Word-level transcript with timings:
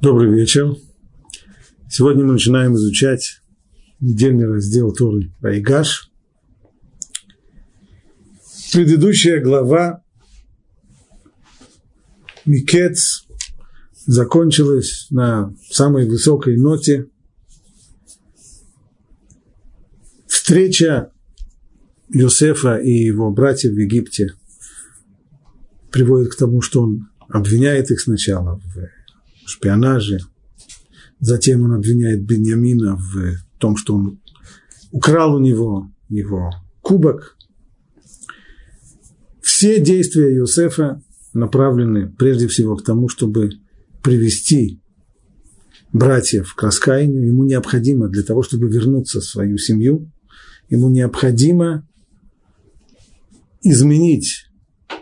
Добрый 0.00 0.34
вечер. 0.34 0.76
Сегодня 1.90 2.24
мы 2.24 2.32
начинаем 2.32 2.74
изучать 2.74 3.42
недельный 4.00 4.46
раздел 4.46 4.94
Торы 4.94 5.30
Райгаш. 5.42 6.10
Предыдущая 8.72 9.42
глава 9.42 10.02
Микец 12.46 13.26
закончилась 14.06 15.06
на 15.10 15.54
самой 15.68 16.08
высокой 16.08 16.56
ноте. 16.56 17.10
Встреча 20.26 21.12
Йосефа 22.08 22.78
и 22.78 22.90
его 22.90 23.30
братьев 23.30 23.72
в 23.72 23.78
Египте 23.78 24.32
приводит 25.92 26.32
к 26.32 26.36
тому, 26.36 26.62
что 26.62 26.84
он 26.84 27.10
обвиняет 27.28 27.90
их 27.90 28.00
сначала 28.00 28.62
в 28.64 28.99
шпионаже, 29.50 30.20
затем 31.20 31.62
он 31.62 31.74
обвиняет 31.74 32.24
Беньямина 32.24 32.96
в 32.96 33.36
том, 33.58 33.76
что 33.76 33.94
он 33.94 34.20
украл 34.90 35.34
у 35.34 35.38
него 35.38 35.90
его 36.08 36.50
кубок. 36.80 37.36
Все 39.42 39.80
действия 39.80 40.34
Иосифа 40.34 41.02
направлены 41.32 42.08
прежде 42.08 42.48
всего 42.48 42.76
к 42.76 42.84
тому, 42.84 43.08
чтобы 43.08 43.50
привести 44.02 44.80
братьев 45.92 46.54
к 46.54 46.62
раскаянию. 46.62 47.26
Ему 47.26 47.44
необходимо 47.44 48.08
для 48.08 48.22
того, 48.22 48.42
чтобы 48.42 48.68
вернуться 48.68 49.20
в 49.20 49.24
свою 49.24 49.58
семью, 49.58 50.10
ему 50.68 50.88
необходимо 50.88 51.86
изменить 53.62 54.46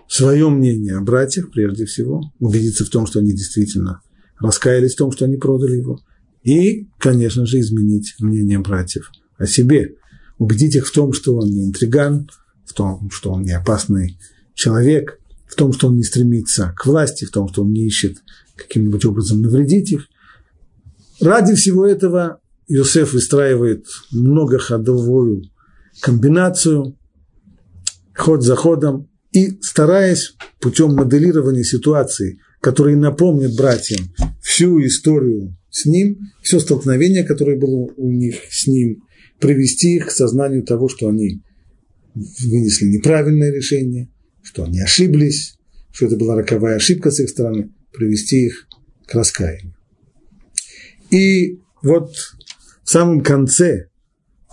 свое 0.09 0.49
мнение 0.49 0.97
о 0.97 1.03
братьях, 1.03 1.51
прежде 1.51 1.85
всего, 1.85 2.23
убедиться 2.41 2.85
в 2.85 2.89
том, 2.89 3.07
что 3.07 3.21
они 3.21 3.33
действительно 3.33 4.01
раскаялись 4.41 4.95
в 4.95 4.99
том, 4.99 5.13
что 5.13 5.25
они 5.25 5.37
продали 5.37 5.77
его, 5.77 6.01
и, 6.43 6.89
конечно 6.99 7.47
же, 7.47 7.61
изменить 7.61 8.15
мнение 8.21 8.59
братьев 8.59 9.11
о 9.37 9.47
себе, 9.47 9.97
убедить 10.39 10.77
их 10.77 10.87
в 10.87 10.93
том, 10.93 11.13
что 11.13 11.37
он 11.37 11.51
не 11.51 11.67
интриган, 11.67 12.31
в 12.65 12.73
том, 12.73 13.11
что 13.11 13.33
он 13.33 13.43
не 13.43 13.53
опасный 13.53 14.19
человек, 14.55 15.19
в 15.47 15.55
том, 15.55 15.73
что 15.73 15.89
он 15.89 15.97
не 15.97 16.05
стремится 16.05 16.75
к 16.77 16.87
власти, 16.87 17.25
в 17.25 17.31
том, 17.31 17.49
что 17.49 17.63
он 17.63 17.73
не 17.73 17.87
ищет 17.87 18.19
каким-нибудь 18.57 19.05
образом 19.05 19.41
навредить 19.41 19.93
их. 19.93 20.09
Ради 21.21 21.55
всего 21.55 21.87
этого 21.87 22.41
Иосиф 22.69 23.15
выстраивает 23.15 23.87
многоходовую 24.13 25.45
комбинацию, 26.01 26.97
ход 28.15 28.43
за 28.43 28.57
ходом, 28.57 29.09
и 29.33 29.59
стараясь 29.63 30.35
путем 30.61 30.95
моделирования 30.95 31.65
ситуации, 31.65 32.41
которые 32.61 32.97
напомнят 32.97 33.55
братьям 33.57 34.15
всю 34.43 34.85
историю 34.85 35.57
с 35.71 35.87
ним, 35.87 36.19
все 36.43 36.59
столкновение, 36.59 37.25
которое 37.25 37.59
было 37.59 37.89
у 37.97 38.11
них 38.11 38.37
с 38.51 38.67
ним, 38.67 39.03
привести 39.39 39.97
их 39.97 40.07
к 40.09 40.11
сознанию 40.11 40.65
того, 40.65 40.89
что 40.89 41.09
они 41.09 41.43
вынесли 42.15 42.87
неправильное 42.87 43.53
решение, 43.53 44.09
что 44.43 44.65
они 44.65 44.81
ошиблись, 44.81 45.57
что 45.93 46.07
это 46.07 46.17
была 46.17 46.35
роковая 46.35 46.77
ошибка 46.77 47.11
с 47.11 47.21
их 47.21 47.29
стороны, 47.29 47.71
привести 47.93 48.47
их 48.47 48.67
к 49.07 49.15
раскаянию. 49.15 49.75
И 51.11 51.61
вот 51.83 52.13
в 52.83 52.91
самом 52.91 53.21
конце 53.21 53.89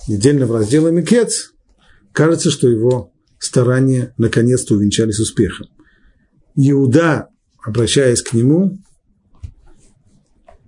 недельного 0.07 0.59
раздела 0.59 0.89
Микец 0.89 1.53
кажется, 2.11 2.51
что 2.51 2.69
его 2.69 3.13
старания 3.39 4.13
наконец-то 4.17 4.75
увенчались 4.75 5.19
успехом. 5.19 5.67
Иуда, 6.55 7.29
обращаясь 7.65 8.21
к 8.21 8.33
нему, 8.33 8.79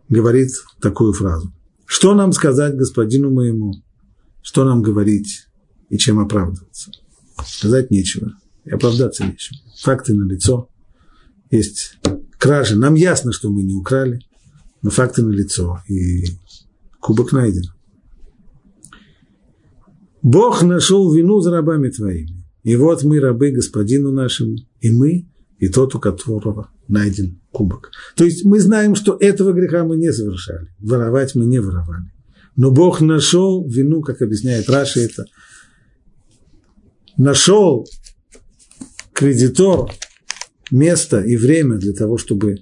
говорит 0.10 0.52
такую 0.82 1.14
фразу. 1.14 1.54
Что 1.86 2.16
нам 2.16 2.34
сказать 2.34 2.76
господину 2.76 3.30
моему? 3.30 3.74
Что 4.42 4.66
нам 4.66 4.82
говорить 4.82 5.48
и 5.90 5.98
чем 5.98 6.20
оправдываться? 6.20 6.92
Сказать 7.46 7.92
нечего 7.92 8.34
и 8.66 8.72
оправдаться 8.72 9.26
нечего. 9.26 9.60
Факты 9.80 10.16
на 10.16 10.28
лицо. 10.28 10.70
Есть 11.52 12.00
кражи. 12.40 12.76
Нам 12.76 12.96
ясно, 12.96 13.32
что 13.32 13.50
мы 13.50 13.64
не 13.64 13.76
украли, 13.76 14.20
но 14.82 14.90
факты 14.90 15.22
на 15.22 15.30
лицо 15.30 15.80
и 15.88 16.26
кубок 17.00 17.32
найден. 17.32 17.72
Бог 20.24 20.64
нашел 20.64 21.14
вину 21.14 21.40
за 21.42 21.52
рабами 21.52 21.90
твоими. 21.90 22.44
И 22.64 22.76
вот 22.76 23.04
мы 23.04 23.20
рабы 23.20 23.52
господину 23.52 24.12
нашему, 24.12 24.58
и 24.82 24.92
мы, 24.92 25.30
и 25.60 25.70
тот, 25.70 25.96
у 25.96 26.00
которого 26.00 26.70
найден 26.88 27.40
кубок. 27.52 27.92
То 28.16 28.26
есть 28.26 28.46
мы 28.46 28.60
знаем, 28.60 28.96
что 28.96 29.18
этого 29.20 29.54
греха 29.54 29.84
мы 29.84 29.98
не 29.98 30.12
совершали. 30.12 30.68
Воровать 30.80 31.36
мы 31.36 31.46
не 31.46 31.60
воровали. 31.60 32.12
Но 32.56 32.72
Бог 32.72 33.02
нашел 33.02 33.68
вину, 33.68 34.02
как 34.02 34.22
объясняет 34.22 34.70
Раша 34.70 35.00
это, 35.00 35.26
нашел 37.18 37.88
кредитор 39.14 39.92
место 40.72 41.22
и 41.22 41.36
время 41.36 41.78
для 41.78 41.94
того, 41.94 42.18
чтобы 42.18 42.58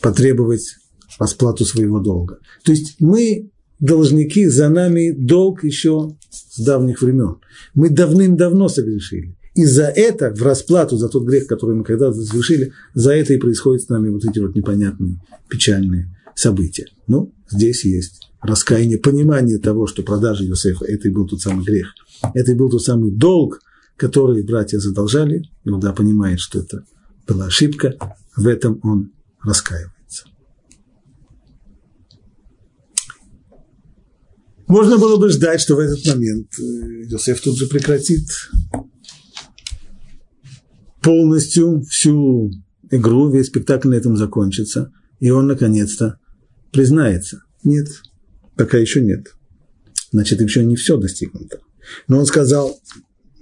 потребовать 0.00 0.76
расплату 1.18 1.64
своего 1.64 2.00
долга. 2.00 2.38
То 2.64 2.72
есть 2.72 2.96
мы 3.00 3.50
должники, 3.80 4.46
за 4.46 4.68
нами 4.68 5.10
долг 5.10 5.64
еще 5.64 6.16
с 6.30 6.62
давних 6.62 7.02
времен. 7.02 7.36
Мы 7.74 7.90
давным-давно 7.90 8.68
согрешили. 8.68 9.36
И 9.54 9.64
за 9.64 9.84
это, 9.84 10.34
в 10.34 10.42
расплату 10.42 10.96
за 10.96 11.08
тот 11.08 11.24
грех, 11.24 11.46
который 11.46 11.76
мы 11.76 11.84
когда-то 11.84 12.20
совершили, 12.22 12.72
за 12.94 13.14
это 13.14 13.34
и 13.34 13.38
происходят 13.38 13.82
с 13.82 13.88
нами 13.88 14.08
вот 14.08 14.24
эти 14.24 14.40
вот 14.40 14.54
непонятные, 14.56 15.20
печальные 15.48 16.14
события. 16.34 16.86
Ну, 17.06 17.32
здесь 17.48 17.84
есть 17.84 18.28
раскаяние, 18.42 18.98
понимание 18.98 19.58
того, 19.58 19.86
что 19.86 20.02
продажа 20.02 20.44
Иосифа– 20.44 20.84
это 20.86 21.08
и 21.08 21.10
был 21.10 21.28
тот 21.28 21.40
самый 21.40 21.64
грех. 21.64 21.94
Это 22.34 22.52
и 22.52 22.54
был 22.54 22.68
тот 22.68 22.82
самый 22.82 23.12
долг, 23.12 23.60
который 23.96 24.42
братья 24.42 24.78
задолжали. 24.78 25.44
Иуда 25.64 25.92
понимает, 25.92 26.40
что 26.40 26.58
это 26.58 26.84
была 27.26 27.46
ошибка. 27.46 27.94
В 28.36 28.48
этом 28.48 28.80
он 28.82 29.12
раскаивается. 29.40 30.24
Можно 34.66 34.98
было 34.98 35.16
бы 35.16 35.28
ждать, 35.28 35.60
что 35.60 35.76
в 35.76 35.78
этот 35.78 36.04
момент 36.06 36.48
э, 36.58 36.62
Иосиф 37.10 37.40
тут 37.40 37.56
же 37.56 37.68
прекратит 37.68 38.26
полностью 41.04 41.82
всю 41.82 42.50
игру, 42.90 43.30
весь 43.30 43.46
спектакль 43.46 43.88
на 43.90 43.94
этом 43.94 44.16
закончится, 44.16 44.90
и 45.20 45.30
он 45.30 45.46
наконец-то 45.46 46.18
признается. 46.72 47.42
Нет, 47.62 47.88
пока 48.56 48.78
еще 48.78 49.00
нет. 49.00 49.34
Значит, 50.10 50.40
еще 50.40 50.64
не 50.64 50.76
все 50.76 50.96
достигнуто. 50.96 51.60
Но 52.08 52.18
он 52.18 52.26
сказал, 52.26 52.80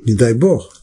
не 0.05 0.15
дай 0.15 0.35
Бог, 0.35 0.75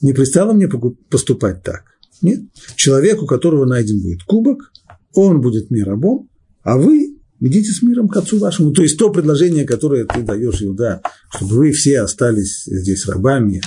не 0.00 0.12
пристало 0.12 0.52
мне 0.52 0.68
поступать 1.08 1.62
так. 1.62 1.84
Нет. 2.20 2.40
Человек, 2.76 3.22
у 3.22 3.26
которого 3.26 3.64
найден 3.64 4.02
будет 4.02 4.24
кубок, 4.24 4.72
он 5.12 5.40
будет 5.40 5.70
мне 5.70 5.84
рабом, 5.84 6.28
а 6.62 6.76
вы 6.78 7.16
идите 7.40 7.70
с 7.72 7.82
миром 7.82 8.08
к 8.08 8.16
отцу 8.16 8.38
вашему. 8.38 8.72
То 8.72 8.82
есть 8.82 8.98
то 8.98 9.10
предложение, 9.10 9.64
которое 9.64 10.04
ты 10.04 10.22
даешь 10.22 10.62
Иуда, 10.62 11.02
чтобы 11.30 11.56
вы 11.56 11.72
все 11.72 12.00
остались 12.00 12.64
здесь 12.64 13.06
рабами, 13.06 13.62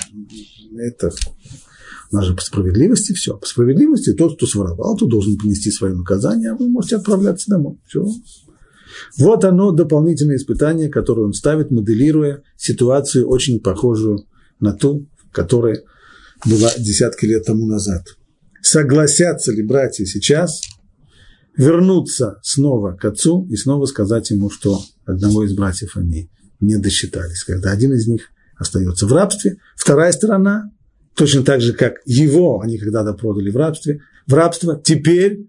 это 0.76 1.10
у 2.10 2.16
нас 2.16 2.24
же 2.24 2.34
по 2.34 2.42
справедливости 2.42 3.12
все. 3.12 3.36
По 3.36 3.46
справедливости 3.46 4.12
тот, 4.12 4.36
кто 4.36 4.46
своровал, 4.46 4.96
тот 4.96 5.08
должен 5.08 5.36
понести 5.36 5.70
свое 5.70 5.94
наказание, 5.94 6.50
а 6.50 6.56
вы 6.56 6.68
можете 6.68 6.96
отправляться 6.96 7.50
домой. 7.50 7.78
Все. 7.86 8.06
Вот 9.18 9.44
оно, 9.44 9.70
дополнительное 9.72 10.36
испытание, 10.36 10.88
которое 10.88 11.22
он 11.22 11.32
ставит, 11.32 11.70
моделируя 11.70 12.42
ситуацию, 12.56 13.28
очень 13.28 13.60
похожую 13.60 14.26
на 14.60 14.72
ту, 14.72 15.06
которая 15.32 15.82
была 16.44 16.70
десятки 16.78 17.26
лет 17.26 17.44
тому 17.44 17.66
назад. 17.66 18.04
Согласятся 18.62 19.52
ли 19.52 19.62
братья 19.62 20.04
сейчас 20.04 20.62
вернуться 21.56 22.38
снова 22.42 22.94
к 22.94 23.04
отцу 23.04 23.46
и 23.50 23.56
снова 23.56 23.86
сказать 23.86 24.30
ему, 24.30 24.50
что 24.50 24.80
одного 25.04 25.44
из 25.44 25.54
братьев 25.54 25.96
они 25.96 26.30
не 26.60 26.76
досчитались, 26.76 27.44
когда 27.44 27.72
один 27.72 27.92
из 27.92 28.06
них 28.06 28.30
остается 28.56 29.06
в 29.06 29.12
рабстве, 29.12 29.58
вторая 29.76 30.12
сторона, 30.12 30.70
точно 31.18 31.42
так 31.42 31.60
же, 31.60 31.72
как 31.72 31.96
его 32.06 32.60
они 32.60 32.78
когда-то 32.78 33.12
продали 33.12 33.50
в 33.50 33.56
рабстве, 33.56 34.00
в 34.26 34.34
рабство, 34.34 34.80
теперь 34.82 35.48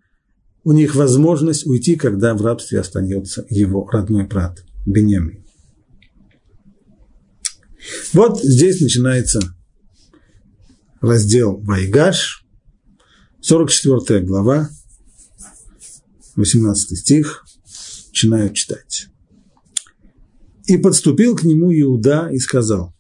у 0.64 0.72
них 0.72 0.96
возможность 0.96 1.68
уйти, 1.68 1.96
когда 1.96 2.34
в 2.34 2.42
рабстве 2.42 2.80
остается 2.80 3.46
его 3.50 3.88
родной 3.88 4.26
брат 4.26 4.64
Бенемин. 4.88 5.46
Вот 8.14 8.42
здесь 8.42 8.82
начинается 8.82 9.40
раздел 11.02 11.58
Вайгаш, 11.58 12.44
44 13.42 14.22
глава, 14.22 14.70
18 16.36 16.98
стих, 16.98 17.46
начинаю 18.08 18.54
читать. 18.54 19.08
«И 20.66 20.78
подступил 20.78 21.36
к 21.36 21.44
нему 21.44 21.72
Иуда 21.72 22.30
и 22.32 22.40
сказал, 22.40 22.94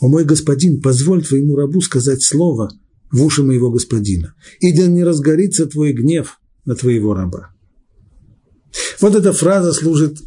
«О 0.00 0.08
мой 0.08 0.24
господин, 0.24 0.80
позволь 0.80 1.24
твоему 1.24 1.56
рабу 1.56 1.80
сказать 1.80 2.22
слово 2.22 2.70
в 3.10 3.22
уши 3.24 3.42
моего 3.42 3.70
господина, 3.70 4.34
и 4.60 4.76
да 4.76 4.86
не 4.86 5.04
разгорится 5.04 5.66
твой 5.66 5.92
гнев 5.92 6.40
на 6.64 6.74
твоего 6.74 7.14
раба». 7.14 7.50
Вот 9.00 9.14
эта 9.14 9.32
фраза 9.32 9.72
служит 9.72 10.18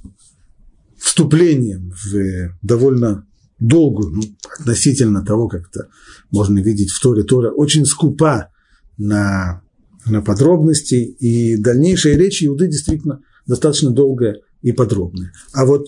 вступлением 0.97 1.93
в 2.03 2.57
довольно 2.61 3.25
долгую, 3.59 4.11
ну, 4.11 4.21
относительно 4.59 5.23
того, 5.25 5.47
как 5.47 5.69
это 5.69 5.89
можно 6.31 6.59
видеть 6.59 6.91
в 6.91 7.01
Торе. 7.01 7.23
Тора 7.23 7.51
очень 7.51 7.85
скупа 7.85 8.49
на, 8.97 9.61
на 10.05 10.21
подробности, 10.21 10.95
и 10.95 11.57
дальнейшая 11.57 12.15
речь 12.15 12.43
Иуды 12.43 12.67
действительно 12.67 13.21
достаточно 13.45 13.91
долгая 13.91 14.39
и 14.61 14.71
подробная. 14.71 15.33
А 15.53 15.65
вот 15.65 15.87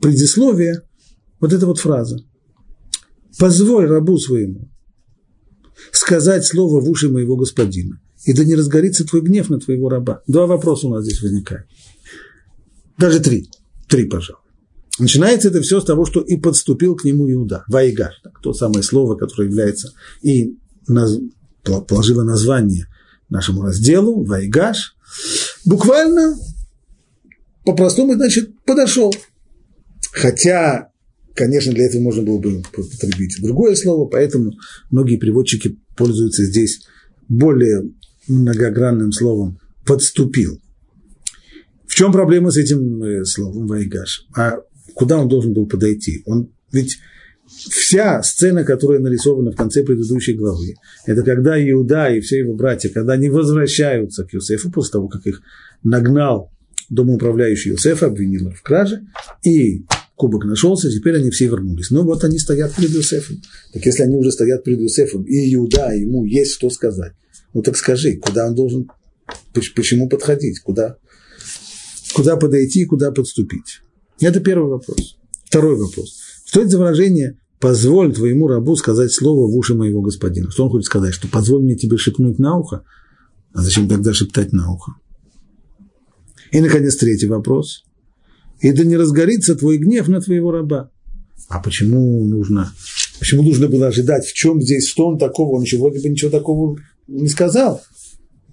предисловие, 0.00 0.82
вот 1.40 1.52
эта 1.52 1.66
вот 1.66 1.78
фраза. 1.78 2.18
«Позволь 3.38 3.86
рабу 3.86 4.18
своему 4.18 4.68
сказать 5.92 6.44
слово 6.44 6.80
в 6.80 6.90
уши 6.90 7.08
моего 7.08 7.36
господина, 7.36 8.00
и 8.24 8.32
да 8.32 8.44
не 8.44 8.54
разгорится 8.54 9.04
твой 9.04 9.22
гнев 9.22 9.48
на 9.48 9.60
твоего 9.60 9.88
раба». 9.88 10.22
Два 10.26 10.46
вопроса 10.46 10.88
у 10.88 10.90
нас 10.90 11.04
здесь 11.04 11.22
возникают. 11.22 11.66
Даже 12.98 13.20
три. 13.20 13.48
Три, 13.88 14.04
пожалуй. 14.06 14.42
Начинается 14.98 15.48
это 15.48 15.62
все 15.62 15.80
с 15.80 15.84
того, 15.84 16.04
что 16.04 16.20
и 16.20 16.36
подступил 16.36 16.96
к 16.96 17.04
нему 17.04 17.30
Иуда, 17.30 17.64
Вайгаш, 17.68 18.20
так, 18.22 18.40
то 18.42 18.52
самое 18.52 18.82
слово, 18.82 19.14
которое 19.14 19.44
является 19.44 19.92
и 20.22 20.58
наз, 20.88 21.18
положило 21.62 22.24
название 22.24 22.88
нашему 23.28 23.62
разделу, 23.62 24.24
Вайгаш, 24.24 24.96
буквально, 25.64 26.36
по-простому, 27.64 28.14
значит, 28.14 28.50
подошел. 28.64 29.14
Хотя, 30.12 30.90
конечно, 31.38 31.72
для 31.72 31.86
этого 31.86 32.02
можно 32.02 32.22
было 32.22 32.38
бы 32.38 32.58
употребить 32.58 33.40
другое 33.40 33.76
слово, 33.76 34.08
поэтому 34.08 34.52
многие 34.90 35.18
переводчики 35.18 35.78
пользуются 35.96 36.44
здесь 36.44 36.80
более 37.28 37.90
многогранным 38.26 39.12
словом 39.12 39.60
«подступил». 39.86 40.60
В 41.86 41.94
чем 41.94 42.12
проблема 42.12 42.50
с 42.50 42.56
этим 42.56 43.02
э, 43.02 43.24
словом 43.24 43.68
«вайгаш»? 43.68 44.26
А 44.36 44.56
куда 44.94 45.18
он 45.18 45.28
должен 45.28 45.54
был 45.54 45.66
подойти? 45.66 46.22
Он 46.26 46.50
ведь 46.72 46.98
вся 47.46 48.20
сцена, 48.24 48.64
которая 48.64 48.98
нарисована 48.98 49.52
в 49.52 49.56
конце 49.56 49.84
предыдущей 49.84 50.34
главы, 50.34 50.74
это 51.06 51.22
когда 51.22 51.58
Иуда 51.70 52.08
и 52.08 52.20
все 52.20 52.40
его 52.40 52.54
братья, 52.54 52.88
когда 52.88 53.12
они 53.12 53.30
возвращаются 53.30 54.24
к 54.24 54.34
Иосифу 54.34 54.72
после 54.72 54.92
того, 54.92 55.08
как 55.08 55.24
их 55.24 55.40
нагнал 55.84 56.50
домоуправляющий 56.90 57.70
Иосиф, 57.70 58.02
обвинил 58.02 58.50
в 58.50 58.62
краже, 58.62 59.06
и 59.44 59.84
кубок 60.18 60.44
нашелся, 60.44 60.90
теперь 60.90 61.16
они 61.16 61.30
все 61.30 61.46
вернулись. 61.46 61.90
Ну 61.90 62.02
вот 62.02 62.24
они 62.24 62.38
стоят 62.38 62.74
перед 62.74 62.94
Иосифом. 62.94 63.40
Так 63.72 63.86
если 63.86 64.02
они 64.02 64.16
уже 64.16 64.32
стоят 64.32 64.64
перед 64.64 64.80
Иосифом, 64.80 65.22
и 65.22 65.54
Иуда, 65.54 65.92
ему 65.94 66.24
есть 66.24 66.52
что 66.52 66.68
сказать, 66.68 67.12
ну 67.54 67.62
так 67.62 67.76
скажи, 67.76 68.16
куда 68.16 68.48
он 68.48 68.54
должен, 68.54 68.90
почему 69.74 70.08
подходить, 70.08 70.60
куда, 70.60 70.96
куда 72.14 72.36
подойти, 72.36 72.84
куда 72.84 73.12
подступить. 73.12 73.80
Это 74.20 74.40
первый 74.40 74.68
вопрос. 74.68 75.16
Второй 75.44 75.76
вопрос. 75.76 76.18
Что 76.44 76.60
это 76.60 76.70
за 76.70 76.78
выражение 76.78 77.38
«позволь 77.60 78.12
твоему 78.12 78.48
рабу 78.48 78.74
сказать 78.76 79.12
слово 79.12 79.46
в 79.46 79.56
уши 79.56 79.74
моего 79.74 80.02
господина»? 80.02 80.50
Что 80.50 80.64
он 80.64 80.70
хочет 80.70 80.86
сказать? 80.86 81.14
Что 81.14 81.28
позволь 81.28 81.62
мне 81.62 81.76
тебе 81.76 81.96
шепнуть 81.96 82.38
на 82.38 82.58
ухо? 82.58 82.82
А 83.52 83.62
зачем 83.62 83.88
тогда 83.88 84.12
шептать 84.12 84.52
на 84.52 84.72
ухо? 84.72 84.92
И, 86.50 86.60
наконец, 86.60 86.96
третий 86.96 87.26
вопрос. 87.26 87.84
И 88.60 88.72
да 88.72 88.84
не 88.84 88.96
разгорится 88.96 89.54
твой 89.54 89.78
гнев 89.78 90.08
на 90.08 90.20
твоего 90.20 90.50
раба. 90.50 90.90
А 91.48 91.60
почему 91.60 92.24
нужно, 92.24 92.72
почему 93.18 93.42
нужно 93.42 93.68
было 93.68 93.86
ожидать, 93.86 94.26
в 94.26 94.34
чем 94.34 94.60
здесь, 94.60 94.86
что 94.86 95.06
он 95.06 95.18
такого, 95.18 95.56
он 95.56 95.62
еще 95.62 95.78
вроде 95.78 96.00
бы 96.00 96.08
ничего 96.08 96.30
такого 96.30 96.76
не 97.06 97.28
сказал. 97.28 97.80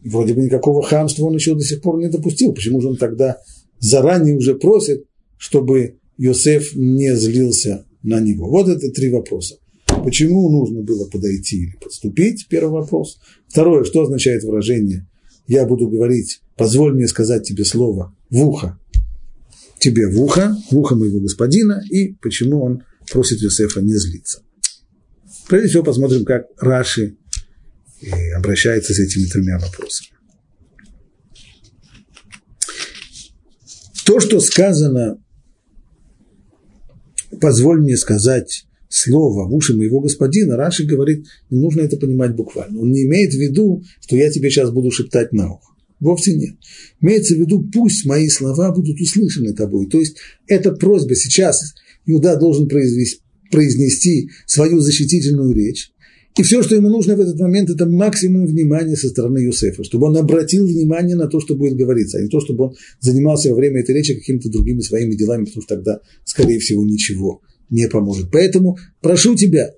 Вроде 0.03 0.33
бы 0.33 0.41
никакого 0.41 0.83
хамства 0.83 1.25
он 1.25 1.35
еще 1.35 1.55
до 1.55 1.61
сих 1.61 1.81
пор 1.81 1.97
не 1.97 2.09
допустил. 2.09 2.53
Почему 2.53 2.79
же 2.79 2.89
он 2.89 2.97
тогда 2.97 3.37
заранее 3.79 4.35
уже 4.35 4.55
просит, 4.55 5.05
чтобы 5.37 5.97
Йосеф 6.17 6.75
не 6.75 7.15
злился 7.15 7.85
на 8.03 8.19
него. 8.19 8.47
Вот 8.49 8.69
это 8.69 8.89
три 8.91 9.09
вопроса. 9.09 9.57
Почему 10.03 10.49
нужно 10.49 10.81
было 10.81 11.05
подойти 11.09 11.63
или 11.63 11.75
подступить? 11.81 12.47
Первый 12.49 12.81
вопрос. 12.81 13.19
Второе, 13.47 13.83
что 13.83 14.03
означает 14.03 14.43
выражение 14.43 15.07
«я 15.47 15.65
буду 15.65 15.87
говорить, 15.87 16.41
позволь 16.55 16.93
мне 16.93 17.07
сказать 17.07 17.47
тебе 17.47 17.65
слово 17.65 18.15
в 18.29 18.47
ухо, 18.47 18.79
тебе 19.79 20.07
в 20.07 20.19
ухо, 20.21 20.55
в 20.71 20.77
ухо 20.77 20.95
моего 20.95 21.19
господина, 21.19 21.81
и 21.89 22.13
почему 22.13 22.63
он 22.63 22.83
просит 23.11 23.41
Йосефа 23.41 23.81
не 23.81 23.95
злиться. 23.95 24.41
Прежде 25.47 25.69
всего 25.69 25.83
посмотрим, 25.83 26.25
как 26.25 26.45
Раши 26.57 27.17
э, 28.01 28.31
обращается 28.33 28.93
с 28.93 28.99
этими 28.99 29.25
тремя 29.25 29.59
вопросами. 29.59 30.09
То, 34.05 34.19
что 34.19 34.39
сказано 34.39 35.19
позволь 37.39 37.81
мне 37.81 37.97
сказать 37.97 38.65
слово 38.89 39.47
в 39.47 39.53
уши 39.53 39.75
моего 39.75 39.99
господина, 39.99 40.55
Раши 40.55 40.85
говорит, 40.85 41.25
не 41.49 41.59
нужно 41.59 41.81
это 41.81 41.97
понимать 41.97 42.35
буквально. 42.35 42.79
Он 42.79 42.91
не 42.91 43.03
имеет 43.03 43.33
в 43.33 43.37
виду, 43.37 43.83
что 44.01 44.15
я 44.15 44.31
тебе 44.31 44.49
сейчас 44.49 44.71
буду 44.71 44.91
шептать 44.91 45.33
на 45.33 45.53
ухо. 45.53 45.74
Вовсе 45.99 46.35
нет. 46.35 46.55
Имеется 47.01 47.35
в 47.35 47.39
виду, 47.39 47.67
пусть 47.73 48.05
мои 48.05 48.27
слова 48.29 48.71
будут 48.73 48.99
услышаны 48.99 49.53
тобой. 49.53 49.87
То 49.87 49.99
есть, 49.99 50.17
эта 50.47 50.71
просьба 50.71 51.15
сейчас 51.15 51.73
Иуда 52.05 52.35
должен 52.37 52.67
произнести 52.67 54.29
свою 54.45 54.79
защитительную 54.79 55.53
речь. 55.53 55.91
И 56.37 56.43
все, 56.43 56.61
что 56.61 56.75
ему 56.75 56.89
нужно 56.89 57.15
в 57.15 57.21
этот 57.21 57.39
момент, 57.39 57.69
это 57.69 57.85
максимум 57.85 58.45
внимания 58.45 58.97
со 58.97 59.07
стороны 59.07 59.37
Юсефа, 59.37 59.85
чтобы 59.85 60.07
он 60.07 60.17
обратил 60.17 60.67
внимание 60.67 61.15
на 61.15 61.27
то, 61.27 61.39
что 61.39 61.55
будет 61.55 61.77
говориться, 61.77 62.17
а 62.17 62.21
не 62.21 62.27
то, 62.27 62.41
чтобы 62.41 62.65
он 62.65 62.75
занимался 62.99 63.51
во 63.51 63.55
время 63.55 63.79
этой 63.79 63.95
речи 63.95 64.15
какими-то 64.15 64.49
другими 64.49 64.81
своими 64.81 65.15
делами, 65.15 65.45
потому 65.45 65.61
что 65.63 65.75
тогда, 65.75 66.01
скорее 66.25 66.59
всего, 66.59 66.83
ничего 66.83 67.41
не 67.69 67.87
поможет. 67.87 68.31
Поэтому 68.31 68.77
прошу 69.01 69.35
тебя, 69.35 69.71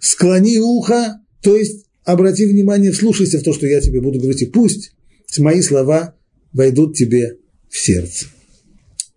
склони 0.00 0.58
ухо, 0.58 1.20
то 1.42 1.54
есть 1.54 1.84
обрати 2.04 2.46
внимание, 2.46 2.90
вслушайся 2.90 3.38
в 3.38 3.42
то, 3.42 3.52
что 3.52 3.66
я 3.66 3.82
тебе 3.82 4.00
буду 4.00 4.18
говорить, 4.18 4.40
и 4.40 4.46
пусть 4.46 4.92
мои 5.38 5.60
слова 5.62 6.14
войдут 6.52 6.96
тебе 6.96 7.36
в 7.68 7.76
сердце. 7.78 8.26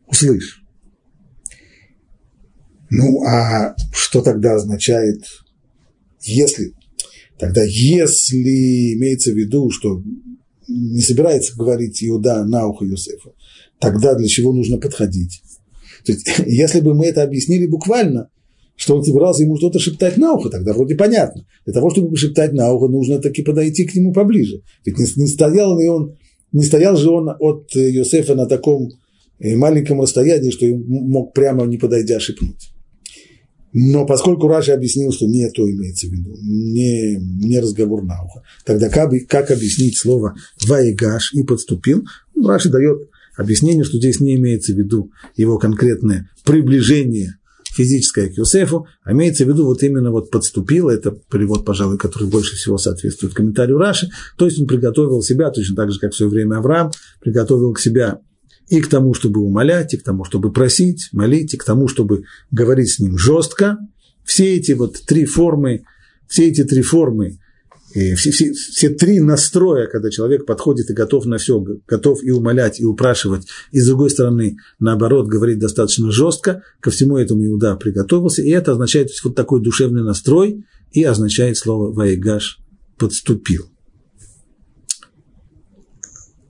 Услышь. 0.08 0.64
Ну, 2.90 3.24
а 3.24 3.76
что 3.94 4.22
тогда 4.22 4.56
означает, 4.56 5.24
если 6.22 6.74
Тогда 7.42 7.64
если 7.64 8.94
имеется 8.94 9.32
в 9.32 9.36
виду, 9.36 9.72
что 9.72 10.04
не 10.68 11.02
собирается 11.02 11.58
говорить 11.58 12.04
Иуда 12.04 12.46
на 12.46 12.68
ухо 12.68 12.86
Юсефа, 12.86 13.32
тогда 13.80 14.14
для 14.14 14.28
чего 14.28 14.54
нужно 14.54 14.78
подходить? 14.78 15.42
То 16.06 16.12
есть, 16.12 16.30
если 16.46 16.82
бы 16.82 16.94
мы 16.94 17.08
это 17.08 17.24
объяснили 17.24 17.66
буквально, 17.66 18.30
что 18.82 18.96
он 18.96 19.04
собирался 19.04 19.44
ему 19.44 19.58
что-то 19.58 19.78
шептать 19.78 20.18
на 20.18 20.34
ухо, 20.34 20.50
тогда 20.50 20.74
вроде 20.74 20.96
понятно. 20.96 21.46
Для 21.66 21.74
того, 21.74 21.92
чтобы 21.92 22.18
шептать 22.18 22.52
на 22.52 22.74
ухо, 22.74 22.88
нужно 22.88 23.20
таки 23.20 23.44
подойти 23.44 23.86
к 23.86 23.94
нему 23.94 24.12
поближе. 24.12 24.64
Ведь 24.84 24.98
не, 24.98 25.06
не, 25.18 25.28
стоял, 25.28 25.78
ли 25.78 25.88
он, 25.88 26.18
не 26.52 26.64
стоял 26.64 26.98
же 26.98 27.12
он 27.12 27.30
от 27.30 27.76
Йосефа 27.76 28.34
на 28.34 28.48
таком 28.48 28.90
э, 29.38 29.56
маленьком 29.56 30.02
расстоянии, 30.02 30.50
что 30.50 30.66
мог 30.66 31.32
прямо 31.36 31.68
не 31.68 31.78
подойдя 31.78 32.20
шепнуть. 32.20 32.72
Но 33.72 34.08
поскольку 34.08 34.48
Раши 34.48 34.72
объяснил, 34.72 35.12
что 35.12 35.28
не 35.28 35.48
то 35.52 35.70
имеется 35.70 36.08
в 36.08 36.10
виду, 36.10 36.36
не, 36.42 37.18
не 37.18 37.60
разговор 37.60 38.04
на 38.04 38.24
ухо, 38.24 38.42
тогда 38.66 38.90
как, 38.90 39.12
как 39.28 39.52
объяснить 39.52 39.96
слово 39.96 40.34
«ваигаш» 40.66 41.36
и 41.36 41.44
«подступил»? 41.44 42.04
Раши 42.44 42.70
дает 42.70 43.12
объяснение, 43.38 43.84
что 43.84 44.00
здесь 44.00 44.20
не 44.20 44.38
имеется 44.38 44.74
в 44.74 44.78
виду 44.78 45.12
его 45.38 45.60
конкретное 45.60 46.32
приближение 46.44 47.36
физическое 47.74 48.30
к 48.30 48.38
Юсефу, 48.38 48.88
а 49.04 49.14
имеется 49.14 49.46
в 49.46 49.48
виду 49.48 49.66
вот 49.66 49.82
именно 49.84 50.12
вот 50.12 50.30
подступил, 50.30 50.90
это 50.90 51.12
перевод, 51.12 51.66
пожалуй, 51.66 51.98
который 51.98 52.28
больше 52.28 52.56
всего 52.56 52.78
соответствует 52.78 53.34
комментарию 53.34 53.78
Раши, 53.78 54.10
то 54.38 54.46
есть 54.46 54.60
он 54.60 54.68
приготовил 54.68 55.22
себя, 55.22 55.50
точно 55.52 55.76
так 55.76 55.92
же, 55.92 56.00
как 56.00 56.12
в 56.12 56.16
свое 56.16 56.30
время 56.30 56.58
Авраам, 56.58 56.92
приготовил 57.22 57.74
к 57.74 57.80
себя 57.80 58.20
и 58.70 58.82
к 58.82 58.88
тому, 58.88 59.14
чтобы 59.14 59.42
умолять, 59.42 59.94
и 59.94 59.98
к 59.98 60.04
тому, 60.04 60.24
чтобы 60.24 60.52
просить, 60.52 61.10
молить, 61.12 61.54
и 61.54 61.58
к 61.58 61.64
тому, 61.64 61.88
чтобы 61.88 62.24
говорить 62.52 62.90
с 62.90 63.00
ним 63.00 63.18
жестко. 63.18 63.78
Все 64.24 64.56
эти 64.56 64.74
вот 64.74 65.02
три 65.06 65.26
формы, 65.26 65.84
все 66.28 66.48
эти 66.48 66.64
три 66.64 66.82
формы, 66.82 67.40
и 67.94 68.16
все, 68.16 68.32
все, 68.32 68.54
все 68.54 68.90
три 68.90 69.20
настроя, 69.20 69.88
когда 69.88 70.10
человек 70.10 70.46
подходит 70.46 70.90
и 70.90 70.94
готов 70.94 71.26
на 71.26 71.38
все, 71.38 71.64
готов 71.88 72.24
и 72.24 72.32
умолять, 72.32 72.80
и 72.80 72.86
упрашивать, 72.86 73.48
и 73.72 73.80
с 73.80 73.88
другой 73.88 74.10
стороны, 74.10 74.58
наоборот, 74.80 75.28
говорить 75.28 75.60
достаточно 75.60 76.12
жестко, 76.12 76.64
ко 76.80 76.90
всему 76.90 77.18
этому 77.18 77.46
Иуда 77.46 77.76
приготовился, 77.76 78.42
и 78.42 78.50
это 78.50 78.72
означает 78.72 79.10
вот 79.24 79.36
такой 79.36 79.62
душевный 79.62 80.04
настрой, 80.04 80.66
и 80.92 81.04
означает 81.04 81.58
слово 81.58 81.92
«ваигаш»– 81.94 82.60
«подступил». 82.98 83.68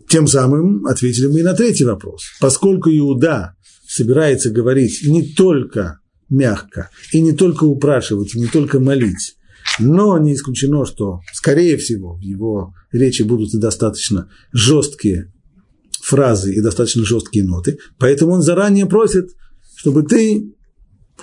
Тем 0.07 0.27
самым 0.27 0.85
ответили 0.87 1.27
мы 1.27 1.39
и 1.39 1.43
на 1.43 1.53
третий 1.53 1.85
вопрос. 1.85 2.23
Поскольку 2.41 2.89
Иуда 2.89 3.55
собирается 3.87 4.49
говорить 4.49 5.03
не 5.05 5.33
только 5.33 5.99
мягко, 6.29 6.89
и 7.13 7.21
не 7.21 7.33
только 7.33 7.63
упрашивать, 7.63 8.35
и 8.35 8.39
не 8.39 8.47
только 8.47 8.79
молить, 8.79 9.37
но 9.79 10.17
не 10.17 10.33
исключено, 10.33 10.85
что, 10.85 11.21
скорее 11.33 11.77
всего, 11.77 12.15
в 12.15 12.21
его 12.21 12.73
речи 12.91 13.23
будут 13.23 13.53
и 13.53 13.59
достаточно 13.59 14.29
жесткие 14.51 15.31
фразы 16.01 16.53
и 16.53 16.61
достаточно 16.61 17.05
жесткие 17.05 17.45
ноты, 17.45 17.77
поэтому 17.97 18.33
он 18.33 18.41
заранее 18.41 18.85
просит, 18.85 19.31
чтобы 19.75 20.03
ты 20.03 20.53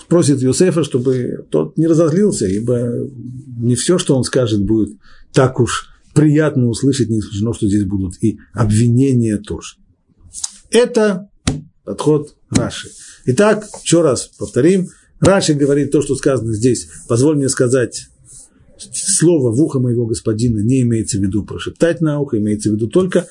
просит 0.08 0.40
Юсефа, 0.40 0.84
чтобы 0.84 1.46
тот 1.50 1.76
не 1.76 1.86
разозлился, 1.86 2.46
ибо 2.46 3.08
не 3.58 3.74
все, 3.74 3.98
что 3.98 4.16
он 4.16 4.24
скажет, 4.24 4.64
будет 4.64 4.96
так 5.32 5.60
уж 5.60 5.88
приятно 6.14 6.68
услышать, 6.68 7.08
не 7.08 7.20
исключено, 7.20 7.54
что 7.54 7.68
здесь 7.68 7.84
будут 7.84 8.14
и 8.22 8.38
обвинения 8.52 9.36
тоже. 9.38 9.76
Это 10.70 11.28
подход 11.84 12.36
Раши. 12.50 12.90
Итак, 13.26 13.66
еще 13.82 14.02
раз 14.02 14.30
повторим. 14.38 14.88
Раши 15.20 15.54
говорит 15.54 15.90
то, 15.90 16.02
что 16.02 16.16
сказано 16.16 16.52
здесь. 16.52 16.88
Позволь 17.08 17.36
мне 17.36 17.48
сказать 17.48 18.08
слово 18.92 19.52
в 19.52 19.60
ухо 19.62 19.80
моего 19.80 20.06
господина 20.06 20.60
не 20.60 20.82
имеется 20.82 21.18
в 21.18 21.22
виду 21.22 21.44
прошептать 21.44 22.00
на 22.00 22.20
ухо, 22.20 22.38
имеется 22.38 22.70
в 22.70 22.74
виду 22.74 22.88
только 22.88 23.26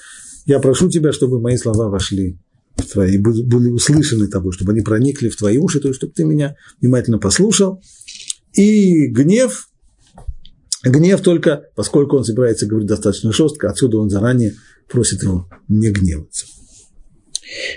я 0.48 0.60
прошу 0.60 0.90
тебя, 0.90 1.12
чтобы 1.12 1.42
мои 1.42 1.58
слова 1.58 1.90
вошли 1.90 2.40
в 2.78 2.86
твои, 2.86 3.18
были 3.18 3.70
услышаны 3.70 4.28
тобой, 4.28 4.54
чтобы 4.54 4.72
они 4.72 4.82
проникли 4.82 5.28
в 5.28 5.36
твои 5.36 5.58
уши, 5.58 5.82
то 5.82 5.90
есть 5.90 5.98
чтобы 5.98 6.14
ты 6.14 6.24
меня 6.24 6.56
внимательно 6.80 7.20
послушал. 7.20 7.82
И 8.54 9.08
гнев, 9.08 9.70
гнев 10.84 11.22
только, 11.22 11.66
поскольку 11.76 12.16
он 12.16 12.24
собирается 12.24 12.66
говорить 12.66 12.88
достаточно 12.88 13.34
жестко, 13.34 13.70
отсюда 13.70 13.98
он 13.98 14.10
заранее 14.10 14.56
просит 14.90 15.22
его 15.22 15.50
не 15.68 15.90
гневаться. 15.92 16.46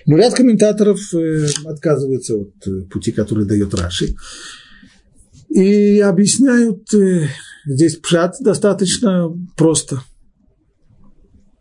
Но 0.06 0.16
ряд 0.16 0.34
комментаторов 0.34 1.00
э, 1.12 1.48
отказываются 1.64 2.36
от 2.36 2.54
э, 2.66 2.82
пути, 2.82 3.10
который 3.10 3.46
дает 3.46 3.74
Раши, 3.74 4.14
и 5.48 5.98
объясняют 6.00 6.92
э, 6.94 7.28
здесь 7.66 7.96
пшат 7.96 8.36
достаточно 8.40 9.32
просто– 9.56 10.02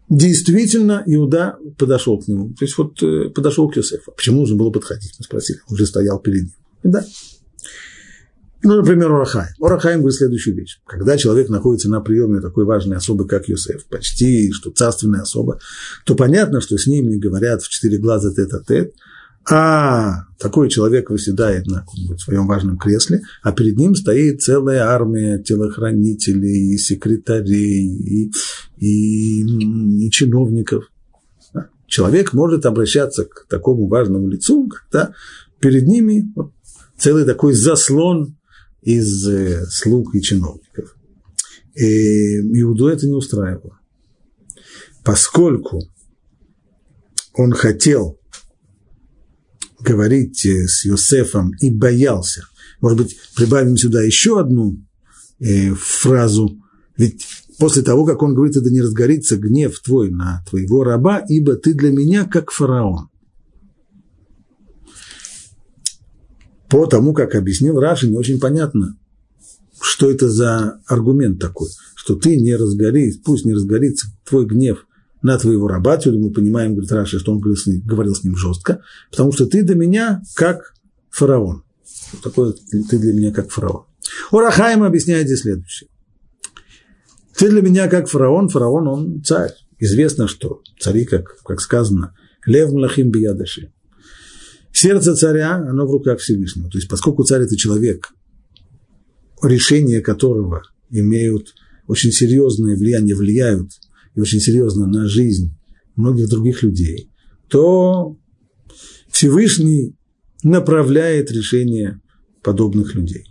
действительно 0.10 1.03
Иуда 1.06 1.58
подошел 1.77 2.20
к 2.20 2.27
нему. 2.27 2.53
То 2.58 2.65
есть 2.65 2.77
вот 2.77 3.01
э, 3.03 3.29
подошел 3.29 3.70
к 3.70 3.75
Йосефу. 3.75 4.12
Почему 4.12 4.41
нужно 4.41 4.58
было 4.58 4.72
подходить? 4.72 5.13
Мы 5.20 5.24
спросили. 5.24 5.60
Он 5.68 5.75
уже 5.75 5.86
стоял 5.86 6.20
перед 6.20 6.44
ним. 6.44 6.53
Да. 6.84 7.06
Ну, 8.62 8.75
например, 8.75 9.12
Урахаем. 9.12 9.53
Урахаем 9.60 10.00
говорит 10.00 10.18
следующую 10.18 10.56
вещь. 10.56 10.82
Когда 10.86 11.18
человек 11.18 11.48
находится 11.48 11.89
на 11.89 12.01
приеме 12.01 12.41
такой 12.41 12.65
важной 12.65 12.98
особы, 12.98 13.25
как 13.25 13.48
Йосеф, 13.48 13.86
почти 13.86 14.51
что 14.51 14.72
царственная 14.72 15.22
особа, 15.22 15.60
то 16.06 16.15
понятно, 16.15 16.60
что 16.60 16.77
с 16.77 16.86
ним 16.86 17.08
не 17.08 17.20
говорят 17.20 17.62
в 17.62 17.70
четыре 17.70 18.00
глаза 18.00 18.34
тет-а-тет, 18.34 18.94
а 18.94 18.94
такой 19.46 20.69
человек 20.69 21.10
выседает 21.10 21.65
на 21.67 21.86
своем 22.17 22.48
важном 22.48 22.77
кресле, 22.77 23.22
а 23.41 23.51
перед 23.51 23.77
ним 23.77 23.96
стоит 23.96 24.41
целая 24.41 24.84
армия 24.84 25.41
телохранителей, 25.41 26.75
и 26.75 26.77
секретарей, 26.77 27.88
и, 27.88 28.31
и, 28.77 30.05
и 30.05 30.12
чиновников. 30.12 30.86
Человек 31.88 32.34
может 32.34 32.67
обращаться 32.67 33.25
к 33.25 33.48
такому 33.50 33.88
важному 33.88 34.27
лицу, 34.27 34.69
когда 34.69 35.13
перед 35.60 35.88
ними 35.88 36.31
вот, 36.36 36.51
целый 36.98 37.25
такой 37.25 37.53
заслон 37.53 38.38
из 38.84 39.27
э, 39.27 39.65
слуг 39.65 40.13
и 40.13 40.22
чиновников. 40.22 40.96
И 41.74 42.39
Иуду 42.62 42.88
это 42.88 43.08
не 43.08 43.13
устраивало. 43.13 43.79
Поскольку 45.03 45.81
он 47.34 47.53
хотел 47.53 48.18
говорить 49.81 50.45
э, 50.45 50.67
с 50.67 50.86
Йосефом 50.86 51.53
и 51.59 51.69
боялся. 51.69 52.43
Может 52.81 52.98
быть, 52.98 53.17
прибавим 53.36 53.77
сюда 53.77 54.01
еще 54.01 54.39
одну 54.39 54.77
э, 55.39 55.74
фразу. 55.74 56.57
Ведь 56.98 57.25
после 57.57 57.81
того, 57.81 58.05
как 58.05 58.21
он 58.21 58.33
говорит, 58.33 58.55
это 58.55 58.69
не 58.69 58.81
разгорится 58.81 59.38
гнев 59.38 59.79
твой 59.79 60.09
на 60.09 60.43
твоего 60.50 60.83
раба, 60.83 61.19
ибо 61.27 61.55
ты 61.55 61.74
для 61.74 61.91
меня 61.91 62.25
как 62.25 62.51
фараон. 62.51 63.09
По 66.69 66.86
тому, 66.86 67.13
как 67.13 67.36
объяснил 67.36 67.79
Раши, 67.79 68.07
не 68.07 68.17
очень 68.17 68.39
понятно, 68.39 68.95
что 69.81 70.09
это 70.09 70.29
за 70.29 70.81
аргумент 70.86 71.39
такой, 71.39 71.69
что 71.95 72.15
ты 72.15 72.39
не 72.39 72.55
разгорись, 72.55 73.17
пусть 73.17 73.45
не 73.45 73.53
разгорится 73.53 74.07
твой 74.24 74.45
гнев 74.45 74.86
на 75.21 75.38
твоего 75.38 75.67
раба, 75.67 75.93
отсюда 75.93 76.17
мы 76.17 76.31
понимаем, 76.31 76.71
говорит 76.71 76.91
Раши, 76.91 77.19
что 77.19 77.33
он 77.33 77.39
говорил 77.39 77.57
с, 77.57 77.67
ним, 77.67 77.81
говорил 77.81 78.15
с 78.15 78.23
ним 78.23 78.35
жестко, 78.35 78.81
потому 79.11 79.31
что 79.31 79.45
ты 79.45 79.63
для 79.63 79.75
меня 79.75 80.21
как 80.35 80.73
фараон. 81.09 81.63
Вот 82.13 82.21
такой 82.21 82.53
ты 82.53 82.97
для 82.97 83.13
меня 83.13 83.31
как 83.31 83.49
фараон. 83.49 83.85
Урахаим 84.31 84.83
объясняет 84.83 85.27
здесь 85.27 85.41
следующее. 85.41 85.89
Ты 87.35 87.49
для 87.49 87.61
меня 87.61 87.88
как 87.88 88.07
фараон, 88.07 88.49
фараон 88.49 88.88
он 88.88 89.23
царь. 89.23 89.53
Известно, 89.77 90.27
что 90.27 90.61
цари, 90.79 91.05
как, 91.05 91.38
как 91.43 91.61
сказано, 91.61 92.13
лев 92.45 92.71
млахим 92.71 93.11
биядаши. 93.11 93.71
Сердце 94.71 95.15
царя, 95.15 95.55
оно 95.55 95.88
в 95.88 95.91
руках 95.91 96.19
Всевышнего. 96.19 96.69
То 96.69 96.77
есть, 96.77 96.89
поскольку 96.89 97.23
царь– 97.23 97.41
это 97.43 97.55
человек, 97.55 98.09
решения 99.41 100.01
которого 100.01 100.63
имеют 100.89 101.53
очень 101.88 102.11
серьезное 102.11 102.75
влияние, 102.75 103.15
влияют 103.15 103.71
и 104.19 104.21
очень 104.21 104.39
серьезно 104.39 104.85
на 104.85 105.07
жизнь 105.07 105.55
многих 105.95 106.29
других 106.29 106.61
людей, 106.61 107.09
то 107.49 108.17
Всевышний 109.09 109.95
направляет 110.43 111.31
решение 111.31 112.01
подобных 112.43 112.95
людей. 112.95 113.23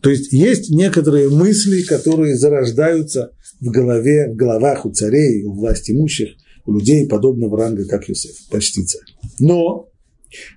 То 0.00 0.10
есть 0.10 0.32
есть 0.32 0.70
некоторые 0.70 1.30
мысли, 1.30 1.82
которые 1.82 2.36
зарождаются 2.36 3.30
в 3.60 3.70
голове, 3.70 4.30
в 4.30 4.36
головах 4.36 4.86
у 4.86 4.90
царей, 4.92 5.44
у 5.44 5.54
власть 5.54 5.90
имущих, 5.90 6.30
у 6.66 6.74
людей 6.74 7.08
подобного 7.08 7.58
ранга, 7.58 7.86
как 7.86 8.08
Юсеф, 8.08 8.36
почти 8.50 8.84
царь. 8.84 9.16
Но 9.38 9.88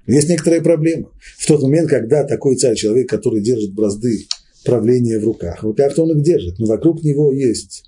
есть 0.05 0.29
некоторая 0.29 0.61
проблема. 0.61 1.09
В 1.37 1.47
тот 1.47 1.61
момент, 1.63 1.89
когда 1.89 2.25
такой 2.25 2.57
царь, 2.57 2.75
человек, 2.75 3.09
который 3.09 3.41
держит 3.41 3.73
бразды 3.73 4.27
правления 4.65 5.19
в 5.19 5.23
руках, 5.23 5.63
в 5.63 5.67
руках-то 5.67 6.03
он 6.03 6.17
их 6.17 6.23
держит, 6.23 6.59
но 6.59 6.65
вокруг 6.65 7.03
него 7.03 7.31
есть 7.31 7.83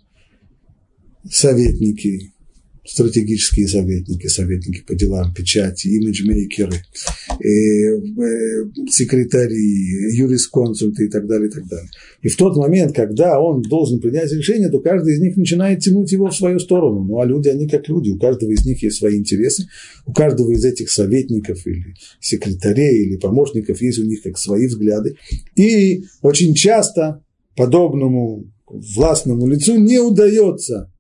советники, 1.30 2.34
стратегические 2.90 3.68
советники, 3.68 4.28
советники 4.28 4.82
по 4.82 4.96
делам 4.96 5.34
печати, 5.34 5.88
имиджмейкеры, 5.90 6.74
э, 6.74 7.48
э, 7.48 8.90
секретари, 8.90 10.16
юрисконсульты 10.18 11.06
и 11.06 11.10
так 11.10 11.28
далее, 11.28 11.50
и 11.50 11.52
так 11.52 11.68
далее. 11.68 11.90
И 12.24 12.30
в 12.30 12.36
тот 12.36 12.58
момент, 12.58 12.96
когда 12.96 13.40
он 13.40 13.62
должен 13.62 14.00
принять 14.00 14.32
решение, 14.32 14.70
то 14.70 14.80
каждый 14.80 15.14
из 15.14 15.22
них 15.22 15.38
начинает 15.38 15.82
тянуть 15.82 16.12
его 16.12 16.30
в 16.30 16.36
свою 16.36 16.60
сторону. 16.60 17.04
Ну, 17.04 17.20
а 17.20 17.26
люди, 17.26 17.50
они 17.50 17.68
как 17.68 17.88
люди, 17.88 18.10
у 18.10 18.18
каждого 18.18 18.52
из 18.52 18.66
них 18.66 18.82
есть 18.82 18.98
свои 18.98 19.18
интересы, 19.18 19.68
у 20.06 20.14
каждого 20.14 20.52
из 20.52 20.66
этих 20.66 20.90
советников 20.90 21.66
или 21.68 21.94
секретарей 22.20 23.06
или 23.06 23.18
помощников 23.18 23.82
есть 23.82 24.00
у 24.00 24.04
них 24.04 24.24
как 24.24 24.38
свои 24.38 24.66
взгляды. 24.66 25.16
И 25.56 26.06
очень 26.22 26.56
часто 26.56 27.24
подобному 27.56 28.52
властному 28.68 29.48
лицу 29.48 29.78
не 29.78 30.00
удается 30.00 30.92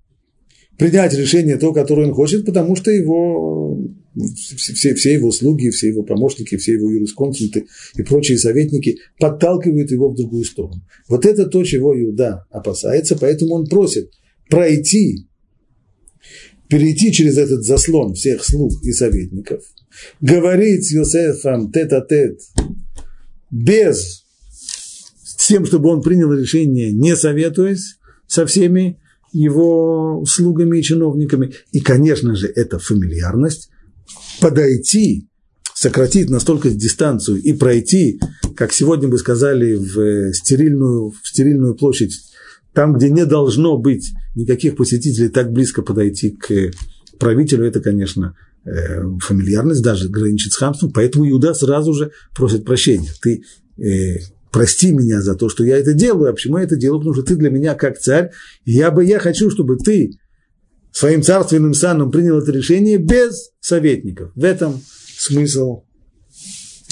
принять 0.79 1.13
решение 1.13 1.57
то, 1.57 1.73
которое 1.73 2.07
он 2.07 2.13
хочет, 2.13 2.45
потому 2.45 2.75
что 2.77 2.89
его, 2.89 3.77
все, 4.55 4.95
все 4.95 5.13
его 5.13 5.29
слуги, 5.29 5.69
все 5.69 5.89
его 5.89 6.03
помощники, 6.03 6.55
все 6.55 6.73
его 6.73 6.89
юрисконсульты 6.89 7.67
и 7.97 8.01
прочие 8.01 8.39
советники 8.39 8.97
подталкивают 9.19 9.91
его 9.91 10.09
в 10.09 10.15
другую 10.15 10.45
сторону. 10.45 10.81
Вот 11.09 11.25
это 11.25 11.47
то, 11.47 11.63
чего 11.65 11.99
Иуда 12.01 12.45
опасается, 12.49 13.17
поэтому 13.17 13.55
он 13.55 13.67
просит 13.67 14.09
пройти, 14.49 15.27
перейти 16.69 17.11
через 17.11 17.37
этот 17.37 17.65
заслон 17.65 18.13
всех 18.13 18.45
слуг 18.45 18.71
и 18.83 18.93
советников, 18.93 19.61
говорить 20.21 20.87
с 20.87 20.91
Йосефом 20.93 21.73
тет-а-тет, 21.73 22.39
без 23.51 24.23
с 25.25 25.45
тем, 25.45 25.65
чтобы 25.65 25.89
он 25.89 26.01
принял 26.01 26.31
решение, 26.31 26.93
не 26.93 27.17
советуясь 27.17 27.97
со 28.27 28.45
всеми 28.45 28.97
его 29.31 30.23
слугами 30.27 30.79
и 30.79 30.83
чиновниками. 30.83 31.53
И, 31.71 31.79
конечно 31.79 32.35
же, 32.35 32.47
эта 32.47 32.79
фамильярность 32.79 33.69
подойти, 34.41 35.27
сократить 35.73 36.29
настолько 36.29 36.69
дистанцию 36.69 37.41
и 37.41 37.53
пройти, 37.53 38.19
как 38.55 38.73
сегодня 38.73 39.07
бы 39.07 39.17
сказали, 39.17 39.75
в 39.75 40.33
стерильную, 40.33 41.11
в 41.11 41.27
стерильную 41.27 41.75
площадь, 41.75 42.13
там, 42.73 42.93
где 42.93 43.09
не 43.09 43.25
должно 43.25 43.77
быть 43.77 44.11
никаких 44.35 44.75
посетителей, 44.75 45.29
так 45.29 45.51
близко 45.51 45.81
подойти 45.81 46.31
к 46.31 46.71
правителю, 47.19 47.65
это, 47.65 47.81
конечно, 47.81 48.35
э, 48.65 49.01
фамильярность, 49.19 49.83
даже 49.83 50.09
граничит 50.09 50.53
с 50.53 50.57
хамством, 50.57 50.91
поэтому 50.91 51.29
Иуда 51.29 51.53
сразу 51.53 51.93
же 51.93 52.11
просит 52.35 52.65
прощения. 52.65 53.09
Ты 53.21 53.43
э, 53.77 54.19
прости 54.51 54.91
меня 54.91 55.21
за 55.21 55.35
то, 55.35 55.49
что 55.49 55.63
я 55.63 55.77
это 55.77 55.93
делаю. 55.93 56.29
А 56.29 56.33
почему 56.33 56.57
я 56.57 56.63
это 56.63 56.75
делаю? 56.75 56.99
Потому 56.99 57.15
что 57.15 57.23
ты 57.23 57.35
для 57.35 57.49
меня 57.49 57.75
как 57.75 57.99
царь. 57.99 58.31
И 58.65 58.73
я 58.73 58.91
бы, 58.91 59.05
я 59.05 59.19
хочу, 59.19 59.49
чтобы 59.49 59.77
ты 59.77 60.11
своим 60.91 61.21
царственным 61.21 61.73
саном 61.73 62.11
принял 62.11 62.39
это 62.39 62.51
решение 62.51 62.97
без 62.97 63.51
советников. 63.59 64.31
В 64.35 64.43
этом 64.43 64.81
смысл 65.17 65.83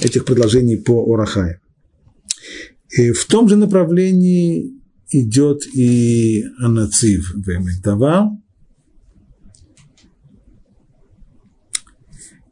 этих 0.02 0.26
предложений 0.26 0.78
по 0.78 1.14
Орахае. 1.14 1.62
И 2.90 3.12
в 3.12 3.26
том 3.26 3.50
же 3.50 3.56
направлении 3.56 4.74
идет 5.10 5.66
и 5.74 6.44
Анацив 6.60 7.34
Вемектава. 7.36 8.38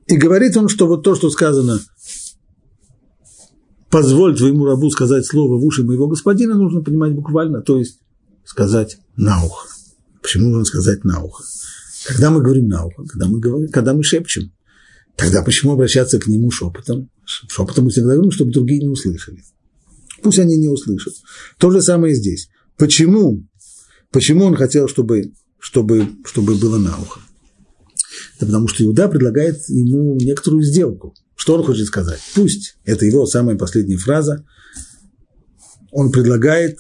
И 0.08 0.18
говорит 0.18 0.56
он, 0.56 0.70
что 0.70 0.88
вот 0.88 1.04
то, 1.04 1.16
что 1.16 1.30
сказано, 1.30 1.80
позволь 3.96 4.36
твоему 4.36 4.66
рабу 4.66 4.90
сказать 4.90 5.26
слово 5.26 5.58
в 5.58 5.64
уши 5.64 5.82
моего 5.82 6.10
господина, 6.10 6.56
нужно 6.56 6.82
понимать 6.82 7.14
буквально, 7.14 7.62
то 7.62 7.78
есть 7.78 8.02
сказать 8.44 8.98
на 9.16 9.42
ухо. 9.42 9.70
Почему 10.22 10.50
нужно 10.50 10.66
сказать 10.66 11.06
на 11.06 11.24
ухо? 11.24 11.46
Когда 12.06 12.30
мы 12.30 12.42
говорим 12.42 12.68
на 12.68 12.84
ухо, 12.84 13.06
когда 13.06 13.28
мы, 13.28 13.40
говорим, 13.40 13.70
когда 13.70 13.94
мы 13.94 14.04
шепчем, 14.04 14.52
тогда 15.16 15.44
почему 15.44 15.72
обращаться 15.72 16.20
к 16.20 16.28
нему 16.28 16.52
шепотом? 16.52 17.10
Шепотом 17.24 17.86
мы 17.86 17.92
всегда 17.92 18.16
говорим, 18.16 18.32
чтобы 18.32 18.52
другие 18.52 18.82
не 18.82 18.90
услышали. 18.90 19.42
Пусть 20.22 20.40
они 20.40 20.58
не 20.58 20.68
услышат. 20.68 21.14
То 21.58 21.72
же 21.72 21.82
самое 21.82 22.16
и 22.16 22.18
здесь. 22.18 22.50
Почему? 22.76 23.48
Почему 24.12 24.44
он 24.44 24.58
хотел, 24.58 24.90
чтобы, 24.90 25.32
чтобы, 25.58 26.10
чтобы 26.26 26.56
было 26.56 26.78
на 26.78 26.98
ухо? 26.98 27.22
Это 28.36 28.46
потому 28.48 28.68
что 28.68 28.84
Иуда 28.84 29.08
предлагает 29.08 29.58
ему 29.70 30.16
некоторую 30.16 30.64
сделку. 30.64 31.16
Что 31.36 31.56
он 31.56 31.64
хочет 31.64 31.86
сказать? 31.88 32.20
Пусть, 32.34 32.78
это 32.84 33.06
его 33.06 33.26
самая 33.26 33.58
последняя 33.58 33.98
фраза, 33.98 34.46
он 35.92 36.12
предлагает, 36.12 36.78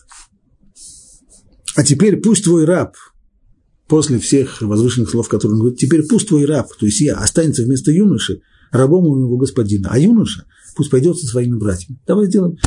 а 1.75 1.83
теперь 1.83 2.17
пусть 2.17 2.43
твой 2.43 2.65
раб, 2.65 2.95
после 3.87 4.19
всех 4.19 4.61
возвышенных 4.61 5.09
слов, 5.09 5.29
которые 5.29 5.55
он 5.55 5.59
говорит, 5.59 5.79
теперь 5.79 6.05
пусть 6.07 6.27
твой 6.27 6.45
раб, 6.45 6.67
то 6.77 6.85
есть 6.85 6.99
я, 7.01 7.15
останется 7.15 7.63
вместо 7.63 7.91
юноши 7.91 8.41
рабом 8.71 9.05
у 9.05 9.17
его 9.19 9.37
господина, 9.37 9.89
а 9.91 9.99
юноша 9.99 10.45
пусть 10.75 10.89
пойдет 10.89 11.17
со 11.17 11.27
своими 11.27 11.55
братьями. 11.57 11.99
Давай 12.05 12.25
сделаем. 12.25 12.57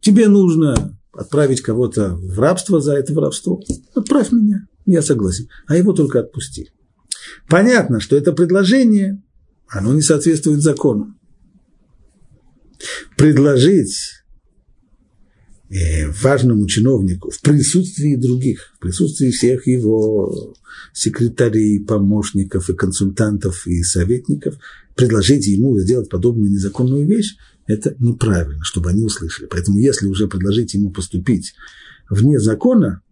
Тебе 0.00 0.28
нужно 0.28 0.98
отправить 1.12 1.60
кого-то 1.60 2.16
в 2.16 2.38
рабство 2.38 2.80
за 2.80 2.94
это 2.94 3.12
воровство. 3.12 3.62
Отправь 3.94 4.32
меня, 4.32 4.66
я 4.86 5.02
согласен. 5.02 5.48
А 5.66 5.76
его 5.76 5.92
только 5.92 6.20
отпусти. 6.20 6.70
Понятно, 7.48 8.00
что 8.00 8.16
это 8.16 8.32
предложение, 8.32 9.22
оно 9.68 9.94
не 9.94 10.02
соответствует 10.02 10.62
закону. 10.62 11.14
Предложить 13.16 13.96
э, 15.70 16.08
важному 16.10 16.66
чиновнику 16.66 17.30
в 17.30 17.40
присутствии 17.40 18.16
других, 18.16 18.72
в 18.76 18.80
присутствии 18.80 19.30
всех 19.30 19.66
его 19.66 20.54
секретарей, 20.92 21.84
помощников 21.84 22.68
и 22.68 22.74
консультантов 22.74 23.66
и 23.66 23.82
советников, 23.82 24.56
предложить 24.96 25.46
ему 25.46 25.78
сделать 25.78 26.08
подобную 26.10 26.50
незаконную 26.50 27.06
вещь, 27.06 27.36
это 27.66 27.94
неправильно, 27.98 28.64
чтобы 28.64 28.90
они 28.90 29.02
услышали. 29.02 29.46
Поэтому 29.46 29.78
если 29.78 30.06
уже 30.06 30.26
предложить 30.26 30.74
ему 30.74 30.90
поступить 30.90 31.54
вне 32.10 32.38
закона, 32.38 33.02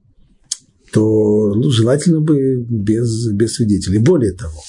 то 0.93 1.55
ну, 1.55 1.71
желательно 1.71 2.21
бы 2.21 2.65
без, 2.69 3.29
без 3.29 3.55
свидетелей. 3.55 3.99
Более 3.99 4.33
того, 4.33 4.61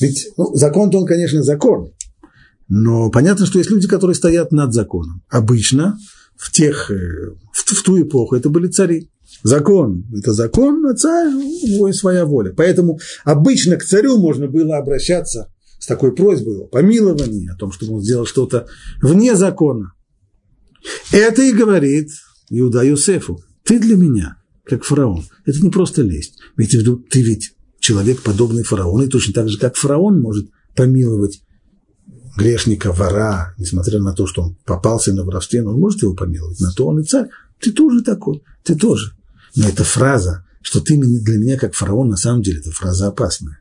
ведь 0.00 0.28
ну, 0.36 0.54
закон-то 0.54 0.98
он, 0.98 1.06
конечно, 1.06 1.42
закон, 1.42 1.92
но 2.68 3.10
понятно, 3.10 3.46
что 3.46 3.58
есть 3.58 3.70
люди, 3.70 3.88
которые 3.88 4.14
стоят 4.14 4.52
над 4.52 4.72
законом. 4.72 5.22
Обычно 5.28 5.98
в, 6.36 6.50
тех, 6.50 6.90
э, 6.90 7.30
в, 7.52 7.72
в 7.72 7.82
ту 7.82 8.02
эпоху 8.02 8.36
это 8.36 8.48
были 8.48 8.68
цари. 8.68 9.10
Закон– 9.42 10.06
это 10.16 10.32
закон, 10.32 10.86
а 10.86 10.94
царь– 10.94 11.32
своя 11.92 12.24
воля. 12.24 12.52
Поэтому 12.56 12.98
обычно 13.24 13.76
к 13.76 13.84
царю 13.84 14.18
можно 14.18 14.48
было 14.48 14.78
обращаться 14.78 15.52
с 15.78 15.86
такой 15.86 16.14
просьбой 16.14 16.62
о 16.62 16.66
помиловании, 16.66 17.50
о 17.50 17.56
том, 17.56 17.70
чтобы 17.72 17.94
он 17.94 18.02
сделал 18.02 18.26
что-то 18.26 18.66
вне 19.02 19.34
закона. 19.34 19.92
Это 21.12 21.42
и 21.42 21.52
говорит 21.52 22.10
Иуда 22.48 22.82
Юсефу, 22.82 23.40
ты 23.64 23.78
для 23.78 23.96
меня 23.96 24.36
как 24.64 24.84
фараон. 24.84 25.24
Это 25.44 25.60
не 25.60 25.70
просто 25.70 26.02
лесть. 26.02 26.38
Ведь 26.56 26.70
ты 27.10 27.22
ведь 27.22 27.52
человек, 27.78 28.22
подобный 28.22 28.62
фараону, 28.62 29.04
и 29.04 29.08
точно 29.08 29.34
так 29.34 29.48
же, 29.48 29.58
как 29.58 29.76
фараон 29.76 30.20
может 30.20 30.48
помиловать 30.74 31.42
грешника, 32.36 32.92
вора, 32.92 33.54
несмотря 33.58 34.00
на 34.00 34.12
то, 34.12 34.26
что 34.26 34.42
он 34.42 34.56
попался 34.64 35.12
на 35.12 35.24
воровстве, 35.24 35.62
он 35.62 35.78
может 35.78 36.02
его 36.02 36.14
помиловать, 36.14 36.60
на 36.60 36.72
то 36.72 36.86
он 36.86 37.00
и 37.00 37.04
царь. 37.04 37.28
Ты 37.60 37.72
тоже 37.72 38.02
такой, 38.02 38.42
ты 38.64 38.74
тоже. 38.74 39.12
Но 39.54 39.68
эта 39.68 39.84
фраза, 39.84 40.44
что 40.62 40.80
ты 40.80 40.96
для 40.96 41.38
меня 41.38 41.56
как 41.56 41.74
фараон, 41.74 42.08
на 42.08 42.16
самом 42.16 42.42
деле, 42.42 42.60
это 42.60 42.70
фраза 42.70 43.06
опасная. 43.06 43.60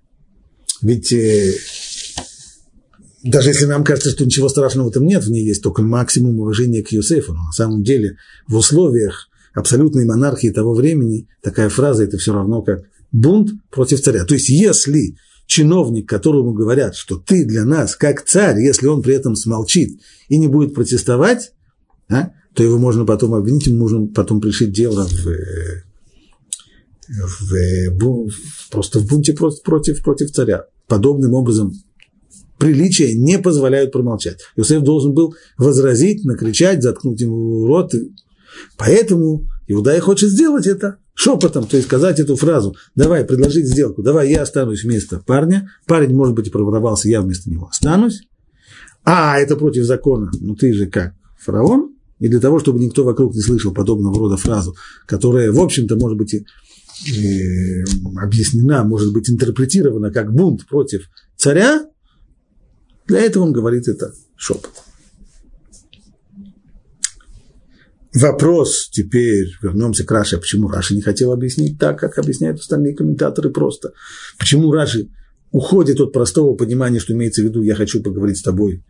Ведь 0.82 1.14
э, 1.14 1.54
даже 3.24 3.50
если 3.50 3.66
нам 3.66 3.84
кажется, 3.84 4.12
что 4.12 4.26
ничего 4.26 4.50
страшного 4.50 4.88
в 4.88 4.90
этом 4.92 5.06
нет, 5.06 5.24
в 5.24 5.30
ней 5.30 5.46
есть 5.46 5.62
только 5.62 5.82
максимум 5.82 6.40
уважения 6.40 6.84
к 6.84 6.92
Юсефу, 6.92 7.34
но 7.34 7.44
на 7.46 7.52
самом 7.52 7.84
деле 7.84 8.18
в 8.48 8.56
условиях 8.56 9.30
абсолютной 9.54 10.06
монархии 10.06 10.50
того 10.50 10.74
времени 10.74 11.28
такая 11.42 11.70
фраза– 11.70 12.04
это 12.06 12.18
все 12.18 12.34
равно 12.34 12.62
как 12.62 12.84
бунт 13.12 13.52
против 13.72 14.02
царя. 14.02 14.26
То 14.26 14.34
есть 14.34 14.50
если 14.50 15.16
чиновник, 15.46 16.10
которому 16.10 16.54
говорят, 16.54 16.96
что 16.96 17.18
ты 17.18 17.46
для 17.46 17.66
нас 17.66 17.96
как 17.96 18.24
царь, 18.26 18.60
если 18.60 18.88
он 18.88 19.02
при 19.02 19.16
этом 19.16 19.36
смолчит 19.36 20.00
и 20.30 20.38
не 20.38 20.48
будет 20.48 20.74
протестовать, 20.74 21.52
а, 22.10 22.32
то 22.54 22.64
его 22.64 22.78
можно 22.78 23.06
потом 23.06 23.34
обвинить, 23.34 23.68
ему 23.68 23.80
можно 23.80 24.08
потом 24.08 24.42
пришить 24.42 24.72
дело 24.72 25.06
в, 25.08 25.26
в, 27.08 27.54
в, 28.00 28.30
просто 28.72 29.00
в 29.00 29.08
бунте 29.08 29.34
против, 29.34 29.62
против, 29.64 30.04
против 30.04 30.32
царя. 30.32 30.66
Подобным 30.88 31.34
образом 31.34 31.74
приличия 32.58 33.14
не 33.14 33.40
позволяют 33.40 33.92
промолчать. 33.92 34.40
Иосиф 34.56 34.82
должен 34.82 35.14
был 35.14 35.36
возразить, 35.58 36.24
накричать, 36.24 36.82
заткнуть 36.82 37.22
ему 37.22 37.68
рот. 37.68 37.94
Поэтому 38.78 39.48
Иуда 39.68 39.96
и 39.96 40.00
хочет 40.00 40.30
сделать 40.30 40.68
это 40.68 40.98
шепотом, 41.14 41.66
то 41.66 41.78
есть 41.78 41.88
сказать 41.88 42.20
эту 42.20 42.36
фразу, 42.36 42.76
давай, 42.96 43.24
предложить 43.24 43.68
сделку, 43.68 44.02
давай, 44.02 44.32
я 44.32 44.42
останусь 44.42 44.84
вместо 44.84 45.20
парня, 45.20 45.72
парень, 45.86 46.14
может 46.14 46.36
быть, 46.36 46.48
и 46.48 46.50
проворовался, 46.50 47.08
я 47.08 47.22
вместо 47.22 47.50
него 47.50 47.68
останусь, 47.68 48.22
а, 49.06 49.38
это 49.38 49.56
против 49.56 49.84
закона, 49.84 50.32
ну 50.40 50.56
ты 50.56 50.74
же 50.74 50.88
как, 50.88 51.14
фараон, 51.38 51.96
и 52.20 52.28
для 52.28 52.40
того, 52.40 52.60
чтобы 52.60 52.80
никто 52.80 53.04
вокруг 53.04 53.36
не 53.36 53.42
слышал 53.42 53.74
подобного 53.74 54.18
рода 54.18 54.38
фразу, 54.38 54.76
которая, 55.06 55.52
в 55.52 55.60
общем-то, 55.60 55.98
может 55.98 56.18
быть, 56.18 56.34
и, 56.34 56.46
и 57.06 57.84
объяснена, 58.18 58.84
может 58.84 59.14
быть, 59.14 59.30
интерпретирована 59.30 60.12
как 60.12 60.34
бунт 60.34 60.66
против 60.68 61.10
царя, 61.36 61.86
для 63.08 63.20
этого 63.20 63.44
он 63.44 63.52
говорит 63.52 63.88
это 63.88 64.14
шепот. 64.36 64.72
Вопрос 68.14 68.90
теперь, 68.92 69.48
вернемся 69.62 70.06
к 70.06 70.12
Раше, 70.12 70.38
почему 70.38 70.68
Раши 70.68 70.94
не 70.94 71.02
хотел 71.02 71.32
объяснить 71.32 71.80
так, 71.80 72.00
как 72.00 72.20
объясняют 72.20 72.60
остальные 72.60 72.96
комментаторы 72.96 73.50
просто. 73.50 73.94
Почему 74.38 74.72
Раши 74.72 75.10
уходит 75.52 76.00
от 76.00 76.14
простого 76.14 76.56
понимания, 76.56 77.00
что 77.00 77.14
имеется 77.14 77.42
в 77.42 77.46
виду, 77.46 77.64
я 77.64 77.76
хочу 77.76 78.04
поговорить 78.04 78.38
с 78.38 78.44
тобой 78.44 78.84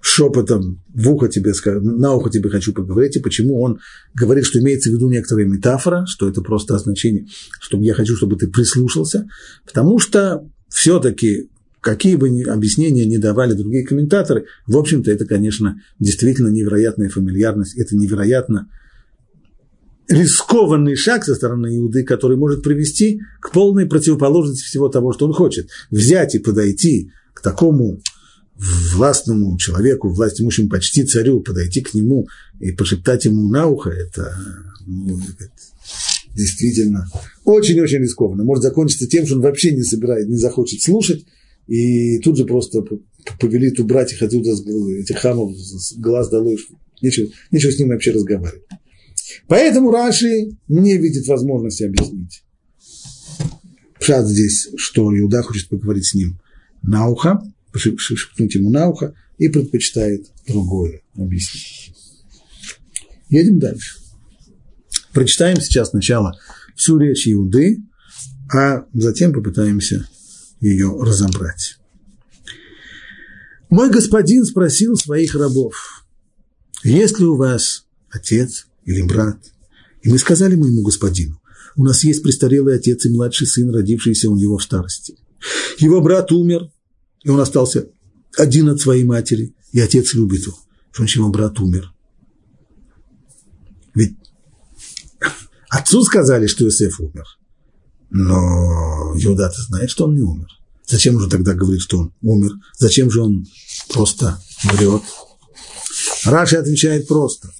шепотом 0.00 0.82
в 0.94 1.10
ухо 1.10 1.28
тебе, 1.28 1.52
на 1.80 2.14
ухо 2.14 2.30
тебе 2.30 2.48
хочу 2.48 2.72
поговорить, 2.72 3.16
и 3.16 3.20
почему 3.20 3.60
он 3.60 3.80
говорит, 4.14 4.46
что 4.46 4.60
имеется 4.60 4.90
в 4.90 4.92
виду 4.92 5.08
некоторая 5.08 5.46
метафора, 5.46 6.04
что 6.06 6.28
это 6.28 6.42
просто 6.42 6.76
означение, 6.76 7.26
что 7.60 7.78
я 7.78 7.94
хочу, 7.94 8.16
чтобы 8.16 8.36
ты 8.36 8.46
прислушался, 8.46 9.26
потому 9.64 9.98
что 9.98 10.48
все-таки 10.68 11.50
какие 11.86 12.16
бы 12.16 12.28
объяснения 12.50 13.06
ни 13.06 13.16
давали 13.16 13.52
другие 13.52 13.86
комментаторы, 13.86 14.46
в 14.66 14.76
общем-то, 14.76 15.08
это, 15.08 15.24
конечно, 15.24 15.80
действительно 16.00 16.48
невероятная 16.48 17.08
фамильярность, 17.08 17.76
это 17.78 17.94
невероятно 17.94 18.68
рискованный 20.08 20.96
шаг 20.96 21.24
со 21.24 21.36
стороны 21.36 21.76
Иуды, 21.76 22.02
который 22.02 22.36
может 22.36 22.64
привести 22.64 23.20
к 23.40 23.52
полной 23.52 23.86
противоположности 23.86 24.64
всего 24.64 24.88
того, 24.88 25.12
что 25.12 25.26
он 25.26 25.32
хочет. 25.32 25.68
Взять 25.92 26.34
и 26.34 26.40
подойти 26.40 27.12
к 27.32 27.40
такому 27.40 28.00
властному 28.56 29.56
человеку, 29.56 30.08
власть 30.08 30.40
имущему 30.40 30.68
почти 30.68 31.04
царю, 31.04 31.38
подойти 31.38 31.82
к 31.82 31.94
нему 31.94 32.26
и 32.58 32.72
пошептать 32.72 33.26
ему 33.26 33.48
на 33.48 33.68
ухо, 33.68 33.90
это, 33.90 34.36
ну, 34.86 35.20
действительно 36.34 37.08
очень-очень 37.44 37.98
рискованно. 37.98 38.42
Может 38.42 38.64
закончиться 38.64 39.06
тем, 39.06 39.24
что 39.24 39.36
он 39.36 39.42
вообще 39.42 39.70
не 39.70 39.84
собирает, 39.84 40.28
не 40.28 40.36
захочет 40.36 40.82
слушать, 40.82 41.24
и 41.66 42.18
тут 42.20 42.36
же 42.36 42.44
просто 42.44 42.82
повелит 43.40 43.78
убрать 43.80 44.12
их 44.12 44.22
отсюда, 44.22 44.50
этих 44.50 45.18
хамов, 45.18 45.56
с 45.56 45.94
глаз 45.94 46.28
долой, 46.30 46.58
нечего, 47.02 47.28
нечего 47.50 47.72
с 47.72 47.78
ним 47.78 47.88
вообще 47.88 48.12
разговаривать. 48.12 48.62
Поэтому 49.48 49.90
Раши 49.90 50.50
не 50.68 50.96
видит 50.96 51.26
возможности 51.26 51.84
объяснить. 51.84 52.42
Пшат 53.98 54.28
здесь, 54.28 54.68
что 54.76 55.16
Иуда 55.18 55.42
хочет 55.42 55.68
поговорить 55.68 56.06
с 56.06 56.14
ним 56.14 56.38
на 56.82 57.08
ухо, 57.08 57.40
шепнуть 57.74 58.54
ему 58.54 58.70
на 58.70 58.88
ухо, 58.88 59.14
и 59.38 59.48
предпочитает 59.48 60.26
другое 60.46 61.02
объяснение. 61.14 61.94
Едем 63.28 63.58
дальше. 63.58 63.98
Прочитаем 65.12 65.60
сейчас 65.60 65.90
сначала 65.90 66.38
всю 66.74 66.98
речь 66.98 67.28
Иуды, 67.28 67.78
а 68.52 68.86
затем 68.92 69.32
попытаемся 69.32 70.08
ее 70.60 70.96
разобрать. 71.00 71.78
Мой 73.68 73.90
господин 73.90 74.44
спросил 74.44 74.96
своих 74.96 75.34
рабов, 75.34 76.04
есть 76.84 77.18
ли 77.18 77.26
у 77.26 77.36
вас 77.36 77.86
отец 78.10 78.66
или 78.84 79.02
брат? 79.02 79.38
И 80.02 80.08
мы 80.08 80.18
сказали 80.18 80.54
моему 80.54 80.82
господину, 80.82 81.40
у 81.76 81.84
нас 81.84 82.04
есть 82.04 82.22
престарелый 82.22 82.76
отец 82.76 83.04
и 83.04 83.10
младший 83.10 83.46
сын, 83.46 83.70
родившийся 83.70 84.30
у 84.30 84.36
него 84.36 84.56
в 84.58 84.62
старости. 84.62 85.16
Его 85.78 86.00
брат 86.00 86.32
умер, 86.32 86.70
и 87.22 87.28
он 87.28 87.40
остался 87.40 87.88
один 88.36 88.68
от 88.70 88.80
своей 88.80 89.04
матери, 89.04 89.54
и 89.72 89.80
отец 89.80 90.14
любит 90.14 90.46
его, 90.46 90.56
что 90.92 91.04
его 91.04 91.28
брат 91.28 91.58
умер. 91.60 91.92
Ведь 93.94 94.14
отцу 95.68 96.02
сказали, 96.02 96.46
что 96.46 96.64
Иосиф 96.64 97.00
умер. 97.00 97.24
Но 98.18 99.12
Иуда-то 99.14 99.60
знает, 99.60 99.90
что 99.90 100.06
он 100.06 100.14
не 100.14 100.22
умер. 100.22 100.48
Зачем 100.86 101.20
же 101.20 101.28
тогда 101.28 101.52
говорит, 101.52 101.82
что 101.82 101.98
он 101.98 102.12
умер? 102.22 102.52
Зачем 102.78 103.10
же 103.10 103.20
он 103.20 103.44
просто 103.92 104.40
врет? 104.64 105.02
Раши 106.24 106.56
отвечает 106.56 107.06
просто. 107.08 107.50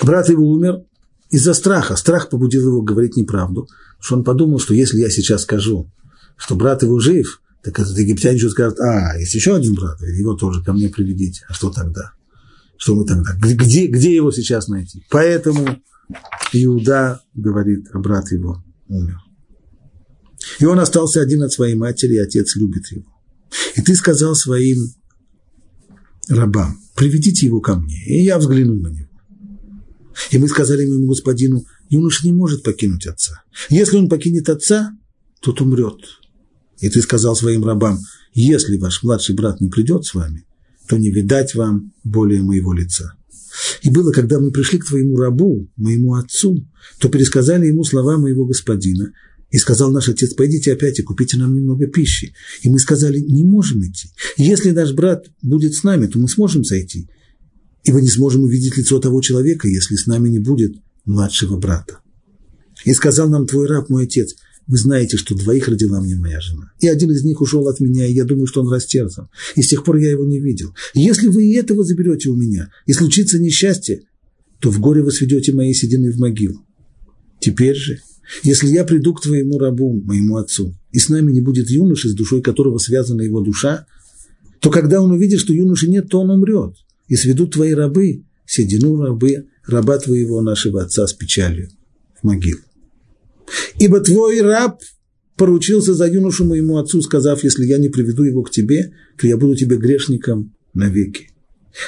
Брат 0.00 0.28
его 0.28 0.46
умер 0.46 0.84
из-за 1.30 1.54
страха. 1.54 1.96
Страх 1.96 2.30
побудил 2.30 2.68
его 2.68 2.82
говорить 2.82 3.16
неправду, 3.16 3.66
что 3.98 4.14
он 4.14 4.22
подумал, 4.22 4.60
что 4.60 4.72
если 4.74 4.98
я 4.98 5.10
сейчас 5.10 5.42
скажу, 5.42 5.90
что 6.36 6.54
брат 6.54 6.84
его 6.84 7.00
жив, 7.00 7.40
так 7.64 7.80
этот 7.80 7.98
египтянин 7.98 8.36
еще 8.36 8.50
скажет, 8.50 8.78
а, 8.78 9.18
есть 9.18 9.34
еще 9.34 9.56
один 9.56 9.74
брат, 9.74 10.00
его 10.02 10.34
тоже 10.34 10.62
ко 10.62 10.72
мне 10.72 10.88
приведите. 10.88 11.44
А 11.48 11.54
что 11.54 11.70
тогда? 11.70 12.12
Что 12.76 12.94
мы 12.94 13.04
тогда? 13.04 13.34
Где, 13.40 13.88
где 13.88 14.14
его 14.14 14.30
сейчас 14.30 14.68
найти? 14.68 15.02
Поэтому 15.10 15.80
Иуда 16.52 17.22
говорит, 17.34 17.88
а 17.92 17.98
брат 17.98 18.30
его 18.30 18.62
умер. 18.88 19.18
И 20.58 20.64
он 20.64 20.78
остался 20.78 21.20
один 21.20 21.42
от 21.42 21.52
своей 21.52 21.74
матери, 21.74 22.14
и 22.14 22.18
отец 22.18 22.56
любит 22.56 22.90
его. 22.92 23.06
И 23.76 23.82
ты 23.82 23.94
сказал 23.94 24.34
своим 24.34 24.78
рабам, 26.28 26.78
приведите 26.94 27.46
его 27.46 27.60
ко 27.60 27.74
мне, 27.74 28.02
и 28.06 28.22
я 28.22 28.38
взгляну 28.38 28.74
на 28.74 28.88
него. 28.88 29.08
И 30.30 30.38
мы 30.38 30.48
сказали 30.48 30.86
моему 30.86 31.08
господину, 31.08 31.64
юноша 31.88 32.26
не 32.26 32.32
может 32.32 32.62
покинуть 32.62 33.06
отца. 33.06 33.42
Если 33.68 33.96
он 33.96 34.08
покинет 34.08 34.48
отца, 34.48 34.96
тот 35.40 35.60
умрет. 35.60 35.98
И 36.78 36.88
ты 36.88 37.02
сказал 37.02 37.34
своим 37.36 37.64
рабам, 37.64 37.98
если 38.32 38.78
ваш 38.78 39.02
младший 39.02 39.34
брат 39.34 39.60
не 39.60 39.68
придет 39.68 40.04
с 40.04 40.14
вами, 40.14 40.44
то 40.88 40.96
не 40.96 41.10
видать 41.10 41.54
вам 41.54 41.92
более 42.02 42.42
моего 42.42 42.72
лица. 42.72 43.14
И 43.82 43.90
было, 43.90 44.12
когда 44.12 44.40
мы 44.40 44.50
пришли 44.50 44.78
к 44.78 44.86
твоему 44.86 45.16
рабу, 45.16 45.70
моему 45.76 46.14
отцу, 46.14 46.66
то 46.98 47.08
пересказали 47.08 47.66
ему 47.66 47.84
слова 47.84 48.18
моего 48.18 48.44
господина, 48.44 49.12
и 49.50 49.58
сказал 49.58 49.92
наш 49.92 50.08
отец, 50.08 50.34
пойдите 50.34 50.72
опять 50.72 50.98
и 50.98 51.02
купите 51.02 51.36
нам 51.36 51.54
немного 51.54 51.86
пищи. 51.86 52.34
И 52.62 52.68
мы 52.68 52.80
сказали, 52.80 53.20
не 53.20 53.44
можем 53.44 53.86
идти. 53.86 54.08
Если 54.36 54.72
наш 54.72 54.92
брат 54.92 55.26
будет 55.42 55.74
с 55.74 55.84
нами, 55.84 56.06
то 56.08 56.18
мы 56.18 56.28
сможем 56.28 56.64
зайти. 56.64 57.08
Ибо 57.84 58.00
не 58.00 58.08
сможем 58.08 58.42
увидеть 58.42 58.76
лицо 58.76 58.98
того 58.98 59.20
человека, 59.20 59.68
если 59.68 59.94
с 59.94 60.06
нами 60.06 60.28
не 60.28 60.40
будет 60.40 60.74
младшего 61.04 61.56
брата. 61.56 62.00
И 62.84 62.92
сказал 62.94 63.28
нам 63.28 63.46
твой 63.46 63.68
раб, 63.68 63.90
мой 63.90 64.04
отец, 64.04 64.34
вы 64.66 64.78
знаете, 64.78 65.16
что 65.16 65.34
двоих 65.34 65.68
родила 65.68 66.00
мне 66.00 66.16
моя 66.16 66.40
жена. 66.40 66.72
И 66.80 66.88
один 66.88 67.10
из 67.10 67.24
них 67.24 67.40
ушел 67.40 67.68
от 67.68 67.80
меня, 67.80 68.06
и 68.06 68.12
я 68.12 68.24
думаю, 68.24 68.46
что 68.46 68.62
он 68.62 68.72
растерзан. 68.72 69.28
И 69.56 69.62
с 69.62 69.68
тех 69.68 69.84
пор 69.84 69.96
я 69.96 70.10
его 70.10 70.24
не 70.24 70.40
видел. 70.40 70.74
Если 70.94 71.28
вы 71.28 71.46
и 71.46 71.54
этого 71.54 71.84
заберете 71.84 72.30
у 72.30 72.36
меня, 72.36 72.70
и 72.86 72.92
случится 72.92 73.38
несчастье, 73.38 74.02
то 74.60 74.70
в 74.70 74.80
горе 74.80 75.02
вы 75.02 75.12
сведете 75.12 75.52
мои 75.52 75.72
седины 75.74 76.10
в 76.10 76.18
могилу. 76.18 76.64
Теперь 77.40 77.76
же 77.76 78.00
если 78.42 78.68
я 78.68 78.84
приду 78.84 79.14
к 79.14 79.22
твоему 79.22 79.58
рабу, 79.58 80.00
моему 80.04 80.36
отцу, 80.36 80.74
и 80.92 80.98
с 80.98 81.08
нами 81.08 81.32
не 81.32 81.40
будет 81.40 81.70
юноши, 81.70 82.08
с 82.08 82.14
душой 82.14 82.42
которого 82.42 82.78
связана 82.78 83.22
его 83.22 83.40
душа, 83.40 83.86
то 84.60 84.70
когда 84.70 85.00
он 85.02 85.10
увидит, 85.10 85.40
что 85.40 85.52
юноши 85.52 85.88
нет, 85.88 86.08
то 86.08 86.20
он 86.20 86.30
умрет. 86.30 86.74
И 87.08 87.16
сведут 87.16 87.52
твои 87.52 87.74
рабы, 87.74 88.24
седину 88.46 89.00
рабы, 89.00 89.46
раба 89.66 89.98
твоего 89.98 90.40
нашего 90.40 90.82
отца 90.82 91.06
с 91.06 91.12
печалью 91.12 91.70
в 92.20 92.24
могилу. 92.24 92.60
Ибо 93.78 94.00
твой 94.00 94.40
раб 94.40 94.80
поручился 95.36 95.94
за 95.94 96.06
юношу 96.06 96.44
моему 96.44 96.78
отцу, 96.78 97.02
сказав, 97.02 97.44
если 97.44 97.66
я 97.66 97.78
не 97.78 97.88
приведу 97.88 98.24
его 98.24 98.42
к 98.42 98.50
тебе, 98.50 98.92
то 99.18 99.26
я 99.26 99.36
буду 99.36 99.56
тебе 99.56 99.76
грешником 99.76 100.54
навеки. 100.72 101.30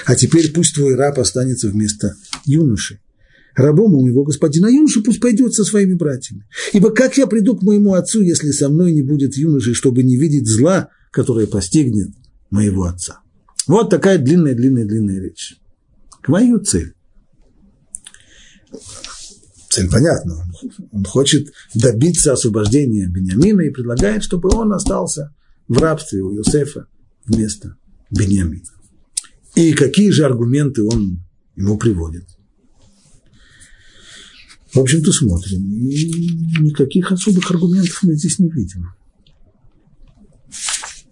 А 0.05 0.17
теперь 0.17 0.53
пусть 0.53 0.75
твой 0.75 0.95
раб 0.95 1.19
останется 1.19 1.69
вместо 1.69 2.17
юноши, 2.45 3.01
рабом 3.55 3.95
у 3.95 4.03
моего 4.03 4.25
господина, 4.25 4.67
юноша 4.67 5.01
пусть 5.01 5.21
пойдет 5.21 5.55
со 5.55 5.65
своими 5.65 5.95
братьями. 5.95 6.45
Ибо 6.73 6.91
как 6.91 7.17
я 7.17 7.27
приду 7.27 7.57
к 7.57 7.63
моему 7.63 7.95
отцу, 7.95 8.23
если 8.23 8.51
со 8.51 8.69
мной 8.69 8.93
не 8.93 9.03
будет 9.03 9.37
юноши, 9.37 9.75
чтобы 9.75 10.03
не 10.03 10.17
видеть 10.17 10.47
зла, 10.47 10.89
которое 11.13 11.47
постигнет 11.47 12.09
моего 12.51 12.85
отца? 12.85 13.21
Вот 13.67 13.91
такая 13.91 14.19
длинная-длинная-длинная 14.19 15.21
речь. 15.21 15.57
К 16.23 16.29
мою 16.29 16.59
цель. 16.61 16.95
Цель 19.77 19.91
понятна. 19.91 20.43
Он 20.91 21.05
хочет 21.05 21.53
добиться 21.75 22.33
освобождения 22.33 23.09
Бениамина 23.09 23.61
и 23.61 23.71
предлагает, 23.71 24.25
чтобы 24.25 24.49
он 24.55 24.73
остался 24.73 25.35
в 25.69 25.77
рабстве 25.77 26.23
у 26.23 26.35
Иосифа 26.35 26.87
вместо 27.27 27.77
Бениамина. 28.11 28.71
И 29.55 29.75
какие 29.75 30.09
же 30.09 30.25
аргументы 30.25 30.83
он 30.83 31.21
ему 31.57 31.77
приводит? 31.77 32.27
В 34.73 34.79
общем-то, 34.79 35.13
смотрим. 35.13 35.71
И 35.71 36.61
никаких 36.63 37.13
особых 37.13 37.51
аргументов 37.51 37.99
мы 38.03 38.15
здесь 38.15 38.39
не 38.39 38.49
видим. 38.49 38.87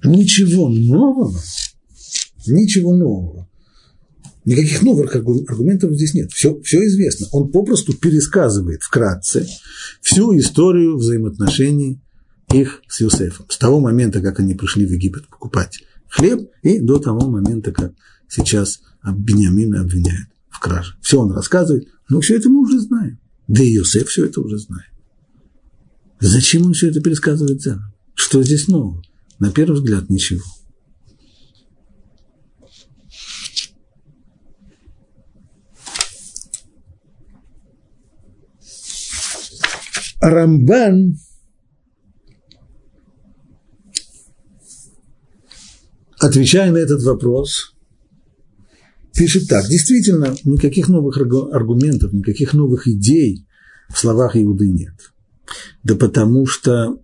Ничего 0.03 0.71
нового, 0.71 1.39
ничего 2.47 2.97
нового. 2.97 3.47
Никаких 4.45 4.83
новых 4.83 5.15
аргументов 5.17 5.95
здесь 5.95 6.15
нет. 6.15 6.31
Все, 6.33 6.61
все 6.61 6.85
известно. 6.87 7.27
Он 7.33 7.51
попросту 7.51 7.95
пересказывает 7.95 8.83
вкратце 8.83 9.47
всю 10.03 10.37
историю 10.39 10.97
взаимоотношений 10.97 12.03
их 12.53 12.83
с 12.89 13.01
Юсефом. 13.01 13.47
С 13.49 13.57
того 13.57 13.81
момента, 13.81 14.21
как 14.21 14.41
они 14.41 14.55
пришли 14.55 14.87
в 14.87 14.91
Египет 14.91 15.27
покупать 15.29 15.83
хлеб, 16.09 16.51
и 16.63 16.79
до 16.79 16.99
того 16.99 17.29
момента, 17.29 17.73
как 17.73 17.93
сейчас 18.29 18.81
Бениамина 19.03 19.81
обвиняют 19.81 20.29
в 20.51 20.61
краже. 20.61 20.95
Все 21.01 21.21
он 21.21 21.33
рассказывает, 21.33 21.89
но 22.09 22.21
все 22.21 22.37
это 22.37 22.49
мы 22.51 22.61
уже 22.61 22.81
знаем. 22.81 23.19
Да 23.49 23.63
и 23.63 23.73
Йосеф 23.73 24.09
все 24.09 24.27
это 24.27 24.41
уже 24.41 24.59
знает. 24.59 24.91
Зачем 26.21 26.67
он 26.67 26.75
все 26.75 26.91
это 26.91 27.01
пересказывает 27.01 27.61
заново? 27.61 27.93
Что 28.15 28.43
здесь 28.43 28.69
нового? 28.69 29.03
На 29.39 29.51
первый 29.51 29.75
взгляд 29.75 30.09
ничего. 30.11 30.43
Рамбан 40.25 41.19
отвечая 46.19 46.73
на 46.73 46.79
этот 46.79 47.03
вопрос, 47.03 47.75
пишет 49.15 49.49
так. 49.49 49.69
Действительно, 49.69 50.35
никаких 50.45 50.89
новых 50.89 51.19
аргументов, 51.19 52.15
никаких 52.15 52.55
новых 52.55 52.89
идей 52.89 53.47
в 53.91 53.99
словах 53.99 54.35
Иуды 54.37 54.71
нет. 54.71 54.95
Да 55.83 55.95
потому 55.95 56.47
что 56.47 56.99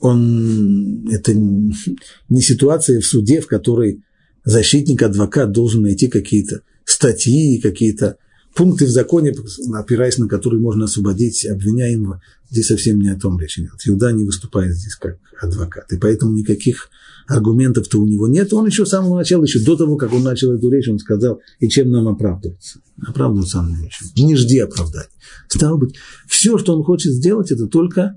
он, 0.00 1.08
это 1.12 1.34
не 1.34 2.42
ситуация 2.42 3.00
в 3.00 3.06
суде, 3.06 3.40
в 3.40 3.46
которой 3.46 4.02
защитник, 4.44 5.00
адвокат 5.02 5.52
должен 5.52 5.82
найти 5.82 6.08
какие-то 6.08 6.62
статьи, 6.84 7.60
какие-то 7.60 8.18
пункты 8.58 8.86
в 8.86 8.90
законе, 8.90 9.32
опираясь 9.74 10.18
на 10.18 10.26
которые 10.26 10.60
можно 10.60 10.86
освободить 10.86 11.46
обвиняемого. 11.46 12.20
Здесь 12.50 12.66
совсем 12.66 12.98
не 12.98 13.08
о 13.08 13.16
том 13.16 13.38
речь 13.38 13.56
идет. 13.56 13.80
Иуда 13.84 14.10
не 14.10 14.24
выступает 14.24 14.74
здесь 14.74 14.96
как 14.96 15.18
адвокат. 15.40 15.92
И 15.92 15.96
поэтому 15.96 16.32
никаких 16.32 16.88
аргументов-то 17.28 18.00
у 18.00 18.06
него 18.06 18.26
нет. 18.26 18.52
Он 18.52 18.66
еще 18.66 18.84
с 18.84 18.88
самого 18.88 19.16
начала, 19.16 19.44
еще 19.44 19.60
до 19.60 19.76
того, 19.76 19.96
как 19.96 20.12
он 20.12 20.24
начал 20.24 20.50
эту 20.50 20.68
речь, 20.70 20.88
он 20.88 20.98
сказал, 20.98 21.40
и 21.60 21.68
чем 21.68 21.92
нам 21.92 22.08
оправдываться? 22.08 22.80
Оправдываться 23.06 23.62
нам 23.62 23.80
нечем. 23.80 24.06
Не 24.16 24.34
жди 24.34 24.58
оправдать. 24.58 25.10
Стало 25.46 25.76
быть, 25.76 25.94
все, 26.26 26.58
что 26.58 26.76
он 26.76 26.82
хочет 26.82 27.12
сделать, 27.12 27.52
это 27.52 27.68
только 27.68 28.16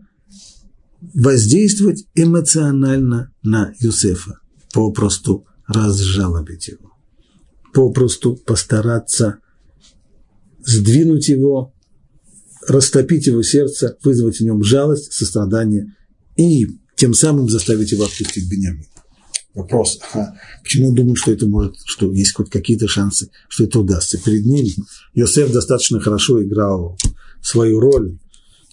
воздействовать 1.13 2.06
эмоционально 2.15 3.32
на 3.43 3.73
Юсефа, 3.80 4.39
попросту 4.73 5.45
разжалобить 5.67 6.69
его, 6.69 6.93
попросту 7.73 8.38
постараться 8.38 9.38
сдвинуть 10.63 11.30
его, 11.30 11.74
растопить 12.67 13.28
его 13.28 13.43
сердце, 13.43 13.97
вызвать 14.04 14.38
в 14.38 14.41
нем 14.41 14.63
жалость, 14.63 15.13
сострадание 15.13 15.95
и 16.38 16.67
тем 16.95 17.13
самым 17.13 17.50
заставить 17.50 17.91
его 17.91 18.04
отпустить 18.04 18.50
Бениамина 18.50 18.86
вопрос, 19.54 20.00
а 20.13 20.34
почему 20.63 20.93
думает, 20.93 21.17
что 21.17 21.32
это 21.32 21.47
может, 21.47 21.76
что 21.86 22.12
есть 22.13 22.34
хоть 22.34 22.50
какие-то 22.50 22.88
шансы, 22.88 23.30
что 23.47 23.63
это 23.65 23.80
удастся. 23.80 24.17
Перед 24.17 24.45
ним 24.45 24.67
Йосеф 25.13 25.52
достаточно 25.52 26.00
хорошо 26.00 26.41
играл 26.43 26.97
свою 27.41 27.80
роль 27.80 28.17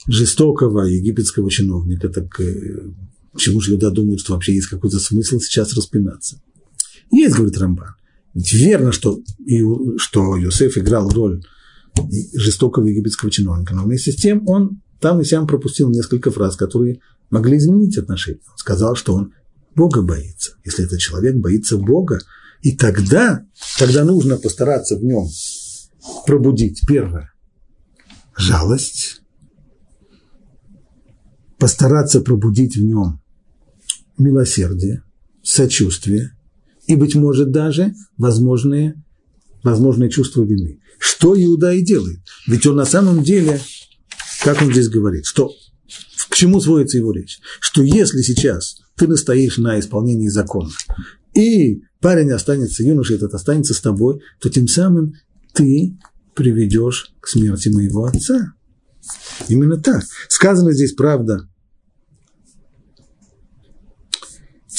жестокого 0.07 0.83
египетского 0.83 1.51
чиновника, 1.51 2.09
так 2.09 2.40
э, 2.40 2.90
почему 3.33 3.61
же 3.61 3.72
Иуда 3.72 3.90
думает, 3.90 4.20
что 4.20 4.35
вообще 4.35 4.55
есть 4.55 4.68
какой-то 4.68 4.98
смысл 4.98 5.40
сейчас 5.40 5.74
распинаться? 5.74 6.40
Есть, 7.11 7.35
говорит 7.37 7.59
Рамбан. 7.59 7.94
Ведь 8.35 8.53
верно, 8.53 8.92
что, 8.92 9.20
что 9.96 10.37
Йосеф 10.37 10.79
играл 10.79 11.09
роль 11.11 11.42
жестокого 12.35 12.87
египетского 12.87 13.31
чиновника, 13.31 13.75
но 13.75 13.85
вместе 13.85 14.13
с 14.13 14.17
тем 14.17 14.47
он 14.49 14.81
там 15.01 15.21
и 15.21 15.25
сям 15.25 15.47
пропустил 15.47 15.91
несколько 15.91 16.31
фраз, 16.31 16.57
которые 16.57 17.01
могли 17.31 17.59
изменить 17.59 17.99
отношения. 17.99 18.41
Он 18.51 18.59
сказал, 18.59 18.97
что 18.97 19.15
он 19.15 19.33
Бога 19.75 20.03
боится, 20.03 20.53
если 20.65 20.85
этот 20.85 20.99
человек 20.99 21.37
боится 21.37 21.77
Бога, 21.77 22.19
и 22.63 22.77
тогда, 22.77 23.45
тогда 23.79 24.05
нужно 24.05 24.37
постараться 24.37 24.97
в 24.97 25.05
нем 25.05 25.29
пробудить 26.27 26.83
первое– 26.87 27.33
жалость, 28.37 29.23
постараться 31.59 32.21
пробудить 32.21 32.77
в 32.77 32.83
нем 32.83 33.21
милосердие, 34.17 35.03
сочувствие 35.43 36.37
и, 36.87 36.97
быть 36.97 37.15
может, 37.15 37.51
даже 37.51 37.95
возможные, 38.17 39.03
возможные 39.63 40.11
чувства 40.11 40.43
вины. 40.43 40.81
Что 40.99 41.35
Иуда 41.41 41.73
и 41.73 41.83
делает? 41.83 42.21
Ведь 42.47 42.67
он 42.67 42.77
на 42.77 42.85
самом 42.85 43.23
деле, 43.23 43.61
как 44.43 44.61
он 44.63 44.73
здесь 44.73 44.89
говорит, 44.89 45.25
что 45.27 45.53
к 46.29 46.35
чему 46.35 46.61
сводится 46.61 46.99
его 46.99 47.13
речь? 47.13 47.41
Что 47.61 47.83
если 47.83 48.21
сейчас 48.23 48.81
ты 48.97 49.07
настоишь 49.07 49.59
на 49.59 49.79
исполнении 49.79 50.29
закона, 50.29 50.71
и 51.35 51.83
парень 52.01 52.33
останется, 52.33 52.83
юноша 52.83 53.15
этот 53.15 53.35
останется 53.35 53.75
с 53.75 53.81
тобой, 53.81 54.21
то 54.41 54.49
тем 54.49 54.67
самым 54.67 55.15
ты 55.55 55.97
приведешь 56.35 57.13
к 57.21 57.29
смерти 57.29 57.69
моего 57.69 58.05
отца. 58.05 58.55
Именно 59.49 59.79
так. 59.79 60.05
Сказано 60.29 60.73
здесь 60.73 60.93
правда. 60.93 61.49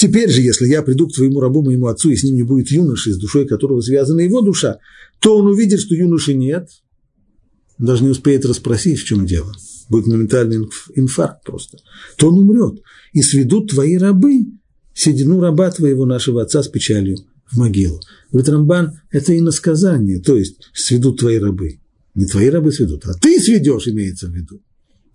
Теперь 0.00 0.30
же, 0.30 0.40
если 0.40 0.66
я 0.66 0.80
приду 0.80 1.08
к 1.08 1.12
твоему 1.12 1.40
рабу, 1.40 1.60
моему 1.60 1.86
отцу, 1.88 2.08
и 2.08 2.16
с 2.16 2.24
ним 2.24 2.34
не 2.34 2.42
будет 2.42 2.70
юноши, 2.70 3.12
с 3.12 3.18
душой 3.18 3.46
которого 3.46 3.82
связана 3.82 4.20
его 4.20 4.40
душа, 4.40 4.78
то 5.18 5.36
он 5.36 5.46
увидит, 5.46 5.78
что 5.78 5.94
юноши 5.94 6.32
нет, 6.32 6.70
даже 7.76 8.04
не 8.04 8.08
успеет 8.08 8.46
расспросить, 8.46 8.98
в 8.98 9.04
чем 9.04 9.26
дело. 9.26 9.52
Будет 9.90 10.06
моментальный 10.06 10.66
инфаркт 10.94 11.44
просто. 11.44 11.80
То 12.16 12.28
он 12.28 12.38
умрет. 12.38 12.80
И 13.12 13.20
сведут 13.20 13.72
твои 13.72 13.98
рабы 13.98 14.46
седину 14.94 15.38
раба 15.38 15.70
твоего, 15.70 16.06
нашего 16.06 16.40
отца, 16.40 16.62
с 16.62 16.68
печалью 16.68 17.18
в 17.52 17.58
могилу. 17.58 18.00
Говорит 18.32 18.48
Рамбан, 18.48 19.02
это 19.10 19.38
иносказание, 19.38 20.18
то 20.18 20.34
есть 20.34 20.62
сведут 20.72 21.18
твои 21.18 21.36
рабы. 21.36 21.80
Не 22.14 22.24
твои 22.24 22.48
рабы 22.48 22.72
сведут, 22.72 23.04
а 23.04 23.12
ты 23.12 23.38
сведешь, 23.38 23.86
имеется 23.86 24.28
в 24.28 24.34
виду. 24.34 24.62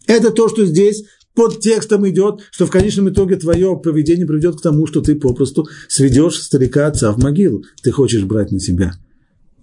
Это 0.05 0.29
то, 0.29 0.47
что 0.47 0.63
здесь 0.63 1.05
под 1.35 1.59
текстом 1.59 2.07
идет, 2.09 2.41
что 2.49 2.65
в 2.65 2.71
конечном 2.71 3.09
итоге 3.09 3.35
твое 3.35 3.77
поведение 3.77 4.25
приведет 4.25 4.57
к 4.57 4.61
тому, 4.61 4.87
что 4.87 5.01
ты 5.01 5.15
попросту 5.15 5.67
сведешь 5.87 6.41
старика 6.41 6.87
отца 6.87 7.11
в 7.11 7.21
могилу. 7.21 7.63
Ты 7.83 7.91
хочешь 7.91 8.23
брать 8.23 8.51
на 8.51 8.59
себя 8.59 8.93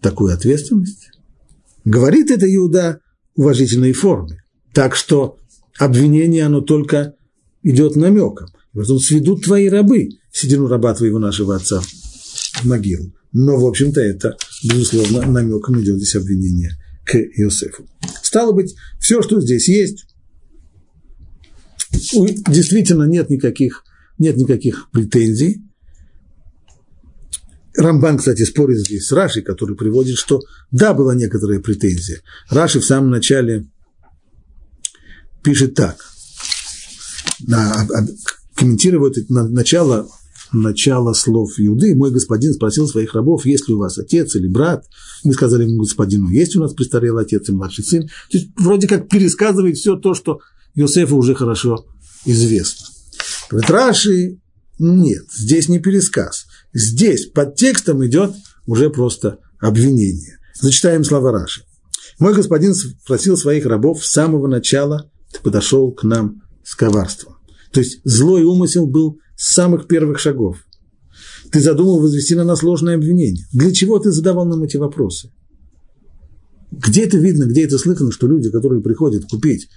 такую 0.00 0.34
ответственность? 0.34 1.10
Говорит 1.84 2.30
это 2.30 2.52
Иуда 2.54 3.00
уважительной 3.34 3.92
форме. 3.92 4.42
Так 4.74 4.94
что 4.94 5.38
обвинение, 5.78 6.44
оно 6.44 6.60
только 6.60 7.14
идет 7.62 7.96
намеком. 7.96 8.48
Потом 8.74 8.98
сведут 8.98 9.44
твои 9.44 9.68
рабы, 9.68 10.10
седину 10.30 10.66
раба 10.66 10.94
твоего 10.94 11.18
нашего 11.18 11.56
отца 11.56 11.80
в 11.80 12.64
могилу. 12.64 13.12
Но, 13.32 13.56
в 13.56 13.66
общем-то, 13.66 14.00
это, 14.00 14.36
безусловно, 14.62 15.26
намеком 15.26 15.80
идет 15.80 15.96
здесь 15.96 16.16
обвинение 16.16 16.72
к 17.04 17.16
Иосифу. 17.16 17.86
Стало 18.22 18.52
быть, 18.52 18.74
все, 18.98 19.22
что 19.22 19.40
здесь 19.40 19.68
есть, 19.68 20.06
действительно 21.92 23.04
нет 23.04 23.30
никаких, 23.30 23.84
нет 24.18 24.36
никаких 24.36 24.90
претензий. 24.90 25.62
Рамбан, 27.76 28.18
кстати, 28.18 28.42
спорит 28.42 28.78
здесь 28.78 29.06
с 29.06 29.12
Рашей, 29.12 29.42
который 29.42 29.76
приводит, 29.76 30.18
что 30.18 30.40
да, 30.70 30.92
была 30.92 31.14
некоторая 31.14 31.60
претензия. 31.60 32.20
Раши 32.50 32.80
в 32.80 32.84
самом 32.84 33.10
начале 33.10 33.66
пишет 35.42 35.74
так, 35.74 35.96
комментирует 38.54 39.28
начало, 39.30 40.08
начало 40.52 41.14
слов 41.14 41.52
Иуды, 41.58 41.94
мой 41.94 42.10
господин 42.10 42.52
спросил 42.52 42.86
своих 42.86 43.14
рабов, 43.14 43.46
есть 43.46 43.68
ли 43.68 43.74
у 43.74 43.78
вас 43.78 43.98
отец 43.98 44.36
или 44.36 44.48
брат. 44.48 44.84
Мы 45.24 45.32
сказали 45.32 45.64
ему 45.64 45.78
господину, 45.78 46.28
есть 46.28 46.56
у 46.56 46.60
нас 46.60 46.74
престарелый 46.74 47.24
отец 47.24 47.48
и 47.48 47.52
младший 47.52 47.84
сын. 47.84 48.02
То 48.30 48.38
есть 48.38 48.50
вроде 48.56 48.86
как 48.86 49.08
пересказывает 49.08 49.76
все 49.76 49.96
то, 49.96 50.14
что 50.14 50.40
Иосифу 50.74 51.16
уже 51.16 51.34
хорошо 51.34 51.86
известно. 52.24 52.86
Говорит, 53.50 53.70
Раши, 53.70 54.40
нет, 54.78 55.24
здесь 55.32 55.68
не 55.68 55.78
пересказ. 55.78 56.46
Здесь 56.72 57.26
под 57.26 57.56
текстом 57.56 58.04
идет 58.06 58.32
уже 58.66 58.90
просто 58.90 59.38
обвинение. 59.60 60.38
Зачитаем 60.60 61.04
слова 61.04 61.32
Раши. 61.32 61.64
Мой 62.18 62.34
господин 62.34 62.74
спросил 62.74 63.36
своих 63.36 63.66
рабов 63.66 64.04
с 64.04 64.10
самого 64.10 64.46
начала, 64.46 65.10
ты 65.32 65.40
подошел 65.40 65.92
к 65.92 66.04
нам 66.04 66.42
с 66.64 66.74
коварством. 66.74 67.36
То 67.72 67.80
есть 67.80 68.00
злой 68.04 68.44
умысел 68.44 68.86
был 68.86 69.18
с 69.36 69.52
самых 69.54 69.86
первых 69.86 70.18
шагов. 70.18 70.58
Ты 71.50 71.60
задумал 71.60 72.00
возвести 72.00 72.34
на 72.34 72.44
нас 72.44 72.62
ложное 72.62 72.94
обвинение. 72.94 73.44
Для 73.52 73.72
чего 73.72 73.98
ты 73.98 74.10
задавал 74.10 74.46
нам 74.46 74.62
эти 74.62 74.76
вопросы? 74.76 75.30
Где 76.70 77.04
это 77.04 77.18
видно, 77.18 77.44
где 77.44 77.64
это 77.64 77.76
слыхано, 77.76 78.12
что 78.12 78.26
люди, 78.26 78.50
которые 78.50 78.82
приходят 78.82 79.24
купить 79.30 79.68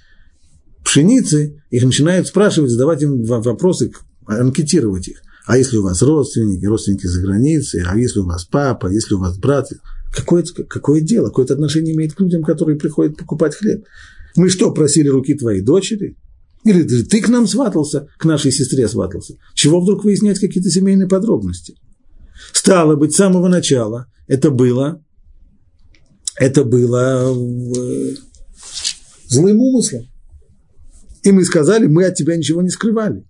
пшеницы, 0.85 1.61
их 1.71 1.83
начинают 1.83 2.27
спрашивать, 2.27 2.71
задавать 2.71 3.01
им 3.01 3.23
вопросы, 3.25 3.91
анкетировать 4.25 5.09
их. 5.09 5.21
А 5.45 5.57
если 5.57 5.77
у 5.77 5.83
вас 5.83 6.01
родственники, 6.01 6.65
родственники 6.65 7.05
за 7.07 7.21
границей, 7.21 7.83
а 7.85 7.97
если 7.97 8.19
у 8.19 8.25
вас 8.25 8.45
папа, 8.45 8.87
если 8.87 9.15
у 9.15 9.19
вас 9.19 9.37
брат, 9.37 9.67
какое, 10.13 10.43
какое 10.43 11.01
дело, 11.01 11.27
какое 11.27 11.45
это 11.45 11.55
отношение 11.55 11.93
имеет 11.93 12.13
к 12.13 12.19
людям, 12.19 12.43
которые 12.43 12.77
приходят 12.77 13.17
покупать 13.17 13.55
хлеб? 13.55 13.85
Мы 14.35 14.49
что, 14.49 14.71
просили 14.71 15.09
руки 15.09 15.35
твоей 15.35 15.61
дочери? 15.61 16.17
Или 16.63 16.83
ты 16.83 17.21
к 17.21 17.29
нам 17.29 17.47
сватался, 17.47 18.07
к 18.17 18.25
нашей 18.25 18.51
сестре 18.51 18.87
сватался? 18.87 19.35
Чего 19.53 19.81
вдруг 19.81 20.03
выяснять 20.03 20.39
какие-то 20.39 20.69
семейные 20.69 21.07
подробности? 21.07 21.75
Стало 22.51 22.95
быть, 22.95 23.13
с 23.13 23.17
самого 23.17 23.47
начала 23.47 24.07
это 24.27 24.49
было, 24.49 25.03
это 26.37 26.63
было 26.63 27.33
э, 27.33 28.15
злым 29.27 29.59
умыслом. 29.59 30.07
И 31.25 31.31
мы 31.31 31.43
сказали, 31.43 31.87
мы 31.87 32.05
от 32.05 32.15
тебя 32.15 32.37
ничего 32.37 32.61
не 32.61 32.69
скрывали. 32.69 33.25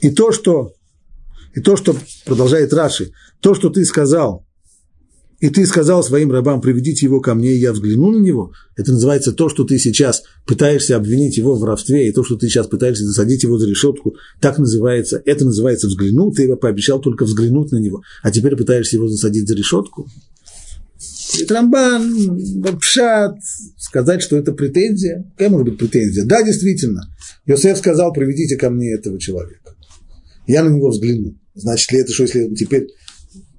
И 0.00 0.10
то, 0.10 0.30
что, 0.30 0.72
и 1.52 1.60
то, 1.60 1.76
что 1.76 1.96
продолжает 2.24 2.72
Раши, 2.72 3.10
то, 3.40 3.54
что 3.54 3.70
ты 3.70 3.84
сказал, 3.84 4.46
и 5.40 5.48
ты 5.48 5.66
сказал 5.66 6.04
своим 6.04 6.30
рабам, 6.30 6.60
приведите 6.60 7.06
его 7.06 7.20
ко 7.20 7.34
мне, 7.34 7.54
и 7.54 7.58
я 7.58 7.72
взгляну 7.72 8.12
на 8.12 8.22
него, 8.22 8.52
это 8.76 8.92
называется 8.92 9.32
то, 9.32 9.48
что 9.48 9.64
ты 9.64 9.78
сейчас 9.80 10.22
пытаешься 10.46 10.94
обвинить 10.94 11.36
его 11.36 11.56
в 11.56 11.60
воровстве, 11.60 12.08
и 12.08 12.12
то, 12.12 12.22
что 12.22 12.36
ты 12.36 12.48
сейчас 12.48 12.68
пытаешься 12.68 13.04
засадить 13.04 13.42
его 13.42 13.58
за 13.58 13.66
решетку, 13.66 14.14
так 14.40 14.58
называется, 14.58 15.20
это 15.24 15.44
называется 15.44 15.88
взглянуть, 15.88 16.36
ты 16.36 16.44
его 16.44 16.56
пообещал 16.56 17.00
только 17.00 17.24
взглянуть 17.24 17.72
на 17.72 17.78
него, 17.78 18.02
а 18.22 18.30
теперь 18.30 18.54
пытаешься 18.54 18.96
его 18.96 19.08
засадить 19.08 19.48
за 19.48 19.56
решетку. 19.56 20.06
Трамбан, 21.48 22.78
Пшат, 22.80 23.36
сказать, 23.90 24.22
что 24.22 24.36
это 24.36 24.52
претензия. 24.52 25.28
Какая 25.32 25.50
может 25.50 25.68
быть 25.68 25.78
претензия? 25.78 26.24
Да, 26.24 26.42
действительно. 26.44 27.02
Йосеф 27.44 27.76
сказал, 27.76 28.12
приведите 28.12 28.56
ко 28.56 28.70
мне 28.70 28.92
этого 28.92 29.18
человека. 29.18 29.74
Я 30.46 30.62
на 30.62 30.68
него 30.68 30.90
взгляну. 30.90 31.36
Значит 31.54 31.90
ли 31.90 31.98
это, 31.98 32.12
что 32.12 32.22
если 32.22 32.44
он 32.44 32.54
теперь 32.54 32.86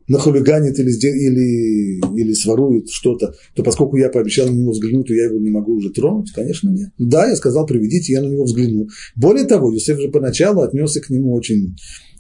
нахулиганит 0.08 0.80
или, 0.80 0.90
или, 0.90 2.22
или 2.22 2.34
сворует 2.34 2.90
что-то, 2.90 3.34
то 3.56 3.64
поскольку 3.64 3.98
я 3.98 4.10
пообещал 4.10 4.48
на 4.48 4.54
него 4.54 4.72
взглянуть, 4.72 5.08
то 5.08 5.14
я 5.14 5.26
его 5.26 5.38
не 5.38 5.50
могу 5.50 5.74
уже 5.74 5.90
тронуть? 5.90 6.32
Конечно, 6.32 6.70
нет. 6.70 6.92
Да, 6.98 7.28
я 7.28 7.36
сказал, 7.36 7.66
приведите, 7.66 8.14
я 8.14 8.22
на 8.22 8.28
него 8.28 8.46
взгляну. 8.46 8.88
Более 9.18 9.46
того, 9.46 9.74
Юсеф 9.74 10.00
же 10.00 10.08
поначалу 10.10 10.62
отнесся 10.62 11.02
к 11.02 11.10
нему 11.10 11.34
очень 11.34 11.76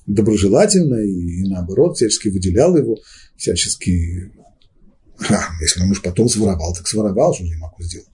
доброжелательно 0.06 0.96
и, 0.96 1.44
и 1.44 1.50
наоборот, 1.50 1.96
всячески 1.96 2.28
выделял 2.28 2.76
его, 2.76 2.98
всячески 3.38 4.32
а, 5.30 5.62
если 5.62 5.82
он 5.82 5.92
уж 5.92 6.02
потом 6.02 6.28
своровал, 6.28 6.74
так 6.74 6.88
своровал, 6.88 7.34
что 7.34 7.46
же 7.46 7.54
я 7.54 7.60
могу 7.60 7.82
сделать? 7.84 8.08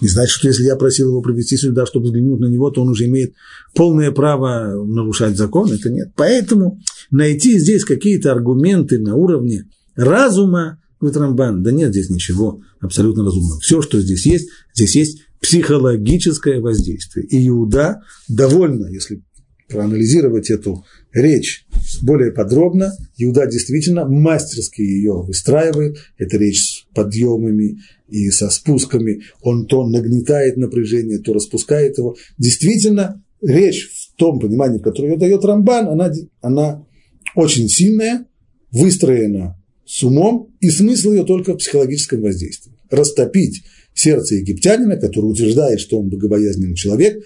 Не 0.00 0.08
значит, 0.08 0.34
что 0.34 0.48
если 0.48 0.64
я 0.64 0.76
просил 0.76 1.08
его 1.08 1.20
привести 1.20 1.56
сюда, 1.56 1.86
чтобы 1.86 2.06
взглянуть 2.06 2.40
на 2.40 2.46
него, 2.46 2.70
то 2.70 2.82
он 2.82 2.88
уже 2.88 3.06
имеет 3.06 3.34
полное 3.74 4.10
право 4.10 4.84
нарушать 4.84 5.36
закон. 5.36 5.70
Это 5.70 5.90
нет. 5.90 6.12
Поэтому 6.16 6.80
найти 7.10 7.58
здесь 7.58 7.84
какие-то 7.84 8.32
аргументы 8.32 8.98
на 8.98 9.14
уровне 9.16 9.64
разума, 9.94 10.80
говорит 11.00 11.18
Рамбан, 11.18 11.62
да 11.62 11.72
нет 11.72 11.90
здесь 11.90 12.10
ничего 12.10 12.60
абсолютно 12.80 13.24
разумного. 13.24 13.60
Все, 13.60 13.82
что 13.82 14.00
здесь 14.00 14.26
есть, 14.26 14.48
здесь 14.74 14.96
есть 14.96 15.22
психологическое 15.40 16.60
воздействие. 16.60 17.26
И 17.26 17.48
Иуда 17.48 18.02
довольно, 18.28 18.86
если 18.86 19.22
проанализировать 19.68 20.50
эту 20.50 20.84
речь 21.12 21.66
более 22.02 22.32
подробно, 22.32 22.92
Иуда 23.18 23.46
действительно 23.46 24.06
мастерски 24.06 24.82
ее 24.82 25.22
выстраивает. 25.22 25.96
Это 26.18 26.36
речь 26.36 26.62
с 26.62 26.86
подъемами 26.94 27.78
и 28.08 28.30
со 28.30 28.50
спусками. 28.50 29.22
Он 29.42 29.66
то 29.66 29.86
нагнетает 29.86 30.56
напряжение, 30.56 31.18
то 31.18 31.32
распускает 31.32 31.98
его. 31.98 32.16
Действительно, 32.38 33.24
речь 33.40 33.88
в 33.88 34.16
том 34.16 34.38
понимании, 34.38 34.78
которое 34.78 35.12
ее 35.12 35.18
дает 35.18 35.44
Рамбан, 35.44 35.88
она, 35.88 36.12
она 36.40 36.86
очень 37.34 37.68
сильная, 37.68 38.26
выстроена 38.70 39.60
с 39.84 40.02
умом, 40.02 40.54
и 40.60 40.68
смысл 40.70 41.12
ее 41.12 41.24
только 41.24 41.54
в 41.54 41.58
психологическом 41.58 42.20
воздействии. 42.20 42.72
Растопить 42.90 43.62
сердце 43.94 44.36
египтянина, 44.36 44.96
который 44.96 45.26
утверждает, 45.26 45.80
что 45.80 45.98
он 45.98 46.08
богобоязненный 46.08 46.74
человек, 46.74 47.22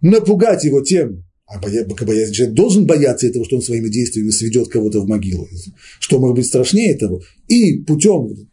напугать 0.00 0.64
его 0.64 0.80
тем, 0.80 1.24
А 1.46 1.58
боязнь 1.58 2.32
человек 2.32 2.54
должен 2.54 2.86
бояться 2.86 3.26
этого, 3.26 3.44
что 3.44 3.56
он 3.56 3.62
своими 3.62 3.88
действиями 3.88 4.30
сведет 4.30 4.68
кого-то 4.68 5.00
в 5.00 5.08
могилу. 5.08 5.48
Что 6.00 6.18
может 6.18 6.36
быть 6.36 6.46
страшнее 6.46 6.96
того? 6.96 7.22
И 7.48 7.78
путем 7.82 8.48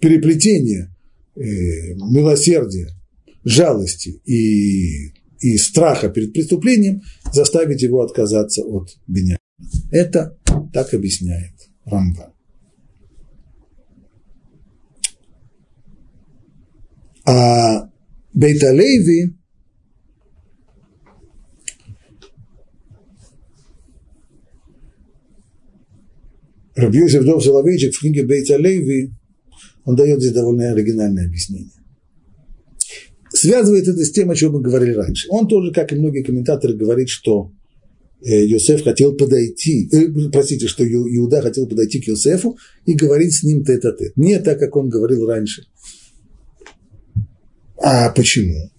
переплетения 0.00 0.94
э, 1.34 1.94
милосердия, 1.94 2.88
жалости 3.44 4.20
и, 4.24 5.12
и 5.40 5.56
страха 5.58 6.08
перед 6.08 6.32
преступлением 6.32 7.02
заставить 7.32 7.82
его 7.82 8.02
отказаться 8.02 8.62
от 8.62 8.96
Беня. 9.06 9.38
Это 9.90 10.38
так 10.72 10.94
объясняет 10.94 11.54
Рамбан. 11.84 12.32
А 17.24 17.90
Бейталейви 18.32 19.37
Рабьёсиф 26.78 27.24
Дов 27.24 27.42
Соловейчик 27.42 27.92
в 27.92 27.98
книге 27.98 28.24
Бейта 28.24 28.56
Леви, 28.56 29.12
он 29.84 29.96
дает 29.96 30.20
здесь 30.20 30.32
довольно 30.32 30.70
оригинальное 30.70 31.26
объяснение. 31.26 31.72
Связывает 33.30 33.88
это 33.88 34.04
с 34.04 34.12
тем, 34.12 34.30
о 34.30 34.36
чем 34.36 34.52
мы 34.52 34.60
говорили 34.60 34.92
раньше. 34.92 35.26
Он 35.28 35.48
тоже, 35.48 35.72
как 35.72 35.92
и 35.92 35.96
многие 35.96 36.22
комментаторы, 36.22 36.74
говорит, 36.74 37.08
что 37.08 37.50
э, 38.24 38.46
Йосеф 38.46 38.84
хотел 38.84 39.16
подойти, 39.16 39.88
э, 39.92 40.30
простите, 40.30 40.68
что 40.68 40.84
Иуда 40.86 41.42
хотел 41.42 41.66
подойти 41.66 42.00
к 42.00 42.06
Йосефу 42.06 42.56
и 42.86 42.94
говорить 42.94 43.34
с 43.34 43.42
ним 43.42 43.64
тет-а-тет. 43.64 44.16
Не 44.16 44.38
так, 44.38 44.60
как 44.60 44.76
он 44.76 44.88
говорил 44.88 45.26
раньше. 45.26 45.64
А 47.82 48.10
почему? 48.10 48.70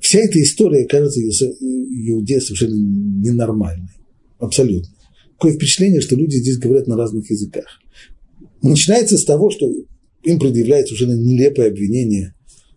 Вся 0.00 0.18
эта 0.18 0.42
история 0.42 0.86
кажется 0.88 1.20
Иуде 1.20 2.40
совершенно 2.40 2.74
ненормальной. 2.74 3.90
Абсолютно 4.38 4.92
такое 5.42 5.54
впечатление, 5.54 6.00
что 6.00 6.14
люди 6.14 6.36
здесь 6.36 6.58
говорят 6.58 6.86
на 6.86 6.96
разных 6.96 7.28
языках. 7.28 7.80
Начинается 8.62 9.18
с 9.18 9.24
того, 9.24 9.50
что 9.50 9.68
им 10.22 10.38
предъявляется 10.38 10.94
уже 10.94 11.08
нелепое 11.08 11.66
обвинение 11.66 12.34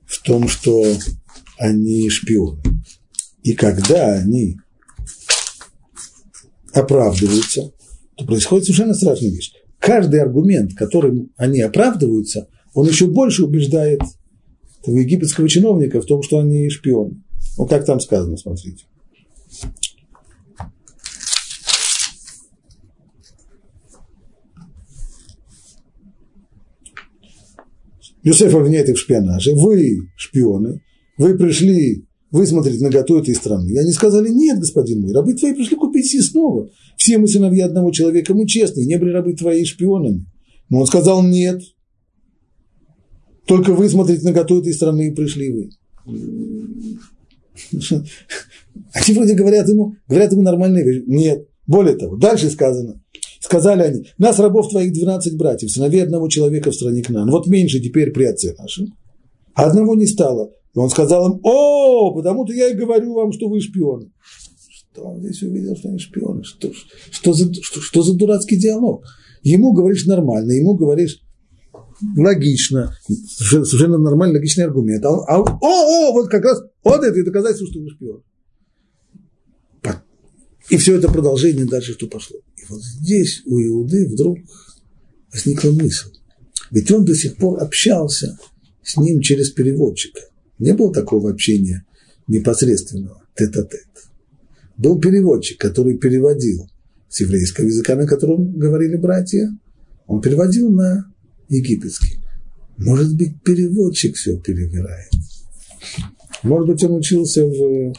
в 0.07 0.19
том, 0.23 0.47
что 0.47 0.83
они 1.59 2.09
шпионы. 2.09 2.59
И 3.43 3.53
когда 3.53 4.13
они 4.13 4.57
оправдываются, 6.73 7.71
то 8.17 8.25
происходит 8.25 8.65
совершенно 8.65 8.95
страшная 8.95 9.29
вещь. 9.29 9.51
Каждый 9.77 10.21
аргумент, 10.21 10.73
которым 10.73 11.31
они 11.37 11.61
оправдываются, 11.61 12.47
он 12.73 12.87
еще 12.87 13.05
больше 13.05 13.43
убеждает 13.43 14.01
египетского 14.87 15.47
чиновника 15.47 16.01
в 16.01 16.05
том, 16.05 16.23
что 16.23 16.39
они 16.39 16.67
шпионы. 16.71 17.21
Вот 17.57 17.69
как 17.69 17.85
там 17.85 17.99
сказано, 17.99 18.37
смотрите. 18.37 18.85
Юсеф 28.25 28.53
обвиняет 28.55 28.89
их 28.89 28.95
в 28.95 28.99
шпионаже. 28.99 29.53
Вы 29.53 30.09
шпионы, 30.17 30.81
вы 31.17 31.37
пришли 31.37 32.07
высмотреть 32.31 32.81
наготу 32.81 33.19
этой 33.19 33.35
страны. 33.35 33.69
И 33.69 33.77
они 33.77 33.91
сказали, 33.91 34.29
нет, 34.29 34.59
господин 34.59 35.01
мой, 35.01 35.13
рабы 35.13 35.35
твои 35.35 35.53
пришли 35.53 35.77
купить 35.77 36.11
снова. 36.25 36.69
Все 36.97 37.19
мы 37.19 37.27
сыновья 37.27 37.67
одного 37.67 37.91
человека, 37.91 38.33
мы 38.33 38.47
честные, 38.47 38.87
не 38.87 38.97
были 38.97 39.11
рабы 39.11 39.33
твои 39.33 39.63
шпионами. 39.63 40.25
Но 40.69 40.79
он 40.79 40.87
сказал, 40.87 41.23
нет, 41.23 41.61
только 43.45 43.73
высмотреть 43.73 44.23
наготу 44.23 44.59
этой 44.59 44.73
страны 44.73 45.09
и 45.09 45.15
пришли 45.15 45.51
вы. 45.51 45.69
Они 48.91 49.13
вроде 49.13 49.35
говорят 49.35 49.69
ему, 49.69 49.97
говорят 50.07 50.31
ему 50.31 50.41
нормальные 50.41 50.83
вещи. 50.83 51.03
Нет. 51.05 51.47
Более 51.67 51.95
того, 51.95 52.15
дальше 52.17 52.49
сказано, 52.49 53.03
Сказали 53.45 53.81
они, 53.83 54.07
нас 54.17 54.39
рабов 54.39 54.71
твоих 54.71 54.91
12 54.91 55.37
братьев, 55.37 55.69
сыновей 55.69 56.01
одного 56.01 56.27
человека 56.29 56.71
в 56.71 56.73
стране 56.73 57.03
Кнан. 57.03 57.29
Вот 57.29 57.45
меньше 57.45 57.79
теперь 57.79 58.11
при 58.11 58.23
отце 58.23 58.55
нашем. 58.57 58.87
А 59.53 59.65
одного 59.65 59.93
не 59.93 60.07
стало. 60.07 60.49
И 60.73 60.79
он 60.79 60.89
сказал 60.89 61.31
им, 61.31 61.39
о, 61.43 62.11
потому-то 62.15 62.53
я 62.53 62.69
и 62.69 62.73
говорю 62.73 63.13
вам, 63.13 63.31
что 63.33 63.47
вы 63.47 63.61
шпионы. 63.61 64.11
Что 64.67 65.03
он 65.03 65.19
здесь 65.19 65.43
увидел, 65.43 65.75
что 65.75 65.89
они 65.89 65.99
шпионы? 65.99 66.43
Что, 66.43 66.71
что, 67.11 67.33
за, 67.33 67.53
что, 67.53 67.81
что 67.81 68.01
за 68.01 68.15
дурацкий 68.15 68.57
диалог? 68.57 69.05
Ему 69.43 69.73
говоришь 69.73 70.07
нормально, 70.07 70.53
ему 70.53 70.73
говоришь 70.73 71.21
логично, 72.17 72.95
совершенно 73.07 73.99
нормальный, 73.99 74.37
логичный 74.37 74.65
аргумент. 74.65 75.05
А, 75.05 75.09
а 75.09 75.39
о, 75.39 75.53
о, 75.61 76.11
вот 76.13 76.29
как 76.29 76.43
раз 76.43 76.63
вот 76.83 77.03
это 77.03 77.19
и 77.19 77.23
доказательство, 77.23 77.67
что 77.67 77.79
вы 77.79 77.89
шпион. 77.91 78.23
И 80.69 80.77
все 80.77 80.95
это 80.95 81.11
продолжение 81.11 81.65
дальше 81.65 81.93
что 81.93 82.07
пошло. 82.07 82.39
Вот 82.69 82.83
здесь 82.83 83.41
у 83.45 83.59
Иуды 83.59 84.07
вдруг 84.07 84.39
возникла 85.31 85.71
мысль. 85.71 86.09
Ведь 86.71 86.91
он 86.91 87.05
до 87.05 87.15
сих 87.15 87.37
пор 87.37 87.61
общался 87.61 88.37
с 88.83 88.97
ним 88.97 89.21
через 89.21 89.51
переводчика. 89.51 90.21
Не 90.59 90.73
было 90.73 90.93
такого 90.93 91.31
общения 91.31 91.85
непосредственного, 92.27 93.21
тет-а-тет. 93.35 93.87
Был 94.77 94.99
переводчик, 94.99 95.59
который 95.59 95.97
переводил 95.97 96.69
с 97.09 97.21
еврейского 97.21 97.65
языка, 97.65 97.95
на 97.95 98.07
котором 98.07 98.57
говорили 98.57 98.95
братья, 98.95 99.49
он 100.07 100.21
переводил 100.21 100.71
на 100.71 101.11
египетский. 101.49 102.19
Может 102.77 103.15
быть, 103.15 103.41
переводчик 103.41 104.15
все 104.15 104.37
перевирает. 104.37 105.11
Может 106.43 106.67
быть, 106.67 106.83
он 106.83 106.95
учился 106.95 107.45
в 107.45 107.93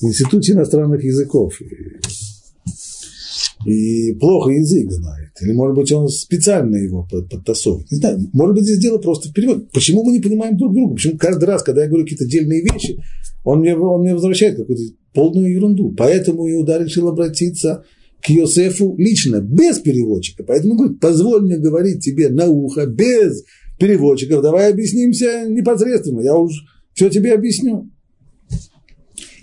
в 0.00 0.04
Институте 0.04 0.52
иностранных 0.52 1.04
языков. 1.04 1.60
И, 3.66 4.14
плохо 4.14 4.50
язык 4.50 4.90
знает. 4.90 5.30
Или, 5.42 5.52
может 5.52 5.76
быть, 5.76 5.92
он 5.92 6.08
специально 6.08 6.76
его 6.76 7.06
подтасовывает. 7.10 7.90
Не 7.90 7.98
знаю, 7.98 8.30
может 8.32 8.54
быть, 8.54 8.64
здесь 8.64 8.78
дело 8.78 8.98
просто 8.98 9.28
в 9.28 9.32
переводе. 9.32 9.66
Почему 9.72 10.02
мы 10.02 10.12
не 10.12 10.20
понимаем 10.20 10.56
друг 10.56 10.72
друга? 10.72 10.94
Почему 10.94 11.18
каждый 11.18 11.44
раз, 11.44 11.62
когда 11.62 11.82
я 11.82 11.88
говорю 11.88 12.04
какие-то 12.04 12.24
отдельные 12.24 12.62
вещи, 12.62 12.98
он 13.44 13.60
мне, 13.60 13.76
он 13.76 14.02
мне 14.02 14.14
возвращает 14.14 14.56
какую-то 14.56 14.94
полную 15.12 15.52
ерунду. 15.52 15.94
Поэтому 15.96 16.50
Иуда 16.50 16.82
решил 16.82 17.08
обратиться 17.08 17.84
к 18.22 18.30
Йосефу 18.30 18.94
лично, 18.98 19.40
без 19.40 19.78
переводчика. 19.78 20.44
Поэтому 20.44 20.76
говорит, 20.76 21.00
позволь 21.00 21.42
мне 21.42 21.58
говорить 21.58 22.02
тебе 22.02 22.28
на 22.28 22.46
ухо, 22.46 22.86
без 22.86 23.44
переводчиков. 23.78 24.42
Давай 24.42 24.70
объяснимся 24.70 25.46
непосредственно. 25.48 26.20
Я 26.20 26.36
уж 26.36 26.52
все 26.92 27.08
тебе 27.08 27.34
объясню. 27.34 27.90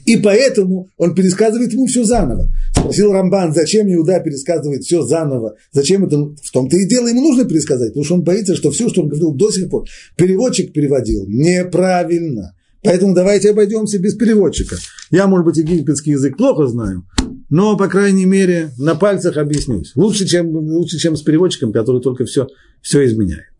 И 0.06 0.16
поэтому 0.16 0.88
он 0.98 1.14
пересказывает 1.16 1.74
ему 1.74 1.86
все 1.86 2.04
заново. 2.04 2.50
Спросил 2.80 3.12
Рамбан, 3.12 3.54
зачем 3.54 3.92
Иуда 3.94 4.20
пересказывает 4.20 4.84
все 4.84 5.02
заново? 5.02 5.56
Зачем 5.72 6.06
это? 6.06 6.18
В 6.42 6.52
том-то 6.52 6.78
и 6.78 6.88
дело 6.88 7.08
ему 7.08 7.22
нужно 7.22 7.46
пересказать, 7.46 7.90
потому 7.90 8.06
что 8.06 8.16
он 8.16 8.22
боится, 8.24 8.56
что 8.56 8.72
все, 8.72 8.90
что 8.90 9.02
он 9.02 9.10
говорил 9.10 9.34
до 9.34 9.52
сих 9.52 9.70
пор, 9.70 9.86
переводчик 10.16 10.72
переводил 10.72 11.26
неправильно. 11.28 12.56
Поэтому 12.84 13.14
давайте 13.14 13.50
обойдемся 13.50 14.00
без 14.00 14.16
переводчика. 14.16 14.78
Я, 15.12 15.28
может 15.28 15.46
быть, 15.46 15.58
египетский 15.58 16.12
язык 16.12 16.38
плохо 16.38 16.68
знаю, 16.68 17.04
но, 17.50 17.76
по 17.76 17.88
крайней 17.88 18.26
мере, 18.26 18.72
на 18.78 18.96
пальцах 18.96 19.38
объяснюсь. 19.38 19.92
Лучше, 19.96 20.26
чем, 20.26 20.56
лучше, 20.56 20.98
чем 20.98 21.16
с 21.16 21.22
переводчиком, 21.22 21.74
который 21.74 22.02
только 22.02 22.26
все, 22.26 22.48
все 22.82 23.06
изменяет. 23.06 23.57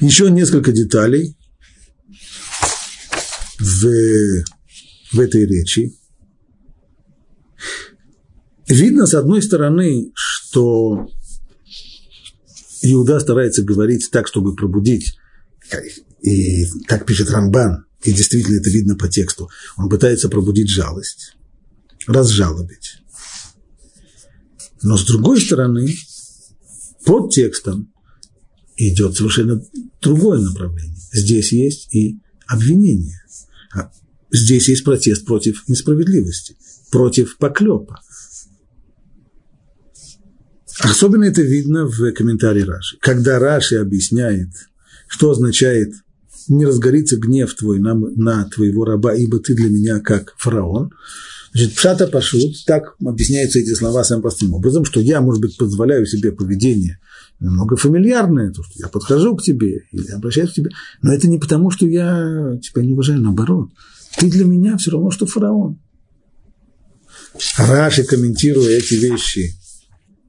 Еще 0.00 0.30
несколько 0.30 0.70
деталей 0.72 1.36
в, 3.58 4.44
в 5.12 5.20
этой 5.20 5.46
речи. 5.46 5.94
Видно, 8.68 9.06
с 9.06 9.14
одной 9.14 9.42
стороны, 9.42 10.12
что 10.14 11.08
Иуда 12.82 13.18
старается 13.18 13.62
говорить 13.62 14.08
так, 14.12 14.28
чтобы 14.28 14.54
пробудить, 14.54 15.16
и 16.22 16.66
так 16.86 17.06
пишет 17.06 17.30
Рамбан, 17.30 17.86
и 18.04 18.12
действительно 18.12 18.60
это 18.60 18.70
видно 18.70 18.94
по 18.94 19.08
тексту, 19.08 19.50
он 19.76 19.88
пытается 19.88 20.28
пробудить 20.28 20.68
жалость, 20.68 21.36
разжалобить. 22.06 23.02
Но 24.82 24.96
с 24.96 25.04
другой 25.04 25.40
стороны, 25.40 25.92
под 27.04 27.32
текстом 27.32 27.92
идет 28.78 29.16
совершенно 29.16 29.62
другое 30.00 30.40
направление. 30.40 30.96
Здесь 31.12 31.52
есть 31.52 31.94
и 31.94 32.18
обвинение. 32.46 33.20
А 33.74 33.90
здесь 34.30 34.68
есть 34.68 34.84
протест 34.84 35.24
против 35.24 35.68
несправедливости, 35.68 36.56
против 36.90 37.36
поклепа. 37.38 38.00
Особенно 40.80 41.24
это 41.24 41.42
видно 41.42 41.86
в 41.86 42.12
комментарии 42.12 42.62
Раши. 42.62 42.98
Когда 43.00 43.38
Раши 43.40 43.76
объясняет, 43.76 44.50
что 45.08 45.30
означает 45.30 45.92
«не 46.46 46.64
разгорится 46.64 47.16
гнев 47.16 47.52
твой 47.54 47.80
на, 47.80 47.94
на 47.94 48.44
твоего 48.44 48.84
раба, 48.84 49.12
ибо 49.12 49.40
ты 49.40 49.54
для 49.54 49.68
меня 49.68 50.00
как 50.00 50.34
фараон», 50.38 50.92
Значит, 51.52 51.74
пшата 51.76 52.06
пашут, 52.06 52.64
так 52.66 52.94
объясняются 53.04 53.58
эти 53.58 53.74
слова 53.74 54.04
самым 54.04 54.20
простым 54.20 54.52
образом, 54.52 54.84
что 54.84 55.00
я, 55.00 55.22
может 55.22 55.40
быть, 55.40 55.56
позволяю 55.56 56.06
себе 56.06 56.30
поведение 56.30 57.00
немного 57.40 57.76
фамильярное, 57.76 58.50
то, 58.52 58.62
что 58.62 58.72
я 58.76 58.88
подхожу 58.88 59.36
к 59.36 59.42
тебе 59.42 59.84
или 59.92 60.10
обращаюсь 60.10 60.50
к 60.50 60.54
тебе, 60.54 60.70
но 61.02 61.12
это 61.12 61.28
не 61.28 61.38
потому, 61.38 61.70
что 61.70 61.86
я 61.86 62.58
тебя 62.62 62.82
не 62.82 62.92
уважаю, 62.92 63.20
наоборот. 63.20 63.70
Ты 64.16 64.30
для 64.30 64.44
меня 64.44 64.76
все 64.76 64.90
равно, 64.90 65.10
что 65.10 65.26
фараон. 65.26 65.80
Раши, 67.56 68.04
комментируя 68.04 68.78
эти 68.78 68.94
вещи 68.94 69.54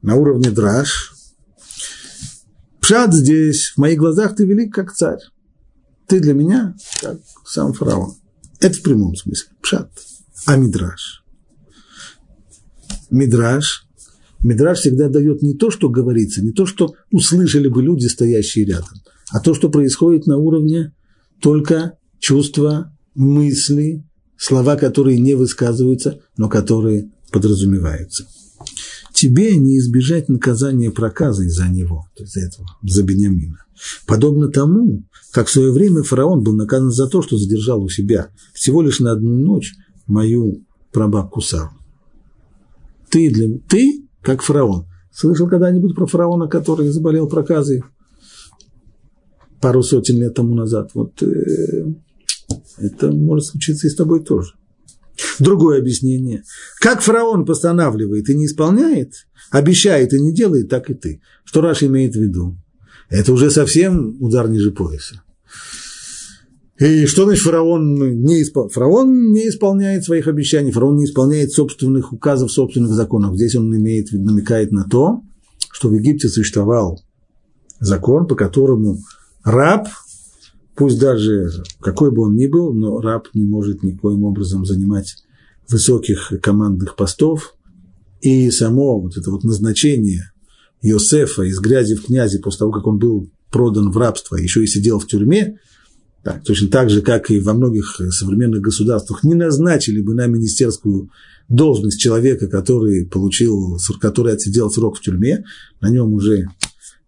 на 0.01 0.16
уровне 0.16 0.51
драж, 0.51 1.14
Пшат 2.89 3.14
здесь, 3.14 3.74
в 3.76 3.78
моих 3.78 3.99
глазах 3.99 4.36
ты 4.36 4.47
велик, 4.47 4.74
как 4.74 4.91
царь. 4.93 5.20
Ты 6.07 6.20
для 6.20 6.34
меня, 6.34 6.76
как 6.99 7.20
сам 7.45 7.72
фараон. 7.72 8.16
Это 8.60 8.76
в 8.76 8.82
прямом 8.82 9.16
смысле. 9.16 9.51
Пшат. 9.62 9.91
А 10.47 10.55
мидраж? 10.55 11.24
Мидраж. 13.12 13.88
Мидраж 14.44 14.80
всегда 14.80 15.10
дает 15.10 15.42
не 15.42 15.54
то, 15.54 15.70
что 15.70 15.90
говорится, 15.90 16.42
не 16.42 16.52
то, 16.52 16.66
что 16.66 16.94
услышали 17.12 17.68
бы 17.68 17.84
люди, 17.84 18.08
стоящие 18.08 18.66
рядом, 18.66 18.90
а 19.32 19.40
то, 19.40 19.54
что 19.54 19.70
происходит 19.70 20.28
на 20.28 20.38
уровне 20.38 20.94
только 21.42 21.98
чувства, 22.20 22.96
мысли, 23.16 24.06
слова, 24.38 24.76
которые 24.76 25.20
не 25.20 25.34
высказываются, 25.36 26.20
но 26.38 26.48
которые 26.48 27.12
подразумеваются 27.32 28.26
тебе 29.20 29.58
не 29.58 29.78
избежать 29.80 30.30
наказания 30.30 30.92
проказа 30.92 31.44
из-за 31.44 31.68
него, 31.68 32.06
то 32.16 32.24
есть 32.24 32.36
за 32.36 32.40
этого, 32.40 32.68
за 32.84 33.04
Бениамина. 33.04 33.66
Подобно 34.08 34.48
тому, 34.48 35.04
как 35.32 35.48
в 35.48 35.52
свое 35.52 35.74
время 35.74 36.04
фараон 36.04 36.42
был 36.42 36.56
наказан 36.56 36.90
за 36.90 37.06
то, 37.08 37.22
что 37.22 37.38
задержал 37.38 37.84
у 37.84 37.90
себя 37.90 38.30
всего 38.54 38.82
лишь 38.82 39.02
на 39.02 39.12
одну 39.12 39.36
ночь 39.36 39.74
мою 40.08 40.64
прабабку 40.94 41.42
Сару. 41.42 41.72
Ты, 43.10 43.30
для, 43.30 43.58
ты, 43.68 44.08
как 44.22 44.41
фараон, 44.41 44.86
слышал 45.11 45.47
когда-нибудь 45.47 45.95
про 45.95 46.05
фараона, 46.05 46.47
который 46.47 46.89
заболел 46.89 47.28
проказой 47.28 47.84
пару 49.61 49.84
сотен 49.84 50.20
лет 50.20 50.34
тому 50.34 50.55
назад? 50.55 50.91
Вот 50.93 51.22
э, 51.24 51.86
это 52.78 53.11
может 53.11 53.47
случиться 53.47 53.88
и 53.88 53.89
с 53.89 53.95
тобой 53.95 54.24
тоже. 54.24 54.53
Другое 55.39 55.80
объяснение. 55.80 56.43
Как 56.80 57.01
фараон 57.01 57.45
постанавливает 57.45 58.30
и 58.30 58.36
не 58.36 58.45
исполняет, 58.45 59.28
обещает 59.51 60.13
и 60.13 60.22
не 60.22 60.34
делает, 60.34 60.70
так 60.70 60.89
и 60.89 60.93
ты. 60.93 61.22
Что 61.43 61.61
Раш 61.61 61.84
имеет 61.84 62.15
в 62.15 62.20
виду? 62.20 62.57
Это 63.09 63.34
уже 63.34 63.49
совсем 63.49 64.22
удар 64.22 64.47
ниже 64.47 64.72
пояса. 64.72 65.24
И 66.80 67.06
что 67.08 67.26
значит 67.26 67.44
фараон 67.44 68.22
не, 68.24 68.42
испол... 68.42 68.70
фараон 68.70 69.32
не 69.32 69.50
исполняет 69.50 70.06
своих 70.06 70.28
обещаний, 70.28 70.72
фараон 70.72 70.96
не 70.96 71.06
исполняет 71.06 71.52
собственных 71.52 72.14
указов, 72.14 72.52
собственных 72.52 72.92
законов. 72.92 73.36
Здесь 73.36 73.56
он 73.56 73.76
имеет, 73.76 74.12
намекает 74.14 74.72
на 74.72 74.86
то, 74.86 75.22
что 75.72 75.90
в 75.90 75.94
Египте 75.94 76.30
существовал 76.30 77.02
закон, 77.80 78.28
по 78.28 78.36
которому 78.36 78.98
раб 79.44 79.88
пусть 80.80 80.98
даже 80.98 81.52
какой 81.82 82.10
бы 82.10 82.22
он 82.22 82.38
ни 82.38 82.48
был, 82.48 82.74
но 82.74 83.02
раб 83.02 83.28
не 83.34 83.44
может 83.44 83.84
никоим 83.84 84.24
образом 84.24 84.66
занимать 84.66 85.18
высоких 85.68 86.32
командных 86.42 86.96
постов, 86.96 87.56
и 88.22 88.50
само 88.50 89.02
вот 89.02 89.18
это 89.18 89.30
вот 89.30 89.44
назначение 89.44 90.32
Иосифа 90.82 91.44
из 91.44 91.60
грязи 91.60 91.96
в 91.96 92.06
князи 92.06 92.40
после 92.40 92.60
того, 92.60 92.72
как 92.72 92.88
он 92.88 92.98
был 92.98 93.30
продан 93.52 93.92
в 93.92 93.98
рабство, 93.98 94.38
еще 94.38 94.64
и 94.64 94.68
сидел 94.68 95.00
в 95.00 95.08
тюрьме, 95.08 95.58
так, 96.24 96.43
точно 96.43 96.67
так 96.70 96.89
же, 96.89 97.01
как 97.01 97.32
и 97.32 97.39
во 97.39 97.53
многих 97.53 98.01
современных 98.11 98.61
государствах, 98.61 99.24
не 99.24 99.36
назначили 99.36 100.01
бы 100.01 100.13
на 100.13 100.28
министерскую 100.28 101.09
должность 101.47 101.99
человека, 101.99 102.47
который 102.47 103.05
получил, 103.05 103.80
который 103.99 104.34
отсидел 104.34 104.70
срок 104.70 104.97
в 104.97 105.01
тюрьме, 105.01 105.45
на 105.82 105.89
нем 105.89 106.13
уже 106.13 106.47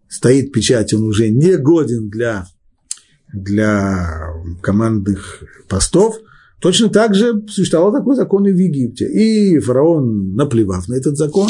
стоит 0.08 0.52
печать, 0.52 0.92
он 0.94 1.04
уже 1.04 1.28
не 1.28 1.56
годен 1.56 2.08
для 2.10 2.46
для 3.32 4.28
командных 4.60 5.42
постов, 5.68 6.16
точно 6.60 6.90
так 6.90 7.14
же 7.14 7.42
существовал 7.48 7.92
такой 7.92 8.14
закон 8.14 8.46
и 8.46 8.52
в 8.52 8.58
Египте. 8.58 9.06
И 9.06 9.58
фараон, 9.58 10.34
наплевав 10.34 10.86
на 10.88 10.94
этот 10.94 11.16
закон, 11.16 11.48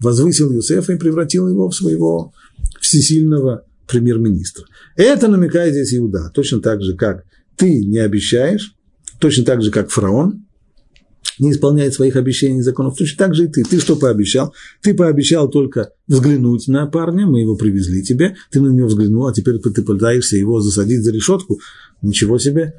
возвысил 0.00 0.50
Юсефа 0.50 0.94
и 0.94 0.98
превратил 0.98 1.48
его 1.48 1.68
в 1.68 1.74
своего 1.74 2.32
всесильного 2.80 3.64
премьер-министра. 3.88 4.64
Это 4.96 5.28
намекает 5.28 5.72
здесь 5.72 5.94
Иуда, 5.96 6.30
точно 6.34 6.60
так 6.60 6.82
же, 6.82 6.96
как 6.96 7.24
ты 7.56 7.84
не 7.84 7.98
обещаешь, 7.98 8.74
точно 9.18 9.44
так 9.44 9.62
же, 9.62 9.70
как 9.70 9.90
фараон 9.90 10.44
не 11.38 11.52
исполняет 11.52 11.94
своих 11.94 12.16
обещаний 12.16 12.60
и 12.60 12.62
законов, 12.62 12.96
точно 12.96 13.18
так 13.18 13.34
же 13.34 13.44
и 13.44 13.48
ты. 13.48 13.62
Ты 13.62 13.80
что 13.80 13.96
пообещал? 13.96 14.54
Ты 14.82 14.94
пообещал 14.94 15.48
только 15.48 15.90
взглянуть 16.06 16.68
на 16.68 16.86
парня, 16.86 17.26
мы 17.26 17.40
его 17.40 17.56
привезли 17.56 18.02
тебе, 18.02 18.36
ты 18.50 18.60
на 18.60 18.68
него 18.68 18.88
взглянул, 18.88 19.26
а 19.26 19.32
теперь 19.32 19.58
ты 19.58 19.82
пытаешься 19.82 20.36
его 20.36 20.60
засадить 20.60 21.02
за 21.02 21.12
решетку. 21.12 21.60
Ничего 22.02 22.38
себе, 22.38 22.74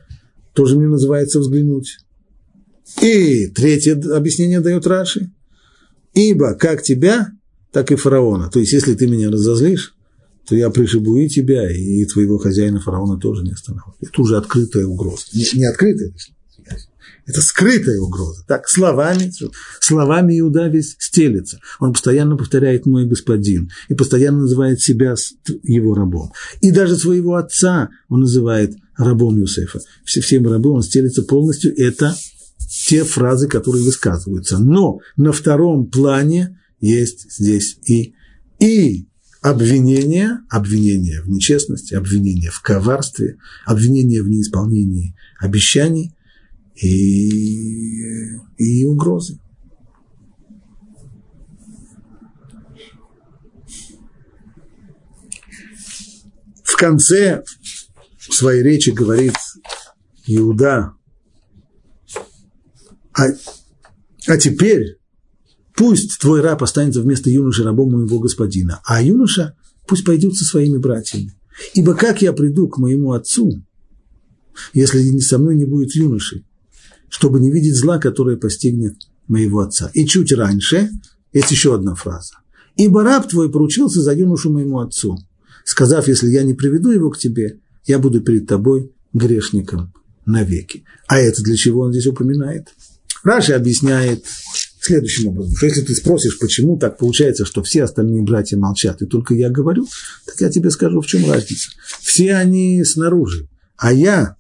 тоже 0.53 0.78
мне 0.78 0.88
называется 0.88 1.39
взглянуть. 1.39 1.97
И 3.01 3.47
третье 3.47 3.95
объяснение 4.14 4.60
дает 4.62 4.88
Раши. 4.88 5.32
Ибо 6.14 6.55
как 6.55 6.82
тебя, 6.82 7.30
так 7.72 7.91
и 7.91 7.95
фараона. 7.95 8.49
То 8.49 8.60
есть, 8.60 8.74
если 8.74 8.95
ты 8.95 9.07
меня 9.07 9.30
разозлишь, 9.30 9.93
то 10.50 10.56
я 10.56 10.72
пришибу 10.72 11.16
и 11.18 11.30
тебя, 11.30 11.70
и 11.72 12.04
твоего 12.06 12.39
хозяина 12.39 12.80
фараона 12.80 13.20
тоже 13.20 13.43
не 13.43 13.52
остановлю. 13.52 13.93
Это 14.02 14.22
уже 14.22 14.36
открытая 14.36 14.88
угроза. 14.88 15.26
Не, 15.34 15.45
не 15.54 15.66
открытая, 15.66 16.12
это 17.28 17.41
скрытая 17.43 18.00
угроза. 18.00 18.43
Так, 18.47 18.68
словами, 18.68 19.32
словами 19.80 20.39
Иуда 20.39 20.68
весь 20.68 20.95
стелится. 20.97 21.60
Он 21.80 21.93
постоянно 21.93 22.36
повторяет 22.36 22.88
«мой 22.88 23.06
господин» 23.06 23.70
и 23.88 23.93
постоянно 23.93 24.39
называет 24.39 24.82
себя 24.82 25.14
его 25.62 25.93
рабом. 25.93 26.32
И 26.62 26.72
даже 26.72 26.95
своего 26.95 27.36
отца 27.36 27.89
он 28.08 28.22
называет 28.22 28.76
рабом 28.97 29.38
Юсефа. 29.38 29.80
Все, 30.04 30.22
все 30.22 30.39
рабы, 30.41 30.72
он 30.72 30.82
стелится 30.82 31.22
полностью. 31.22 31.80
Это 31.80 32.16
те 32.88 33.04
фразы, 33.04 33.47
которые 33.47 33.84
высказываются. 33.84 34.58
Но 34.58 35.00
на 35.16 35.32
втором 35.32 35.86
плане 35.86 36.60
есть 36.80 37.32
здесь 37.32 37.78
и, 37.86 38.16
и 38.60 39.09
обвинение, 39.42 40.40
обвинение 40.50 41.22
в 41.22 41.30
нечестности, 41.30 41.94
обвинение 41.94 42.52
в 42.52 42.62
коварстве, 42.62 43.38
обвинение 43.66 44.22
в 44.22 44.30
неисполнении 44.30 45.16
обещаний, 45.40 46.14
и, 46.82 48.38
и 48.58 48.86
угрозы. 48.86 49.40
В 56.64 56.76
конце 56.78 57.44
своей 58.18 58.64
речи 58.64 58.92
говорит 58.92 59.34
Иуда, 60.28 60.94
а, 63.14 63.26
а 64.28 64.38
теперь 64.38 64.99
пусть 65.80 66.19
твой 66.19 66.41
раб 66.41 66.61
останется 66.61 67.01
вместо 67.01 67.30
юноши 67.30 67.63
рабом 67.63 67.93
моего 67.93 68.19
господина, 68.19 68.82
а 68.84 69.01
юноша 69.01 69.55
пусть 69.88 70.03
пойдет 70.03 70.36
со 70.36 70.43
своими 70.43 70.77
братьями. 70.77 71.34
Ибо 71.73 71.95
как 71.95 72.21
я 72.21 72.34
приду 72.34 72.67
к 72.67 72.77
моему 72.77 73.13
отцу, 73.13 73.63
если 74.73 75.17
со 75.19 75.38
мной 75.38 75.55
не 75.55 75.63
будет 75.63 75.95
юноши, 75.95 76.43
чтобы 77.07 77.39
не 77.39 77.49
видеть 77.49 77.77
зла, 77.77 77.97
которое 77.97 78.36
постигнет 78.36 78.95
моего 79.30 79.61
отца. 79.61 79.89
И 79.93 80.05
чуть 80.05 80.34
раньше 80.34 80.89
есть 81.32 81.51
еще 81.51 81.75
одна 81.75 81.95
фраза. 81.95 82.34
«Ибо 82.75 83.03
раб 83.03 83.30
твой 83.30 83.49
поручился 83.49 84.01
за 84.01 84.13
юношу 84.13 84.51
моему 84.51 84.80
отцу, 84.80 85.17
сказав, 85.63 86.09
если 86.09 86.30
я 86.30 86.43
не 86.43 86.55
приведу 86.55 86.91
его 86.91 87.09
к 87.09 87.17
тебе, 87.17 87.59
я 87.86 87.99
буду 87.99 88.19
перед 88.19 88.47
тобой 88.47 88.91
грешником 89.13 89.93
навеки». 90.25 90.84
А 91.07 91.19
это 91.19 91.41
для 91.41 91.55
чего 91.55 91.84
он 91.84 91.93
здесь 91.93 92.07
упоминает? 92.07 92.67
Раши 93.23 93.53
объясняет 93.53 94.25
следующим 94.90 95.30
образом, 95.30 95.56
что 95.56 95.66
если 95.68 95.82
ты 95.82 95.94
спросишь, 95.94 96.40
почему 96.40 96.78
так 96.78 96.98
получается, 96.98 97.46
что 97.46 97.62
все 97.64 97.84
остальные 97.84 98.24
братья 98.24 98.58
молчат, 98.58 99.02
и 99.02 99.06
только 99.06 99.36
я 99.36 99.50
говорю, 99.50 99.88
так 100.26 100.42
я 100.42 100.50
тебе 100.50 100.72
скажу, 100.72 101.02
в 101.02 101.06
чем 101.06 101.30
разница. 101.30 101.70
Все 102.02 102.34
они 102.34 102.84
снаружи, 102.84 103.48
а 103.78 103.94
я 103.94 104.36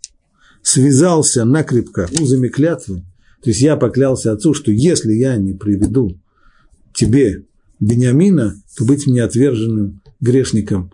связался 0.63 1.45
накрепко 1.45 2.09
узами 2.19 2.47
клятвы, 2.47 3.05
то 3.41 3.49
есть 3.49 3.61
я 3.61 3.77
поклялся 3.77 4.31
отцу, 4.31 4.53
что 4.53 4.71
если 4.71 5.13
я 5.13 5.37
не 5.37 5.53
приведу 5.53 6.19
тебе 6.93 7.45
Бениамина, 7.79 8.55
то 8.75 8.85
быть 8.85 9.07
мне 9.07 9.23
отверженным 9.23 10.01
грешником 10.19 10.91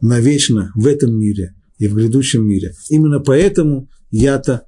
навечно 0.00 0.72
в 0.74 0.86
этом 0.86 1.18
мире 1.18 1.54
и 1.78 1.88
в 1.88 1.94
грядущем 1.94 2.46
мире. 2.46 2.74
Именно 2.90 3.20
поэтому 3.20 3.88
я-то 4.10 4.66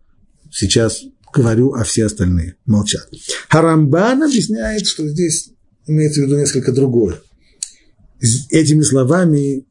сейчас 0.50 1.02
говорю, 1.34 1.72
а 1.74 1.84
все 1.84 2.06
остальные 2.06 2.56
молчат. 2.66 3.08
Харамбан 3.48 4.22
объясняет, 4.22 4.86
что 4.86 5.06
здесь 5.08 5.50
имеется 5.86 6.22
в 6.22 6.24
виду 6.24 6.36
несколько 6.36 6.72
другое. 6.72 7.20
Этими 8.50 8.82
словами 8.82 9.66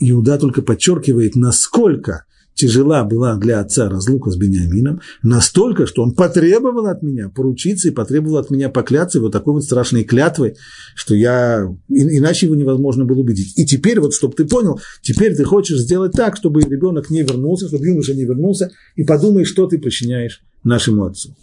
Иуда 0.00 0.38
только 0.38 0.62
подчеркивает, 0.62 1.36
насколько 1.36 2.24
тяжела 2.54 3.04
была 3.04 3.36
для 3.36 3.60
отца 3.60 3.88
разлука 3.88 4.30
с 4.30 4.36
Бениамином, 4.36 5.00
настолько, 5.22 5.86
что 5.86 6.02
он 6.02 6.14
потребовал 6.14 6.86
от 6.86 7.02
меня 7.02 7.28
поручиться 7.28 7.88
и 7.88 7.92
потребовал 7.92 8.38
от 8.38 8.50
меня 8.50 8.68
покляться 8.68 9.20
вот 9.20 9.32
такой 9.32 9.54
вот 9.54 9.64
страшной 9.64 10.04
клятвой, 10.04 10.56
что 10.94 11.14
я, 11.14 11.66
иначе 11.88 12.46
его 12.46 12.54
невозможно 12.54 13.04
было 13.04 13.20
убедить. 13.20 13.56
И 13.58 13.64
теперь, 13.64 14.00
вот, 14.00 14.14
чтобы 14.14 14.34
ты 14.34 14.44
понял, 14.44 14.80
теперь 15.00 15.34
ты 15.34 15.44
хочешь 15.44 15.78
сделать 15.78 16.12
так, 16.12 16.36
чтобы 16.36 16.60
ребенок 16.60 17.08
не 17.08 17.22
вернулся, 17.22 17.68
чтобы 17.68 17.86
юноша 17.86 18.14
не 18.14 18.24
вернулся, 18.24 18.70
и 18.94 19.04
подумай, 19.04 19.44
что 19.44 19.66
ты 19.66 19.78
причиняешь 19.78 20.42
нашему 20.62 21.04
отцу. 21.04 21.36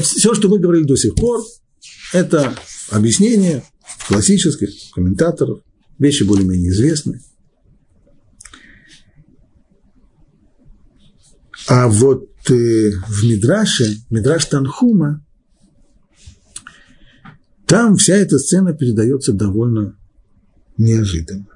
Все, 0.00 0.34
что 0.34 0.48
мы 0.48 0.58
говорили 0.58 0.84
до 0.84 0.96
сих 0.96 1.14
пор, 1.14 1.42
это 2.12 2.54
объяснение 2.90 3.64
классических 4.06 4.70
комментаторов, 4.94 5.60
вещи 5.98 6.22
более-менее 6.22 6.70
известные. 6.70 7.20
А 11.68 11.88
вот 11.88 12.28
э, 12.50 12.90
в 12.90 13.24
Мидраше, 13.24 13.98
Мидраш 14.10 14.46
Танхума, 14.46 15.24
там 17.66 17.96
вся 17.96 18.16
эта 18.16 18.38
сцена 18.38 18.74
передается 18.74 19.32
довольно 19.32 19.96
неожиданно. 20.76 21.51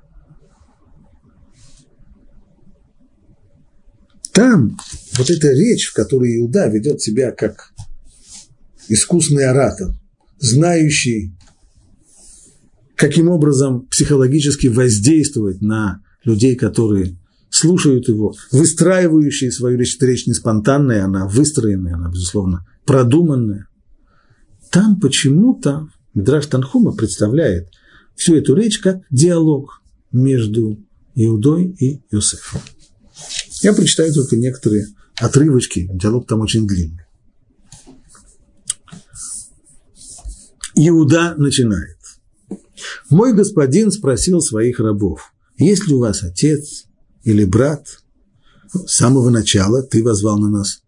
Там 4.37 4.77
вот 5.17 5.31
эта 5.31 5.51
речь, 5.51 5.87
в 5.87 5.95
которой 5.95 6.37
Иуда 6.37 6.69
ведет 6.69 7.01
себя 7.01 7.31
как 7.31 7.73
искусный 8.87 9.47
оратор, 9.47 9.95
знающий, 10.39 11.35
каким 12.97 13.31
образом 13.31 13.87
психологически 13.87 14.67
воздействовать 14.67 15.63
на 15.63 16.03
людей, 16.23 16.55
которые 16.55 17.17
слушают 17.49 18.09
его, 18.09 18.35
выстраивающие 18.53 19.51
свою 19.51 19.79
речь. 19.79 19.97
Эта 19.97 20.05
речь 20.05 20.27
не 20.27 20.35
спонтанная, 20.35 21.07
она 21.07 21.27
выстроенная, 21.27 21.95
она, 21.95 22.11
безусловно, 22.11 22.67
продуманная. 22.85 23.69
Там 24.71 25.01
почему-то 25.01 25.89
Мидраш 26.13 26.45
Танхума 26.45 26.93
представляет 26.93 27.71
всю 28.17 28.37
эту 28.37 28.55
речь 28.55 28.81
как 28.81 28.99
диалог 29.11 29.81
между 30.13 30.79
Иудой 31.15 31.75
и 31.81 32.03
Иосифом. 32.11 32.61
Я 33.63 33.73
прочитаю 33.73 34.13
только 34.13 34.37
некоторые 34.37 34.87
отрывочки, 35.19 35.89
диалог 35.93 36.27
там 36.27 36.41
очень 36.41 36.67
длинный. 36.67 37.05
Иуда 40.75 41.35
начинает. 41.39 41.97
Мой 43.09 43.33
господин 43.33 43.91
спросил 43.91 44.41
своих 44.41 44.79
рабов, 44.79 45.33
есть 45.57 45.87
ли 45.89 45.95
у 45.95 46.01
вас 46.01 46.23
отец 46.23 46.85
или 47.23 47.45
брат? 47.45 47.87
С 48.73 48.97
самого 48.97 49.31
начала 49.31 49.83
ты 49.83 50.03
возвал 50.03 50.39
на 50.39 50.51
нас, 50.51 50.83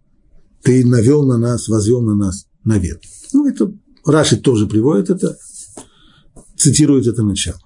ты 0.62 0.84
навел 0.84 1.24
на 1.24 1.38
нас, 1.38 1.68
возвел 1.68 2.02
на 2.02 2.14
нас 2.14 2.46
навет. 2.64 3.02
Ну, 3.32 3.48
это 3.48 3.72
Раши 4.04 4.36
тоже 4.36 4.66
приводит 4.66 5.08
это, 5.08 5.38
цитирует 6.56 7.06
это 7.06 7.22
начало. 7.22 7.60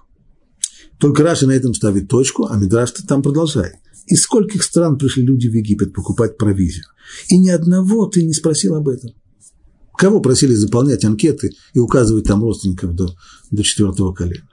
Только 0.99 1.23
Раши 1.23 1.45
на 1.45 1.51
этом 1.51 1.73
ставит 1.73 2.07
точку, 2.07 2.45
а 2.45 2.55
Мидраш 2.55 2.91
там 2.91 3.21
продолжает. 3.21 3.75
Из 4.07 4.21
скольких 4.21 4.63
стран 4.63 4.97
пришли 4.97 5.23
люди 5.23 5.47
в 5.47 5.53
Египет 5.53 5.93
покупать 5.93 6.37
провизию? 6.37 6.85
И 7.29 7.37
ни 7.37 7.49
одного 7.49 8.05
ты 8.07 8.23
не 8.23 8.33
спросил 8.33 8.75
об 8.75 8.89
этом. 8.89 9.11
Кого 9.97 10.19
просили 10.19 10.53
заполнять 10.53 11.05
анкеты 11.05 11.51
и 11.73 11.79
указывать 11.79 12.25
там 12.25 12.41
родственников 12.41 12.95
до, 12.95 13.15
до 13.51 13.63
четвертого 13.63 14.13
колена? 14.13 14.49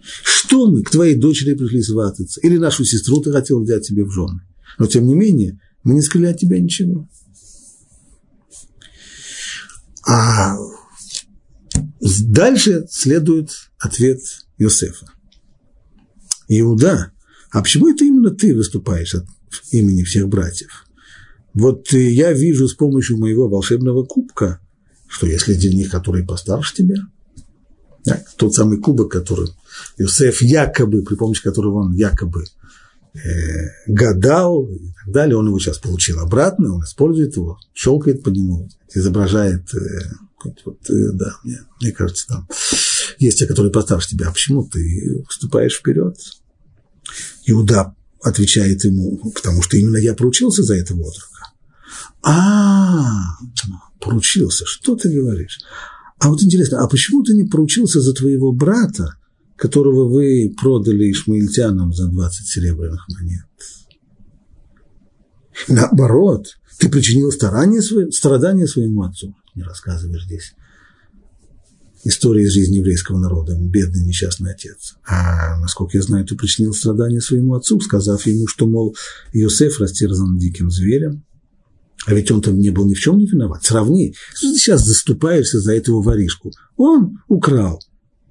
Что 0.00 0.70
мы 0.70 0.82
к 0.82 0.90
твоей 0.90 1.16
дочери 1.16 1.54
пришли 1.54 1.82
свататься? 1.82 2.40
Или 2.40 2.56
нашу 2.56 2.84
сестру 2.84 3.20
ты 3.20 3.32
хотел 3.32 3.62
взять 3.62 3.84
себе 3.84 4.04
в 4.04 4.10
жены? 4.10 4.40
Но 4.78 4.86
тем 4.86 5.06
не 5.06 5.14
менее, 5.14 5.60
мы 5.82 5.94
не 5.94 6.02
скрыли 6.02 6.26
от 6.26 6.38
тебя 6.38 6.60
ничего. 6.60 7.08
А 10.06 10.56
дальше 12.00 12.86
следует 12.90 13.50
ответ 13.78 14.20
Иосифа. 14.58 15.06
Иуда, 16.48 17.12
а 17.50 17.62
почему 17.62 17.88
это 17.88 18.04
именно 18.04 18.30
ты 18.30 18.54
выступаешь 18.54 19.14
от 19.14 19.26
имени 19.70 20.02
всех 20.02 20.28
братьев? 20.28 20.86
Вот 21.54 21.90
я 21.92 22.32
вижу 22.32 22.68
с 22.68 22.74
помощью 22.74 23.18
моего 23.18 23.48
волшебного 23.48 24.04
кубка, 24.04 24.60
что 25.08 25.26
если 25.26 25.54
среди 25.54 25.74
них, 25.74 25.90
который 25.90 26.24
постарше 26.24 26.74
тебя, 26.74 26.96
да, 28.04 28.22
тот 28.36 28.54
самый 28.54 28.78
кубок, 28.78 29.10
который 29.10 29.48
Иосиф 29.98 30.42
якобы, 30.42 31.02
при 31.02 31.16
помощи 31.16 31.42
которого 31.42 31.86
он 31.86 31.92
якобы 31.92 32.44
э, 33.14 33.18
гадал 33.86 34.68
и 34.68 34.92
так 35.04 35.12
далее, 35.12 35.36
он 35.36 35.46
его 35.46 35.58
сейчас 35.58 35.78
получил 35.78 36.20
обратно, 36.20 36.74
он 36.74 36.84
использует 36.84 37.36
его, 37.36 37.58
щелкает 37.74 38.22
по 38.22 38.28
нему, 38.28 38.68
изображает, 38.94 39.62
э, 39.74 40.02
вот, 40.64 40.78
э, 40.90 41.10
да, 41.14 41.36
мне, 41.42 41.60
мне 41.80 41.92
кажется, 41.92 42.26
там 42.28 42.48
есть 43.18 43.38
те, 43.38 43.46
которые 43.46 43.72
постарше 43.72 44.10
тебя, 44.10 44.28
а 44.28 44.32
почему 44.32 44.68
ты 44.68 45.24
выступаешь 45.26 45.78
вперед? 45.78 46.16
Иуда 47.46 47.94
отвечает 48.22 48.84
ему, 48.84 49.18
потому 49.34 49.62
что 49.62 49.76
именно 49.76 49.98
я 49.98 50.14
поручился 50.14 50.62
за 50.62 50.74
этого 50.74 51.02
отрока. 51.02 51.52
А, 52.22 53.36
поручился, 54.00 54.64
что 54.66 54.96
ты 54.96 55.14
говоришь? 55.14 55.60
А 56.18 56.28
вот 56.28 56.42
интересно, 56.42 56.82
а 56.82 56.88
почему 56.88 57.22
ты 57.22 57.34
не 57.34 57.44
поручился 57.44 58.00
за 58.00 58.14
твоего 58.14 58.52
брата, 58.52 59.14
которого 59.56 60.08
вы 60.08 60.52
продали 60.60 61.10
ишмаильтянам 61.10 61.92
за 61.92 62.08
20 62.08 62.46
серебряных 62.46 63.06
монет? 63.08 63.46
Наоборот, 65.68 66.58
ты 66.78 66.88
причинил 66.88 67.30
страдания, 67.30 67.80
своим, 67.80 68.10
страдания 68.10 68.66
своему 68.66 69.02
отцу. 69.02 69.34
Не 69.54 69.62
рассказываешь 69.62 70.24
здесь 70.24 70.54
история 72.06 72.44
из 72.44 72.52
жизни 72.52 72.76
еврейского 72.76 73.18
народа, 73.18 73.56
бедный 73.58 74.04
несчастный 74.04 74.52
отец. 74.52 74.96
А, 75.06 75.58
насколько 75.58 75.96
я 75.96 76.02
знаю, 76.02 76.24
ты 76.24 76.36
причинил 76.36 76.72
страдания 76.72 77.20
своему 77.20 77.54
отцу, 77.54 77.80
сказав 77.80 78.26
ему, 78.26 78.46
что, 78.46 78.66
мол, 78.66 78.96
Иосиф 79.32 79.80
растерзан 79.80 80.38
диким 80.38 80.70
зверем, 80.70 81.24
а 82.06 82.14
ведь 82.14 82.30
он 82.30 82.40
там 82.40 82.58
не 82.58 82.70
был 82.70 82.86
ни 82.86 82.94
в 82.94 83.00
чем 83.00 83.18
не 83.18 83.26
виноват. 83.26 83.64
Сравни, 83.64 84.14
что 84.34 84.48
ты 84.48 84.54
сейчас 84.56 84.84
заступаешься 84.84 85.58
за 85.58 85.74
этого 85.74 86.02
воришку. 86.02 86.52
Он 86.76 87.18
украл, 87.28 87.80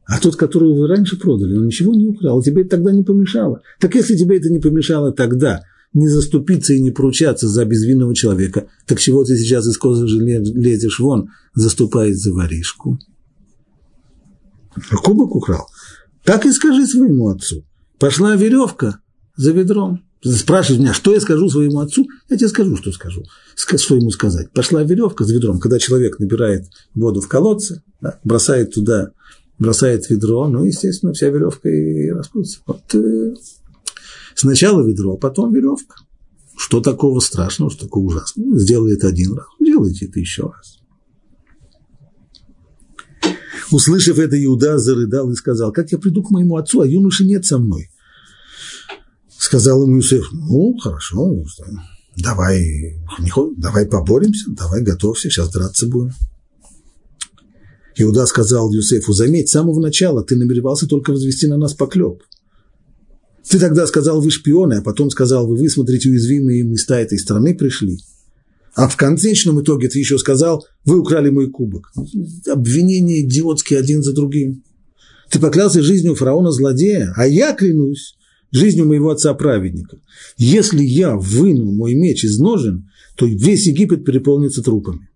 а 0.06 0.20
тот, 0.20 0.36
которого 0.36 0.74
вы 0.74 0.88
раньше 0.88 1.18
продали, 1.18 1.58
он 1.58 1.66
ничего 1.66 1.94
не 1.94 2.08
украл, 2.08 2.42
тебе 2.42 2.62
это 2.62 2.72
тогда 2.72 2.92
не 2.92 3.04
помешало. 3.04 3.62
Так 3.80 3.96
если 3.96 4.16
тебе 4.16 4.38
это 4.38 4.50
не 4.50 4.60
помешало 4.60 5.12
тогда, 5.12 5.64
не 5.94 6.08
заступиться 6.08 6.74
и 6.74 6.82
не 6.82 6.92
поручаться 6.92 7.48
за 7.48 7.66
безвинного 7.66 8.14
человека, 8.14 8.68
так 8.86 9.00
чего 9.00 9.24
ты 9.24 9.38
сейчас 9.38 9.66
из 9.66 9.78
кожи 9.78 10.06
лезешь 10.06 11.00
вон, 11.00 11.30
заступаясь 11.54 12.18
за 12.18 12.34
воришку? 12.34 13.00
Кубок 15.04 15.36
украл. 15.36 15.68
Так 16.24 16.46
и 16.46 16.52
скажи 16.52 16.86
своему 16.88 17.30
отцу. 17.30 17.66
Пошла 18.00 18.36
веревка 18.36 19.00
за 19.36 19.52
ведром 19.52 20.06
спрашивает 20.34 20.82
меня, 20.82 20.94
что 20.94 21.14
я 21.14 21.22
скажу 21.22 21.50
своему 21.50 21.80
отцу, 21.80 22.08
я 22.30 22.38
тебе 22.38 22.50
скажу, 22.50 22.76
что 22.78 22.92
скажу. 22.92 23.24
Что 23.56 23.96
ему 23.96 24.10
сказать? 24.10 24.52
Пошла 24.52 24.84
веревка 24.84 25.24
с 25.24 25.32
ведром, 25.32 25.60
когда 25.60 25.80
человек 25.80 26.20
набирает 26.20 26.66
воду 26.94 27.22
в 27.22 27.28
колодце, 27.28 27.84
да, 28.02 28.20
бросает 28.24 28.74
туда, 28.74 29.12
бросает 29.60 30.10
ведро, 30.10 30.48
ну, 30.48 30.64
естественно, 30.64 31.14
вся 31.14 31.30
веревка 31.30 31.70
и 31.70 32.10
распутится. 32.10 32.60
Вот, 32.66 32.82
э, 32.96 33.36
сначала 34.34 34.86
ведро, 34.86 35.18
потом 35.18 35.54
веревка. 35.54 35.96
Что 36.58 36.80
такого 36.80 37.20
страшного, 37.20 37.70
что 37.70 37.86
такого 37.86 38.06
ужасного? 38.06 38.58
Сделай 38.58 38.94
это 38.94 39.08
один 39.08 39.34
раз, 39.34 39.46
делайте 39.60 40.06
это 40.06 40.20
еще 40.20 40.44
раз. 40.44 40.80
Услышав 43.72 44.20
это, 44.20 44.44
Иуда 44.44 44.78
зарыдал 44.78 45.32
и 45.32 45.36
сказал, 45.36 45.72
как 45.72 45.92
я 45.92 45.98
приду 45.98 46.24
к 46.24 46.32
моему 46.32 46.58
отцу, 46.58 46.82
а 46.82 46.88
юноши 46.88 47.26
нет 47.26 47.46
со 47.46 47.58
мной 47.58 47.90
сказал 49.46 49.84
ему 49.84 49.98
Иосиф, 49.98 50.30
ну, 50.34 50.76
хорошо, 50.78 51.46
давай, 52.18 52.98
давай 53.58 53.86
поборемся, 53.86 54.50
давай 54.50 54.82
готовься, 54.82 55.30
сейчас 55.30 55.50
драться 55.52 55.88
будем. 55.88 56.14
Иуда 57.98 58.26
сказал 58.26 58.74
Юсефу, 58.74 59.14
заметь, 59.14 59.48
с 59.48 59.54
самого 59.54 59.80
начала 59.80 60.24
ты 60.24 60.36
намеревался 60.36 60.88
только 60.88 61.12
возвести 61.12 61.48
на 61.48 61.58
нас 61.58 61.74
поклеп. 61.74 62.22
Ты 63.50 63.60
тогда 63.60 63.88
сказал, 63.88 64.22
вы 64.22 64.32
шпионы, 64.32 64.76
а 64.76 64.82
потом 64.82 65.10
сказал, 65.10 65.48
вы 65.48 65.56
высмотрите 65.56 66.10
уязвимые 66.10 66.64
места 66.64 67.00
этой 67.00 67.18
страны 67.18 67.56
пришли. 67.56 68.00
А 68.76 68.90
в 68.90 68.98
конечном 68.98 69.62
итоге 69.62 69.88
ты 69.88 70.00
еще 70.00 70.18
сказал, 70.18 70.66
вы 70.84 71.00
украли 71.00 71.30
мой 71.30 71.50
кубок. 71.50 71.94
Обвинения 72.46 73.22
идиотские 73.22 73.80
один 73.80 74.04
за 74.04 74.14
другим. 74.14 74.64
Ты 75.30 75.40
поклялся 75.40 75.82
жизнью 75.82 76.16
фараона-злодея, 76.16 77.14
а 77.16 77.26
я 77.26 77.54
клянусь, 77.54 78.16
жизнью 78.52 78.86
моего 78.86 79.12
отца-праведника. 79.12 79.98
Если 80.38 80.84
я 80.84 81.16
выну 81.16 81.72
мой 81.72 81.96
меч 81.96 82.26
из 82.26 82.38
ножен, 82.38 82.90
то 83.16 83.26
весь 83.26 83.66
Египет 83.66 84.04
переполнится 84.04 84.62
трупами. 84.62 85.10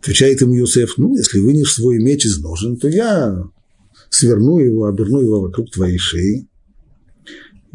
Отвечает 0.00 0.40
ему 0.40 0.54
Юсеф, 0.54 0.94
ну, 0.96 1.16
если 1.16 1.38
вынешь 1.38 1.74
свой 1.74 1.98
меч 1.98 2.24
из 2.26 2.40
ножен, 2.40 2.78
то 2.78 2.88
я 2.88 3.44
сверну 4.08 4.58
его, 4.58 4.86
оберну 4.86 5.20
его 5.20 5.40
вокруг 5.40 5.70
твоей 5.70 5.98
шеи. 5.98 6.48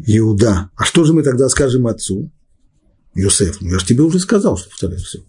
Иуда. 0.06 0.70
А 0.76 0.84
что 0.84 1.04
же 1.04 1.14
мы 1.14 1.22
тогда 1.22 1.48
скажем 1.48 1.86
отцу? 1.86 2.30
Йосеф, 3.16 3.60
ну 3.60 3.70
я 3.70 3.78
же 3.78 3.86
тебе 3.86 4.02
уже 4.02 4.20
сказал, 4.20 4.56
что 4.56 4.68
повторяю 4.68 5.00
все. 5.00 5.24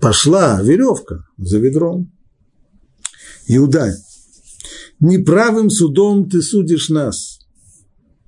Пошла 0.00 0.60
веревка 0.60 1.24
за 1.36 1.58
ведром. 1.58 2.12
Иуда, 3.46 3.94
неправым 5.00 5.70
судом 5.70 6.28
ты 6.28 6.42
судишь 6.42 6.88
нас. 6.88 7.38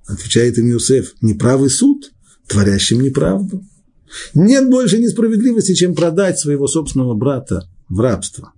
Отвечает 0.07 0.57
им 0.57 0.71
Иосиф, 0.71 1.13
неправый 1.21 1.69
суд, 1.69 2.11
творящим 2.47 3.01
неправду. 3.01 3.63
Нет 4.33 4.69
больше 4.69 4.97
несправедливости, 4.97 5.73
чем 5.73 5.93
продать 5.93 6.39
своего 6.39 6.67
собственного 6.67 7.13
брата 7.13 7.69
в 7.87 7.99
рабство. 7.99 8.53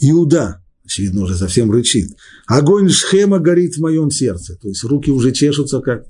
Иуда, 0.00 0.62
очевидно, 0.84 1.22
уже 1.22 1.36
совсем 1.36 1.70
рычит. 1.70 2.10
Огонь 2.46 2.88
Шхема 2.88 3.38
горит 3.38 3.76
в 3.76 3.80
моем 3.80 4.10
сердце. 4.10 4.56
То 4.56 4.68
есть 4.68 4.84
руки 4.84 5.10
уже 5.10 5.32
чешутся, 5.32 5.80
как... 5.80 6.04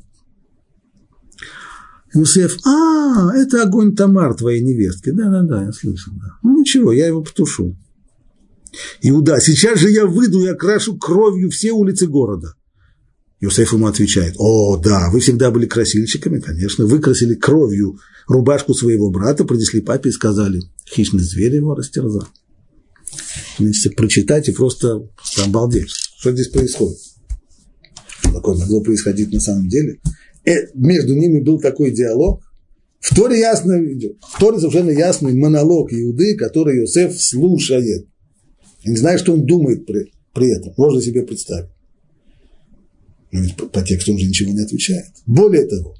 Иосиф, 2.14 2.58
а, 2.64 3.32
это 3.34 3.62
огонь 3.62 3.94
Тамар, 3.94 4.34
твоей 4.34 4.62
невестки. 4.62 5.10
Да-да-да, 5.10 5.64
я 5.64 5.72
слышал. 5.72 6.12
Да. 6.14 6.38
Ну 6.42 6.60
ничего, 6.60 6.92
я 6.92 7.06
его 7.06 7.22
потушу. 7.22 7.76
Иуда, 9.02 9.40
сейчас 9.40 9.78
же 9.78 9.90
я 9.90 10.06
выйду 10.06 10.40
и 10.40 10.46
окрашу 10.46 10.96
кровью 10.96 11.50
все 11.50 11.72
улицы 11.72 12.06
города. 12.06 12.54
Иосиф 13.40 13.72
ему 13.72 13.86
отвечает, 13.86 14.34
о, 14.38 14.76
да, 14.78 15.10
вы 15.10 15.20
всегда 15.20 15.50
были 15.50 15.66
красильщиками, 15.66 16.40
конечно, 16.40 16.86
вы 16.86 16.98
красили 16.98 17.34
кровью 17.34 17.98
рубашку 18.26 18.74
своего 18.74 19.10
брата, 19.10 19.44
принесли 19.44 19.80
папе 19.80 20.10
и 20.10 20.12
сказали, 20.12 20.60
хищный 20.92 21.22
зверь 21.22 21.54
его 21.54 21.74
растерзал. 21.74 22.26
Если 23.58 23.90
прочитать 23.90 24.48
и 24.48 24.52
просто 24.52 25.08
обалдеть, 25.44 25.90
что 26.18 26.32
здесь 26.32 26.48
происходит. 26.48 26.98
Такое 28.22 28.56
могло 28.56 28.80
происходить 28.80 29.32
на 29.32 29.40
самом 29.40 29.68
деле. 29.68 30.00
Э, 30.48 30.68
между 30.74 31.14
ними 31.14 31.40
был 31.40 31.60
такой 31.60 31.90
диалог. 31.90 32.42
В 33.00 33.14
Торе 33.14 33.38
ясно 33.38 33.84
идет. 33.92 34.16
В 34.20 34.40
Торе 34.40 34.58
совершенно 34.58 34.90
ясный 34.90 35.34
монолог 35.34 35.92
Иуды, 35.92 36.36
который 36.36 36.78
Иосиф 36.78 37.20
слушает. 37.20 38.06
Я 38.82 38.90
не 38.90 38.96
знаю, 38.96 39.18
что 39.18 39.34
он 39.34 39.44
думает 39.44 39.86
при, 39.86 40.12
при 40.32 40.50
этом. 40.50 40.72
Можно 40.76 41.02
себе 41.02 41.22
представить. 41.22 41.70
Но 43.30 43.40
ведь 43.40 43.56
по, 43.56 43.66
по 43.66 43.82
тексту 43.82 44.12
он 44.12 44.18
же 44.18 44.26
ничего 44.26 44.50
не 44.50 44.62
отвечает. 44.62 45.12
Более 45.26 45.66
того, 45.66 45.94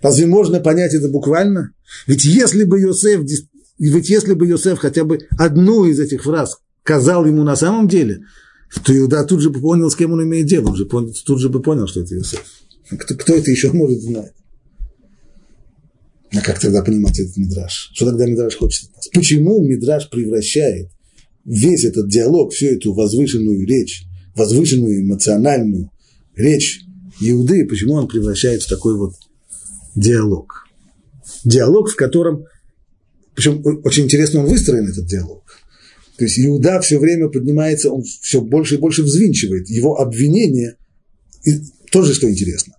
разве 0.00 0.26
можно 0.26 0.60
понять 0.60 0.94
это 0.94 1.08
буквально? 1.08 1.72
Ведь 2.06 2.24
если 2.24 2.64
бы 2.64 2.80
Иосиф, 2.80 3.20
ведь 3.78 4.08
если 4.08 4.34
бы 4.34 4.48
Иосиф 4.48 4.78
хотя 4.78 5.04
бы 5.04 5.18
одну 5.36 5.86
из 5.86 5.98
этих 5.98 6.22
фраз 6.22 6.58
сказал 6.84 7.26
ему 7.26 7.42
на 7.42 7.56
самом 7.56 7.88
деле, 7.88 8.20
то 8.84 8.96
Иуда 8.96 9.24
тут 9.24 9.40
же 9.40 9.50
бы 9.50 9.60
понял, 9.60 9.90
с 9.90 9.96
кем 9.96 10.12
он 10.12 10.22
имеет 10.22 10.46
дело, 10.46 10.68
он 10.68 10.76
же 10.76 10.86
тут 10.86 11.40
же 11.40 11.48
бы 11.48 11.60
понял, 11.60 11.88
что 11.88 12.00
это 12.00 12.14
Иосиф. 12.14 12.44
Кто, 12.90 13.14
кто 13.14 13.34
это 13.34 13.50
еще 13.50 13.72
может 13.72 14.00
знать? 14.00 14.32
А 16.32 16.40
как 16.40 16.58
тогда 16.58 16.82
понимать 16.82 17.18
этот 17.18 17.36
мидраж? 17.36 17.90
Что 17.94 18.06
тогда 18.06 18.26
мидраж 18.26 18.54
хочет 18.56 18.90
от 18.90 18.96
нас? 18.96 19.08
Почему 19.08 19.62
мидраж 19.62 20.10
превращает 20.10 20.88
весь 21.44 21.84
этот 21.84 22.08
диалог, 22.08 22.52
всю 22.52 22.66
эту 22.66 22.92
возвышенную 22.92 23.66
речь, 23.66 24.04
возвышенную 24.34 25.02
эмоциональную 25.02 25.90
речь 26.34 26.80
Иуды, 27.20 27.64
почему 27.64 27.94
он 27.94 28.08
превращает 28.08 28.62
в 28.62 28.68
такой 28.68 28.96
вот 28.96 29.14
диалог? 29.94 30.66
Диалог, 31.44 31.90
в 31.90 31.96
котором, 31.96 32.44
причем 33.34 33.62
очень 33.84 34.04
интересно 34.04 34.40
он 34.40 34.46
выстроен, 34.46 34.88
этот 34.88 35.06
диалог. 35.06 35.44
То 36.18 36.24
есть 36.24 36.38
Иуда 36.38 36.80
все 36.80 36.98
время 36.98 37.28
поднимается, 37.28 37.90
он 37.90 38.02
все 38.02 38.40
больше 38.40 38.76
и 38.76 38.78
больше 38.78 39.02
взвинчивает. 39.02 39.68
Его 39.68 39.98
обвинение, 40.00 40.76
тоже 41.96 42.12
что 42.12 42.30
интересно. 42.30 42.74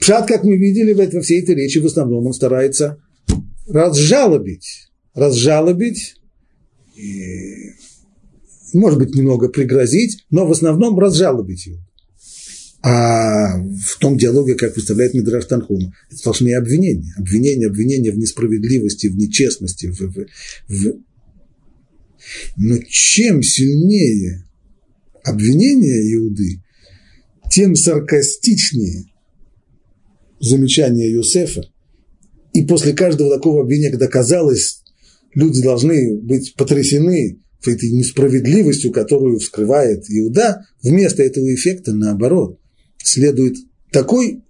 Пшат, 0.00 0.26
как 0.26 0.44
мы 0.44 0.56
видели 0.56 0.94
во 0.94 1.20
всей 1.20 1.42
этой 1.42 1.54
речи, 1.54 1.76
в 1.76 1.84
основном 1.84 2.26
он 2.26 2.32
старается 2.32 2.96
разжалобить, 3.68 4.88
разжалобить 5.14 6.14
и 6.96 7.72
может 8.72 8.98
быть, 8.98 9.14
немного 9.14 9.50
пригрозить, 9.50 10.24
но 10.30 10.46
в 10.46 10.52
основном 10.52 10.98
разжалобить 10.98 11.66
его. 11.66 11.80
А 12.82 13.58
в 13.62 13.98
том 13.98 14.16
диалоге, 14.16 14.54
как 14.54 14.74
выставляет 14.74 15.12
Мидраш 15.12 15.44
Танхума, 15.44 15.92
это 16.08 16.16
сплошные 16.16 16.56
обвинения. 16.56 17.12
Обвинения, 17.18 17.66
обвинения 17.66 18.10
в 18.10 18.16
несправедливости, 18.16 19.08
в 19.08 19.16
нечестности. 19.16 19.88
В, 19.88 20.00
в, 20.00 20.26
в... 20.68 20.94
Но 22.56 22.78
чем 22.88 23.42
сильнее 23.42 24.48
обвинения 25.24 26.14
Иуды, 26.14 26.62
тем 27.52 27.76
саркастичнее 27.76 29.04
замечания 30.40 31.10
Юсефа. 31.10 31.62
И 32.54 32.64
после 32.64 32.94
каждого 32.94 33.34
такого 33.34 33.62
обвинения, 33.62 33.90
когда 33.90 34.08
казалось, 34.08 34.82
люди 35.34 35.62
должны 35.62 36.18
быть 36.20 36.54
потрясены 36.56 37.38
этой 37.64 37.90
несправедливостью, 37.90 38.90
которую 38.90 39.38
вскрывает 39.38 40.04
Иуда, 40.08 40.66
вместо 40.82 41.22
этого 41.22 41.54
эффекта, 41.54 41.92
наоборот, 41.92 42.58
следует 42.96 43.56
такой, 43.92 44.42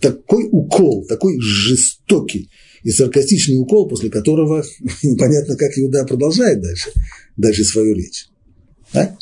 такой 0.00 0.48
укол, 0.50 1.04
такой 1.04 1.38
жестокий 1.40 2.48
и 2.84 2.90
саркастичный 2.90 3.58
укол, 3.58 3.88
после 3.88 4.08
которого 4.08 4.64
непонятно, 5.02 5.56
как 5.56 5.76
Иуда 5.76 6.04
продолжает 6.04 6.62
дальше, 6.62 6.90
дальше 7.36 7.64
свою 7.64 7.94
речь. 7.94 8.28
Да? 8.94 9.18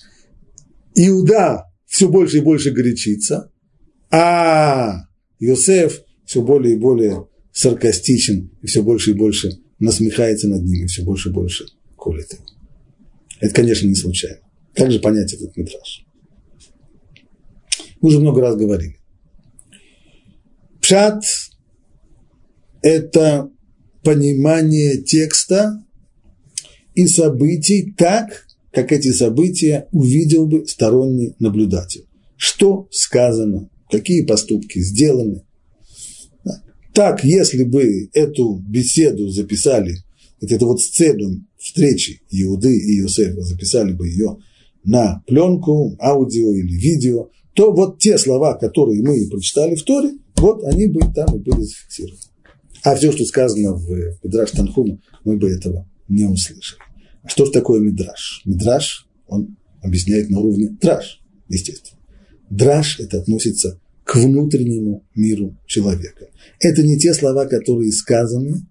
Иуда 0.94 1.65
все 1.86 2.08
больше 2.08 2.38
и 2.38 2.42
больше 2.42 2.70
горячится, 2.70 3.50
а 4.10 5.06
Иосиф 5.38 6.02
все 6.24 6.42
более 6.42 6.74
и 6.74 6.78
более 6.78 7.28
саркастичен, 7.52 8.50
и 8.62 8.66
все 8.66 8.82
больше 8.82 9.12
и 9.12 9.14
больше 9.14 9.50
насмехается 9.78 10.48
над 10.48 10.62
ним, 10.64 10.84
и 10.84 10.86
все 10.86 11.02
больше 11.02 11.30
и 11.30 11.32
больше 11.32 11.66
колет 11.96 12.32
его. 12.32 12.44
Это, 13.40 13.54
конечно, 13.54 13.86
не 13.86 13.94
случайно. 13.94 14.40
Как 14.74 14.90
же 14.90 14.98
понять 14.98 15.32
этот 15.32 15.56
метраж? 15.56 16.04
Мы 18.00 18.08
уже 18.08 18.20
много 18.20 18.40
раз 18.40 18.56
говорили. 18.56 18.98
Пшат– 20.80 21.24
это 22.82 23.50
понимание 24.04 25.02
текста 25.02 25.84
и 26.94 27.06
событий 27.06 27.92
так, 27.96 28.45
как 28.76 28.92
эти 28.92 29.10
события 29.10 29.88
увидел 29.90 30.46
бы 30.46 30.68
сторонний 30.68 31.34
наблюдатель. 31.38 32.04
Что 32.36 32.86
сказано, 32.90 33.70
какие 33.90 34.26
поступки 34.26 34.80
сделаны. 34.80 35.46
Так, 36.92 37.24
если 37.24 37.64
бы 37.64 38.10
эту 38.12 38.62
беседу 38.68 39.30
записали, 39.30 39.96
эту 40.42 40.66
вот 40.66 40.82
сцену 40.82 41.42
встречи 41.58 42.20
Иуды 42.30 42.76
и 42.76 43.00
Иосифа, 43.00 43.40
записали 43.40 43.94
бы 43.94 44.08
ее 44.08 44.36
на 44.84 45.22
пленку, 45.26 45.96
аудио 45.98 46.52
или 46.52 46.74
видео, 46.74 47.30
то 47.54 47.72
вот 47.72 47.98
те 47.98 48.18
слова, 48.18 48.58
которые 48.58 49.02
мы 49.02 49.26
прочитали 49.30 49.74
в 49.74 49.84
Торе, 49.84 50.10
вот 50.36 50.62
они 50.64 50.88
бы 50.88 51.00
там 51.14 51.34
и 51.34 51.38
были 51.38 51.62
зафиксированы. 51.62 52.20
А 52.82 52.94
все, 52.94 53.10
что 53.10 53.24
сказано 53.24 53.72
в 53.72 54.18
Мидраш 54.22 54.50
Танхума, 54.50 55.00
мы 55.24 55.38
бы 55.38 55.48
этого 55.48 55.88
не 56.08 56.26
услышали. 56.26 56.78
Что 57.26 57.46
же 57.46 57.52
такое 57.52 57.80
Мидраш? 57.80 58.42
Мидраш, 58.44 59.06
он 59.26 59.56
объясняет 59.82 60.30
на 60.30 60.40
уровне 60.40 60.76
драж, 60.80 61.20
естественно. 61.48 61.98
Драж– 62.50 62.98
это 63.00 63.18
относится 63.18 63.80
к 64.04 64.16
внутреннему 64.16 65.04
миру 65.14 65.56
человека. 65.66 66.28
Это 66.60 66.82
не 66.82 66.98
те 66.98 67.12
слова, 67.12 67.46
которые 67.46 67.90
сказаны, 67.92 68.66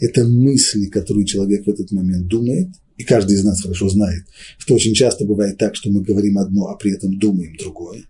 это 0.00 0.26
мысли, 0.26 0.86
которые 0.86 1.26
человек 1.26 1.66
в 1.66 1.68
этот 1.68 1.92
момент 1.92 2.26
думает, 2.26 2.68
и 2.96 3.04
каждый 3.04 3.36
из 3.36 3.44
нас 3.44 3.62
хорошо 3.62 3.88
знает, 3.88 4.24
что 4.58 4.74
очень 4.74 4.94
часто 4.94 5.24
бывает 5.24 5.58
так, 5.58 5.76
что 5.76 5.90
мы 5.90 6.02
говорим 6.02 6.38
одно, 6.38 6.68
а 6.68 6.76
при 6.76 6.92
этом 6.94 7.18
думаем 7.18 7.54
другое. 7.56 8.04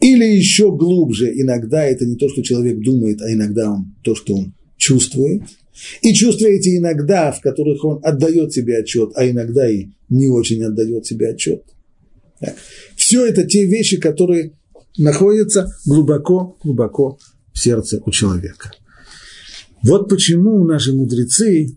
Или 0.00 0.24
еще 0.24 0.74
глубже, 0.76 1.32
иногда 1.40 1.84
это 1.84 2.04
не 2.04 2.16
то, 2.16 2.28
что 2.28 2.42
человек 2.42 2.80
думает, 2.80 3.20
а 3.22 3.32
иногда 3.32 3.70
он 3.70 3.94
то, 4.02 4.14
что 4.14 4.34
он 4.34 4.54
чувствует. 4.76 5.42
И 6.02 6.14
чувства 6.14 6.46
эти 6.46 6.78
иногда, 6.78 7.32
в 7.32 7.40
которых 7.40 7.84
он 7.84 8.00
отдает 8.02 8.52
себе 8.52 8.78
отчет, 8.78 9.10
а 9.14 9.28
иногда 9.28 9.68
и 9.68 9.88
не 10.08 10.28
очень 10.28 10.62
отдает 10.62 11.06
себе 11.06 11.30
отчет. 11.30 11.62
Так. 12.40 12.54
Все 12.96 13.26
это 13.26 13.44
те 13.44 13.64
вещи, 13.66 13.98
которые 13.98 14.52
находятся 14.98 15.76
глубоко-глубоко 15.86 17.18
в 17.52 17.58
сердце 17.58 18.00
у 18.04 18.10
человека. 18.10 18.72
Вот 19.82 20.08
почему 20.08 20.64
наши 20.64 20.92
мудрецы 20.92 21.76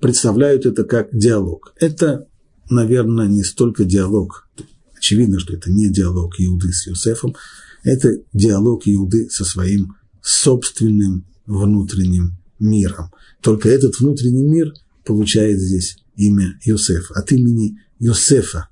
представляют 0.00 0.66
это 0.66 0.84
как 0.84 1.08
диалог. 1.16 1.74
Это, 1.80 2.28
наверное, 2.68 3.26
не 3.26 3.42
столько 3.42 3.84
диалог. 3.84 4.48
Очевидно, 4.96 5.38
что 5.38 5.54
это 5.54 5.70
не 5.70 5.90
диалог 5.90 6.34
Иуды 6.38 6.72
с 6.72 6.88
Иосифом, 6.88 7.34
это 7.82 8.10
диалог 8.32 8.82
Иуды 8.86 9.28
со 9.30 9.44
своим 9.44 9.94
собственным 10.22 11.26
внутренним 11.46 12.38
миром. 12.58 13.10
Только 13.40 13.68
этот 13.68 13.98
внутренний 14.00 14.44
мир 14.44 14.72
получает 15.04 15.60
здесь 15.60 15.96
имя 16.16 16.58
Иосифа. 16.64 17.14
От 17.14 17.32
имени 17.32 17.78
Иосифа 17.98 18.68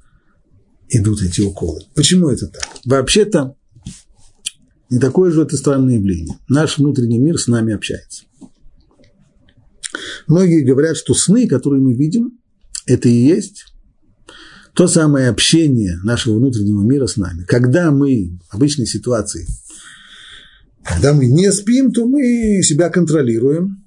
идут 0.88 1.22
эти 1.22 1.40
уколы. 1.40 1.82
Почему 1.94 2.28
это 2.28 2.48
так? 2.48 2.68
Вообще-то 2.84 3.56
Не 4.90 4.98
такое 4.98 5.30
же 5.30 5.42
это 5.42 5.56
странное 5.56 5.94
явление. 5.94 6.38
Наш 6.48 6.76
внутренний 6.76 7.18
мир 7.18 7.38
с 7.38 7.46
нами 7.46 7.72
общается. 7.72 8.24
Многие 10.26 10.60
говорят, 10.60 10.96
что 10.96 11.14
сны, 11.14 11.48
которые 11.48 11.80
мы 11.80 11.94
видим, 11.94 12.38
это 12.86 13.08
и 13.08 13.12
есть 13.12 13.64
то 14.74 14.88
самое 14.88 15.28
общение 15.28 15.98
нашего 16.02 16.38
внутреннего 16.38 16.82
мира 16.82 17.06
с 17.06 17.16
нами. 17.16 17.44
Когда 17.44 17.90
мы 17.90 18.38
в 18.50 18.54
обычной 18.54 18.86
ситуации, 18.86 19.46
когда 20.84 21.12
мы 21.12 21.26
не 21.26 21.50
спим, 21.52 21.92
то 21.92 22.06
мы 22.06 22.62
себя 22.62 22.90
контролируем 22.90 23.84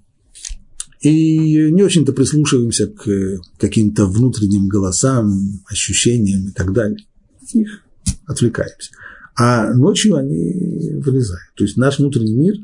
и 1.01 1.71
не 1.71 1.83
очень-то 1.83 2.13
прислушиваемся 2.13 2.87
к 2.87 3.41
каким-то 3.57 4.05
внутренним 4.05 4.67
голосам, 4.67 5.61
ощущениям 5.67 6.47
и 6.47 6.51
так 6.51 6.73
далее. 6.73 6.97
Них 7.53 7.81
отвлекаемся. 8.25 8.91
А 9.35 9.73
ночью 9.73 10.15
они 10.15 10.93
вылезают. 11.03 11.53
То 11.55 11.63
есть 11.63 11.77
наш 11.77 11.99
внутренний 11.99 12.33
мир, 12.33 12.55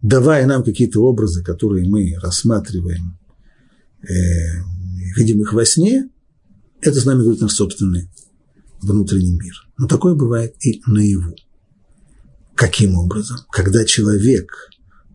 давая 0.00 0.46
нам 0.46 0.62
какие-то 0.62 1.00
образы, 1.00 1.42
которые 1.42 1.88
мы 1.88 2.14
рассматриваем, 2.22 3.18
э, 4.02 4.14
видим 5.16 5.40
их 5.42 5.52
во 5.52 5.64
сне, 5.64 6.08
это 6.80 7.00
с 7.00 7.04
нами 7.04 7.20
говорит 7.20 7.40
наш 7.40 7.52
собственный 7.52 8.08
внутренний 8.80 9.32
мир. 9.32 9.54
Но 9.76 9.86
такое 9.86 10.14
бывает 10.14 10.54
и 10.60 10.80
наяву. 10.86 11.34
Каким 12.54 12.96
образом? 12.96 13.38
Когда 13.50 13.84
человек, 13.84 14.52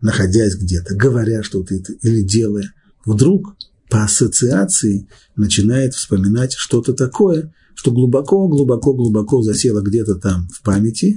находясь 0.00 0.56
где-то, 0.56 0.94
говоря 0.94 1.42
что-то 1.42 1.74
или 1.74 2.22
делая, 2.22 2.72
вдруг 3.04 3.56
по 3.90 4.04
ассоциации 4.04 5.08
начинает 5.36 5.94
вспоминать 5.94 6.54
что-то 6.54 6.92
такое, 6.92 7.52
что 7.74 7.92
глубоко-глубоко-глубоко 7.92 9.42
засело 9.42 9.80
где-то 9.80 10.16
там 10.16 10.48
в 10.48 10.62
памяти, 10.62 11.16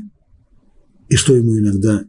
и 1.10 1.16
что 1.16 1.36
ему 1.36 1.58
иногда, 1.58 2.04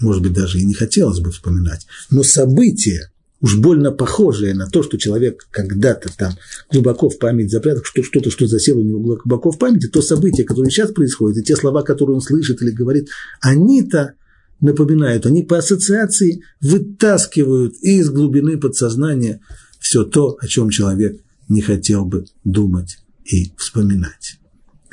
может 0.00 0.22
быть, 0.22 0.32
даже 0.32 0.58
и 0.58 0.64
не 0.64 0.74
хотелось 0.74 1.20
бы 1.20 1.30
вспоминать. 1.30 1.86
Но 2.10 2.22
события, 2.22 3.11
уж 3.42 3.58
больно 3.58 3.90
похожее 3.90 4.54
на 4.54 4.68
то, 4.70 4.82
что 4.82 4.96
человек 4.96 5.46
когда-то 5.50 6.16
там 6.16 6.32
глубоко 6.70 7.10
в 7.10 7.18
память 7.18 7.50
запрятал, 7.50 7.82
что 7.84 8.02
что-то, 8.02 8.30
что 8.30 8.46
засело 8.46 8.78
у 8.78 8.84
него 8.84 9.00
глубоко 9.00 9.50
в 9.50 9.58
памяти, 9.58 9.88
то 9.88 10.00
события, 10.00 10.44
которые 10.44 10.70
сейчас 10.70 10.92
происходят, 10.92 11.38
и 11.38 11.42
те 11.42 11.56
слова, 11.56 11.82
которые 11.82 12.14
он 12.14 12.22
слышит 12.22 12.62
или 12.62 12.70
говорит, 12.70 13.08
они-то 13.40 14.14
напоминают, 14.60 15.26
они 15.26 15.42
по 15.42 15.58
ассоциации 15.58 16.44
вытаскивают 16.60 17.74
из 17.82 18.08
глубины 18.10 18.58
подсознания 18.58 19.40
все 19.80 20.04
то, 20.04 20.38
о 20.40 20.46
чем 20.46 20.70
человек 20.70 21.20
не 21.48 21.60
хотел 21.60 22.04
бы 22.04 22.26
думать 22.44 22.98
и 23.24 23.52
вспоминать. 23.56 24.38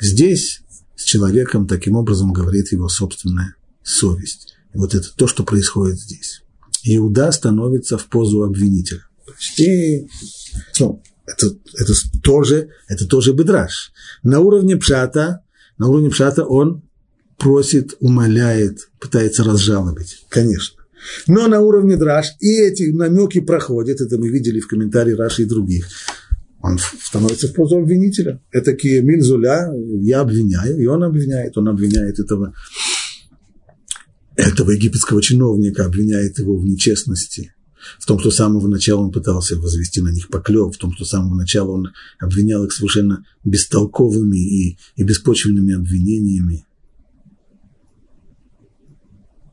Здесь 0.00 0.62
с 0.96 1.04
человеком 1.04 1.68
таким 1.68 1.94
образом 1.94 2.32
говорит 2.32 2.72
его 2.72 2.88
собственная 2.88 3.54
совесть. 3.84 4.56
Вот 4.74 4.94
это 4.94 5.06
то, 5.14 5.28
что 5.28 5.44
происходит 5.44 6.00
здесь. 6.00 6.42
Иуда 6.84 7.32
становится 7.32 7.98
в 7.98 8.06
позу 8.06 8.42
обвинителя. 8.42 9.02
Почти, 9.26 10.08
ну, 10.78 11.02
это, 11.26 11.46
это, 11.78 11.92
тоже, 12.22 12.70
это 12.88 13.06
тоже 13.06 13.32
бедраж. 13.32 13.92
На 14.22 14.40
уровне 14.40 14.76
пшата, 14.76 15.42
на 15.78 15.88
уровне 15.88 16.10
пшата 16.10 16.44
он 16.44 16.82
просит, 17.38 17.96
умоляет, 18.00 18.90
пытается 19.00 19.44
разжалобить, 19.44 20.26
конечно. 20.28 20.80
Но 21.26 21.48
на 21.48 21.60
уровне 21.60 21.96
драж 21.96 22.34
и 22.40 22.60
эти 22.60 22.90
намеки 22.90 23.40
проходят, 23.40 24.00
это 24.00 24.18
мы 24.18 24.28
видели 24.28 24.60
в 24.60 24.68
комментарии 24.68 25.12
Раши 25.12 25.42
и 25.42 25.46
других. 25.46 25.86
Он 26.62 26.78
становится 26.78 27.48
в 27.48 27.54
позу 27.54 27.78
обвинителя. 27.78 28.40
Это 28.50 28.74
Киемиль 28.74 29.22
Зуля, 29.22 29.72
я 30.02 30.20
обвиняю, 30.20 30.78
и 30.78 30.84
он 30.84 31.02
обвиняет, 31.02 31.56
он 31.56 31.68
обвиняет 31.68 32.18
этого 32.18 32.52
этого 34.40 34.70
египетского 34.70 35.22
чиновника, 35.22 35.84
обвиняет 35.84 36.38
его 36.38 36.56
в 36.56 36.64
нечестности, 36.64 37.54
в 37.98 38.06
том, 38.06 38.18
что 38.18 38.30
с 38.30 38.36
самого 38.36 38.68
начала 38.68 39.00
он 39.00 39.12
пытался 39.12 39.56
возвести 39.56 40.00
на 40.00 40.10
них 40.10 40.28
поклев, 40.28 40.74
в 40.74 40.78
том, 40.78 40.92
что 40.94 41.04
с 41.04 41.10
самого 41.10 41.34
начала 41.34 41.70
он 41.70 41.92
обвинял 42.18 42.64
их 42.64 42.72
совершенно 42.72 43.24
бестолковыми 43.44 44.36
и, 44.36 44.78
и 44.96 45.02
беспочвенными 45.02 45.74
обвинениями. 45.74 46.66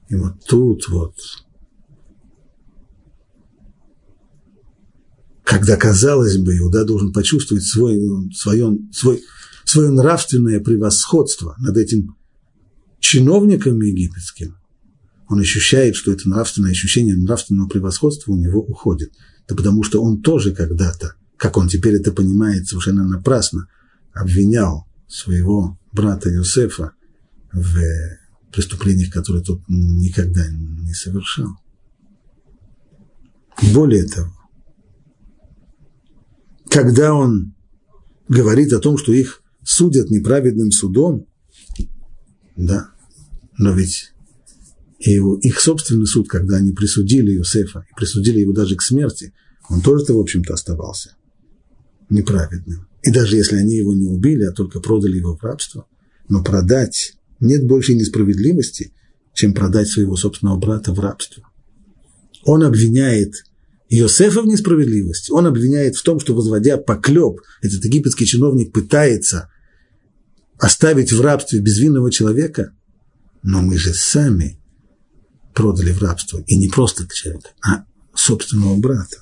И 0.10 0.16
вот 0.16 0.34
тут 0.46 0.88
вот, 0.90 1.16
когда, 5.44 5.76
казалось 5.76 6.38
бы, 6.38 6.58
Иуда 6.58 6.86
должен 6.86 7.12
почувствовать 7.12 7.64
свой, 7.64 8.00
свое, 8.34 8.78
свой, 8.94 9.22
свое 9.66 9.90
нравственное 9.90 10.62
превосходство 10.62 11.56
над 11.60 11.78
этим 11.78 12.16
чиновником 13.00 13.82
египетским– 13.82 14.56
он 15.30 15.40
ощущает, 15.40 15.96
что 15.96 16.12
это 16.12 16.30
нравственное 16.30 16.72
ощущение 16.72 17.16
нравственного 17.16 17.68
превосходства 17.68 18.32
у 18.32 18.38
него 18.38 18.62
уходит. 18.62 19.12
Да 19.48 19.56
потому 19.56 19.84
что 19.84 20.02
он 20.02 20.22
тоже 20.22 20.54
когда-то, 20.54 21.16
как 21.38 21.58
он 21.58 21.68
теперь 21.68 21.96
это 21.96 22.12
понимает 22.12 22.68
совершенно 22.68 23.08
напрасно, 23.08 23.68
обвинял 24.14 24.88
своего 25.08 25.78
брата 25.92 26.30
Иосифа 26.34 26.94
в 27.52 27.82
преступлениях, 28.52 29.12
которые 29.12 29.44
тот 29.44 29.62
никогда 29.68 30.46
не 30.50 30.94
совершал. 30.94 31.58
Более 33.74 34.04
того, 34.04 34.34
когда 36.70 37.14
он 37.14 37.54
говорит 38.28 38.72
о 38.74 38.80
том, 38.80 38.98
что 38.98 39.12
их 39.12 39.42
судят 39.64 40.10
неправедным 40.10 40.72
судом, 40.72 41.26
да, 42.56 42.92
но 43.58 43.74
ведь 43.74 44.14
и 45.00 45.12
его, 45.12 45.38
их 45.38 45.60
собственный 45.60 46.08
суд, 46.08 46.28
когда 46.28 46.58
они 46.58 46.72
присудили 46.72 47.36
Иосифа, 47.36 47.86
и 47.90 47.96
присудили 47.96 48.40
его 48.40 48.54
даже 48.54 48.76
к 48.76 48.82
смерти, 48.82 49.34
он 49.70 49.82
тоже-то, 49.82 50.14
в 50.14 50.20
общем-то, 50.20 50.54
оставался 50.54 51.16
неправедным. 52.10 52.88
И 53.04 53.12
даже 53.12 53.36
если 53.36 53.58
они 53.58 53.76
его 53.76 53.94
не 53.94 54.08
убили, 54.08 54.44
а 54.44 54.52
только 54.52 54.80
продали 54.80 55.18
его 55.18 55.38
в 55.38 55.44
рабство, 55.44 55.86
но 56.30 56.44
продать 56.44 57.14
нет 57.40 57.66
больше 57.66 57.94
несправедливости, 57.94 58.94
чем 59.34 59.54
продать 59.54 59.88
своего 59.88 60.16
собственного 60.16 60.58
брата 60.58 60.94
в 60.94 61.00
рабство. 61.00 61.44
Он 62.44 62.64
обвиняет 62.64 63.34
Иосифа 63.90 64.42
в 64.42 64.48
несправедливости, 64.48 65.32
он 65.32 65.46
обвиняет 65.46 65.96
в 65.96 66.04
том, 66.04 66.20
что, 66.20 66.34
возводя 66.34 66.78
поклеп, 66.78 67.42
этот 67.62 67.86
египетский 67.86 68.26
чиновник 68.26 68.74
пытается 68.74 69.50
оставить 70.58 71.14
в 71.14 71.22
рабстве 71.22 71.60
безвинного 71.60 72.12
человека, 72.12 72.74
но 73.44 73.62
мы 73.62 73.78
же 73.78 73.94
сами 73.94 74.60
продали 75.58 75.92
в 75.92 76.02
рабство. 76.04 76.44
И 76.46 76.56
не 76.56 76.68
просто 76.68 77.08
человека, 77.12 77.50
а 77.66 77.84
собственного 78.14 78.78
брата. 78.78 79.18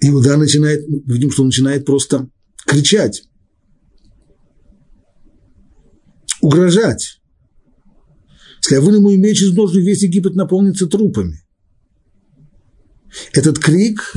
Иуда 0.00 0.38
начинает, 0.38 0.86
видим, 1.06 1.30
что 1.30 1.42
он 1.42 1.48
начинает 1.48 1.84
просто 1.84 2.30
кричать, 2.66 3.24
угрожать. 6.40 7.20
Вы 8.70 8.76
ему 8.76 9.10
меч 9.16 9.42
из 9.42 9.52
ножны, 9.52 9.80
весь 9.80 10.02
Египет 10.02 10.34
наполнится 10.34 10.86
трупами. 10.86 11.42
Этот 13.34 13.58
крик 13.58 14.14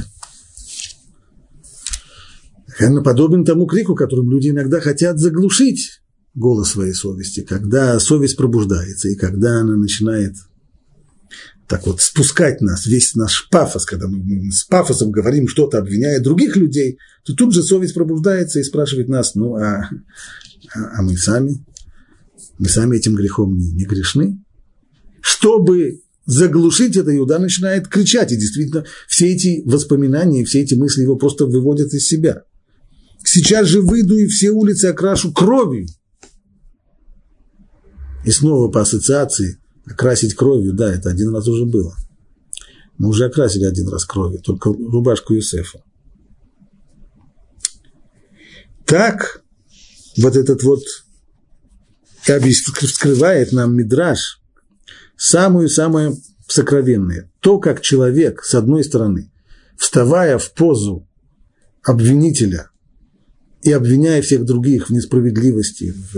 наверное, 2.80 3.04
подобен 3.04 3.44
тому 3.44 3.66
крику, 3.66 3.96
которым 3.96 4.32
люди 4.32 4.50
иногда 4.50 4.80
хотят 4.80 5.20
заглушить 5.20 6.02
голос 6.38 6.72
своей 6.72 6.94
совести, 6.94 7.42
когда 7.42 8.00
совесть 8.00 8.38
пробуждается, 8.38 9.10
и 9.10 9.16
когда 9.16 9.60
она 9.60 9.76
начинает 9.76 10.36
так 11.68 11.86
вот 11.86 12.00
спускать 12.00 12.62
нас, 12.62 12.86
весь 12.86 13.16
наш 13.16 13.50
пафос, 13.50 13.86
когда 13.86 14.08
мы, 14.08 14.52
с 14.52 14.64
пафосом 14.64 15.12
говорим 15.12 15.48
что-то, 15.48 15.80
обвиняя 15.80 16.22
других 16.22 16.56
людей, 16.56 16.98
то 17.26 17.34
тут 17.34 17.54
же 17.54 17.64
совесть 17.64 17.94
пробуждается 17.94 18.60
и 18.60 18.64
спрашивает 18.64 19.10
нас, 19.10 19.36
ну 19.36 19.56
а, 19.56 19.90
а, 20.74 21.00
а 21.00 21.02
мы 21.02 21.18
сами, 21.18 21.66
мы 22.58 22.70
сами 22.70 22.98
этим 22.98 23.16
грехом 23.16 23.58
не, 23.58 23.72
не 23.72 23.84
грешны? 23.84 24.40
Чтобы 25.20 26.02
заглушить 26.26 26.96
это, 26.96 27.16
Иуда 27.18 27.40
начинает 27.40 27.88
кричать, 27.88 28.32
и 28.32 28.38
действительно 28.38 28.86
все 29.08 29.28
эти 29.28 29.64
воспоминания, 29.66 30.46
все 30.46 30.62
эти 30.62 30.76
мысли 30.76 31.02
его 31.02 31.18
просто 31.18 31.48
выводят 31.48 31.94
из 31.94 32.08
себя. 32.08 32.44
Сейчас 33.26 33.68
же 33.68 33.82
выйду 33.82 34.16
и 34.16 34.28
все 34.28 34.52
улицы 34.52 34.86
окрашу 34.86 35.34
кровью. 35.34 35.88
И 38.26 38.32
снова 38.32 38.70
по 38.70 38.82
ассоциации 38.82 39.60
окрасить 39.86 40.36
кровью, 40.36 40.74
да, 40.74 40.94
это 40.94 41.10
один 41.10 41.34
раз 41.34 41.48
уже 41.48 41.66
было. 41.66 41.96
Мы 42.98 43.10
уже 43.10 43.26
окрасили 43.26 43.64
один 43.64 43.88
раз 43.90 44.06
кровью, 44.06 44.42
только 44.42 44.70
рубашку 44.70 45.34
Юсефа. 45.34 45.84
Так 48.86 49.44
вот 50.18 50.36
этот 50.36 50.64
вот 50.64 50.82
вскрывает 52.24 53.52
нам 53.52 53.76
Мидраж 53.76 54.42
самую-самую 55.16 56.18
сокровенное. 56.48 57.32
То, 57.40 57.60
как 57.60 57.82
человек, 57.82 58.44
с 58.44 58.56
одной 58.56 58.84
стороны, 58.84 59.32
вставая 59.78 60.38
в 60.38 60.54
позу 60.54 61.08
обвинителя 61.84 62.70
и 63.62 63.72
обвиняя 63.72 64.22
всех 64.22 64.46
других 64.46 64.90
в 64.90 64.94
несправедливости, 64.94 65.92
в 65.92 66.18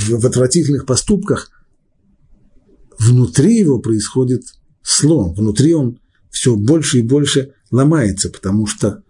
в, 0.00 0.26
отвратительных 0.26 0.86
поступках, 0.86 1.50
внутри 2.98 3.58
его 3.58 3.78
происходит 3.78 4.42
слом, 4.82 5.34
внутри 5.34 5.74
он 5.74 5.98
все 6.30 6.56
больше 6.56 6.98
и 6.98 7.02
больше 7.02 7.52
ломается, 7.70 8.30
потому 8.30 8.66
что 8.66 9.02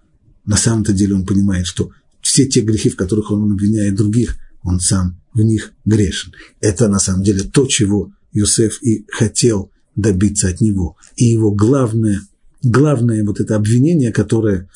на 0.44 0.56
самом-то 0.56 0.92
деле 0.92 1.14
он 1.14 1.26
понимает, 1.26 1.66
что 1.66 1.90
все 2.20 2.46
те 2.46 2.60
грехи, 2.60 2.90
в 2.90 2.96
которых 2.96 3.30
он 3.30 3.52
обвиняет 3.52 3.94
других, 3.94 4.36
он 4.62 4.80
сам 4.80 5.20
в 5.34 5.40
них 5.40 5.72
грешен. 5.84 6.32
Это 6.60 6.88
на 6.88 6.98
самом 6.98 7.22
деле 7.22 7.42
то, 7.42 7.66
чего 7.66 8.12
Юсеф 8.32 8.82
и 8.82 9.06
хотел 9.10 9.70
добиться 9.96 10.48
от 10.48 10.60
него. 10.60 10.96
И 11.16 11.24
его 11.24 11.52
главное, 11.52 12.20
главное 12.62 13.24
вот 13.24 13.40
это 13.40 13.56
обвинение, 13.56 14.12
которое 14.12 14.68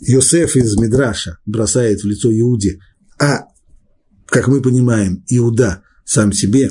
Йосеф 0.00 0.56
из 0.56 0.76
Мидраша 0.76 1.38
бросает 1.46 2.02
в 2.02 2.06
лицо 2.06 2.32
Иуде, 2.32 2.80
а, 3.18 3.46
как 4.32 4.48
мы 4.48 4.62
понимаем, 4.62 5.22
Иуда 5.28 5.82
сам 6.06 6.32
себе, 6.32 6.70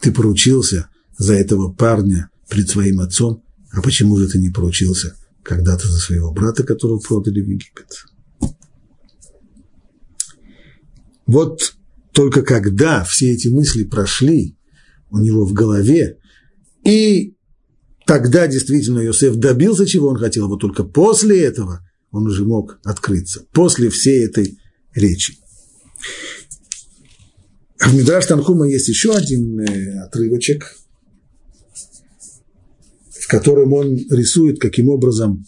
ты 0.00 0.12
поручился 0.12 0.88
за 1.18 1.34
этого 1.34 1.72
парня 1.72 2.30
пред 2.48 2.70
своим 2.70 3.00
отцом, 3.00 3.42
а 3.72 3.82
почему 3.82 4.16
же 4.16 4.28
ты 4.28 4.38
не 4.38 4.50
поручился 4.50 5.16
когда-то 5.42 5.88
за 5.88 5.98
своего 5.98 6.30
брата, 6.32 6.62
которого 6.62 7.00
продали 7.00 7.40
в 7.40 7.48
Египет? 7.48 8.04
Вот 11.26 11.74
только 12.12 12.42
когда 12.42 13.02
все 13.02 13.32
эти 13.32 13.48
мысли 13.48 13.82
прошли 13.82 14.56
у 15.10 15.18
него 15.18 15.44
в 15.44 15.52
голове, 15.52 16.18
и 16.84 17.36
тогда 18.06 18.46
действительно 18.46 19.04
Иосиф 19.04 19.34
добился, 19.34 19.84
чего 19.84 20.06
он 20.06 20.16
хотел, 20.16 20.46
вот 20.46 20.60
только 20.60 20.84
после 20.84 21.42
этого 21.42 21.80
он 22.12 22.28
уже 22.28 22.44
мог 22.44 22.78
открыться, 22.84 23.44
после 23.52 23.90
всей 23.90 24.24
этой 24.24 24.58
речи. 24.94 25.38
В 27.80 27.94
Мидраш 27.94 28.26
Танхума 28.26 28.68
есть 28.68 28.88
еще 28.88 29.14
один 29.14 29.60
э, 29.60 30.00
отрывочек, 30.00 30.76
в 33.10 33.28
котором 33.28 33.72
он 33.72 33.96
рисует, 34.10 34.60
каким 34.60 34.88
образом 34.88 35.44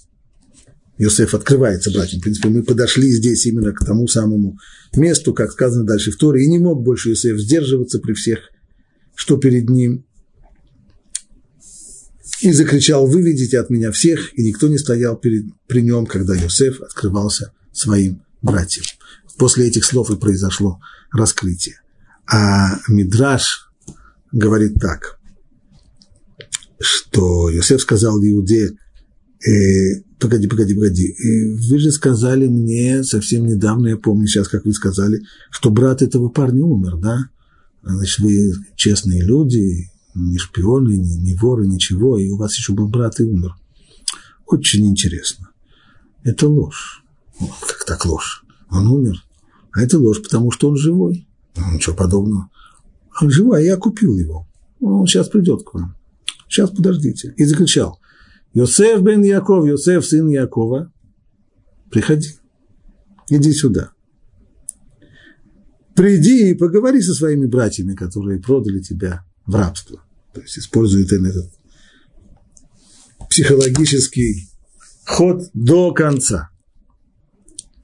Иосиф 1.00 1.34
открывается 1.34 1.90
братьям. 1.90 2.20
В 2.20 2.24
принципе, 2.24 2.48
мы 2.50 2.62
подошли 2.62 3.10
здесь 3.10 3.46
именно 3.46 3.72
к 3.72 3.84
тому 3.84 4.06
самому 4.06 4.58
месту, 4.94 5.32
как 5.32 5.50
сказано 5.50 5.84
дальше 5.84 6.12
в 6.12 6.16
Торе, 6.16 6.44
и 6.44 6.48
не 6.48 6.58
мог 6.58 6.82
больше 6.82 7.10
Иосиф 7.10 7.38
сдерживаться 7.40 8.00
при 8.00 8.12
всех, 8.12 8.38
что 9.14 9.38
перед 9.38 9.70
ним. 9.70 10.04
И 12.42 12.52
закричал, 12.52 13.06
выведите 13.06 13.58
от 13.58 13.70
меня 13.70 13.92
всех, 13.92 14.38
и 14.38 14.42
никто 14.42 14.68
не 14.68 14.78
стоял 14.78 15.16
перед, 15.16 15.44
при 15.66 15.80
нем, 15.80 16.06
когда 16.06 16.34
Иосиф 16.36 16.80
открывался 16.80 17.52
своим 17.72 18.22
братьям. 18.42 18.84
После 19.38 19.68
этих 19.68 19.84
слов 19.84 20.10
и 20.10 20.16
произошло 20.16 20.80
раскрытие. 21.12 21.80
А 22.26 22.78
Мидраш 22.88 23.70
говорит 24.32 24.74
так, 24.80 25.18
что 26.80 27.52
Иосиф 27.52 27.80
сказал 27.80 28.22
Иуде, 28.22 28.76
э, 29.46 30.02
погоди, 30.18 30.46
погоди, 30.46 30.74
погоди, 30.74 31.16
вы 31.68 31.78
же 31.78 31.90
сказали 31.90 32.46
мне 32.46 33.02
совсем 33.02 33.46
недавно, 33.46 33.88
я 33.88 33.96
помню 33.96 34.26
сейчас, 34.26 34.48
как 34.48 34.64
вы 34.64 34.72
сказали, 34.72 35.22
что 35.50 35.70
брат 35.70 36.02
этого 36.02 36.28
парня 36.28 36.62
умер, 36.64 36.98
да? 36.98 37.28
Значит, 37.82 38.18
вы 38.20 38.52
честные 38.76 39.22
люди, 39.22 39.90
не 40.14 40.38
шпионы, 40.38 40.96
не, 40.96 41.16
не 41.16 41.34
воры, 41.34 41.66
ничего, 41.66 42.18
и 42.18 42.28
у 42.28 42.36
вас 42.36 42.56
еще 42.56 42.72
был 42.72 42.88
брат 42.88 43.20
и 43.20 43.24
умер. 43.24 43.54
Очень 44.46 44.86
интересно. 44.86 45.50
Это 46.22 46.48
ложь. 46.48 47.02
Как 47.38 47.84
так 47.86 48.04
ложь? 48.04 48.44
Он 48.70 48.86
умер. 48.86 49.22
А 49.72 49.82
это 49.82 49.98
ложь, 49.98 50.22
потому 50.22 50.50
что 50.50 50.68
он 50.68 50.76
живой. 50.76 51.26
Ну, 51.56 51.74
ничего 51.74 51.96
подобного. 51.96 52.48
Он 53.20 53.30
живой, 53.30 53.60
а 53.60 53.62
я 53.62 53.76
купил 53.76 54.16
его. 54.16 54.46
Он 54.80 55.06
сейчас 55.06 55.28
придет 55.28 55.62
к 55.64 55.74
вам. 55.74 55.96
Сейчас 56.48 56.70
подождите. 56.70 57.34
И 57.36 57.44
закричал. 57.44 58.00
Йосеф 58.54 59.02
бен 59.02 59.22
Яков, 59.22 59.66
Йосеф 59.66 60.04
сын 60.04 60.28
Якова, 60.28 60.92
приходи, 61.90 62.34
иди 63.28 63.52
сюда. 63.52 63.92
Приди 65.94 66.50
и 66.50 66.54
поговори 66.54 67.00
со 67.02 67.14
своими 67.14 67.46
братьями, 67.46 67.94
которые 67.94 68.40
продали 68.40 68.80
тебя 68.80 69.24
в 69.46 69.54
рабство. 69.54 70.02
То 70.32 70.40
есть 70.40 70.58
использует 70.58 71.12
он 71.12 71.26
этот 71.26 71.52
психологический 73.28 74.48
ход 75.06 75.50
до 75.54 75.92
конца. 75.92 76.50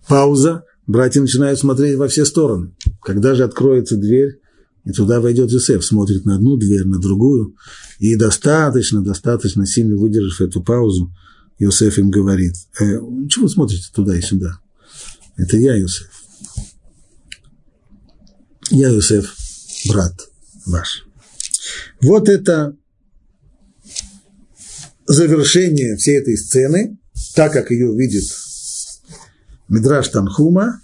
Пауза. 0.09 0.65
Братья 0.87 1.21
начинают 1.21 1.59
смотреть 1.59 1.97
во 1.97 2.09
все 2.09 2.25
стороны. 2.25 2.75
Когда 3.03 3.35
же 3.35 3.45
откроется 3.45 3.97
дверь, 3.97 4.41
и 4.85 4.93
туда 4.93 5.21
войдет 5.21 5.51
Юсеф, 5.51 5.85
смотрит 5.85 6.25
на 6.25 6.37
одну 6.37 6.57
дверь, 6.57 6.85
на 6.85 7.01
другую, 7.01 7.57
и 7.99 8.15
достаточно, 8.15 9.03
достаточно 9.03 9.67
сильно 9.67 9.97
выдержав 9.97 10.41
эту 10.41 10.63
паузу, 10.63 11.13
Юсеф 11.59 11.99
им 11.99 12.11
говорит, 12.11 12.55
э, 12.81 13.01
чего 13.29 13.49
смотрите 13.49 13.89
туда 13.93 14.17
и 14.17 14.21
сюда? 14.21 14.61
Это 15.37 15.57
я, 15.57 15.75
Юсеф. 15.75 16.09
Я, 18.71 18.91
Юсеф, 18.91 19.35
брат 19.89 20.13
ваш. 20.67 21.05
Вот 22.01 22.29
это 22.29 22.77
завершение 25.07 25.97
всей 25.97 26.19
этой 26.19 26.37
сцены, 26.37 26.99
так 27.35 27.53
как 27.53 27.71
ее 27.71 27.93
видит 27.97 28.25
Мидраш 29.69 30.09
Танхума, 30.09 30.81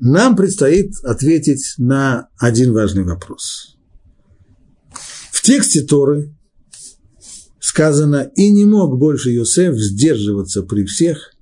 нам 0.00 0.36
предстоит 0.36 0.94
ответить 1.04 1.74
на 1.78 2.28
один 2.38 2.72
важный 2.72 3.04
вопрос. 3.04 3.76
В 5.30 5.40
тексте 5.42 5.82
Торы 5.82 6.34
сказано, 7.60 8.30
и 8.36 8.50
не 8.50 8.64
мог 8.64 8.98
больше 8.98 9.30
Йосеф 9.30 9.76
сдерживаться 9.76 10.62
при 10.62 10.84
всех, 10.84 11.32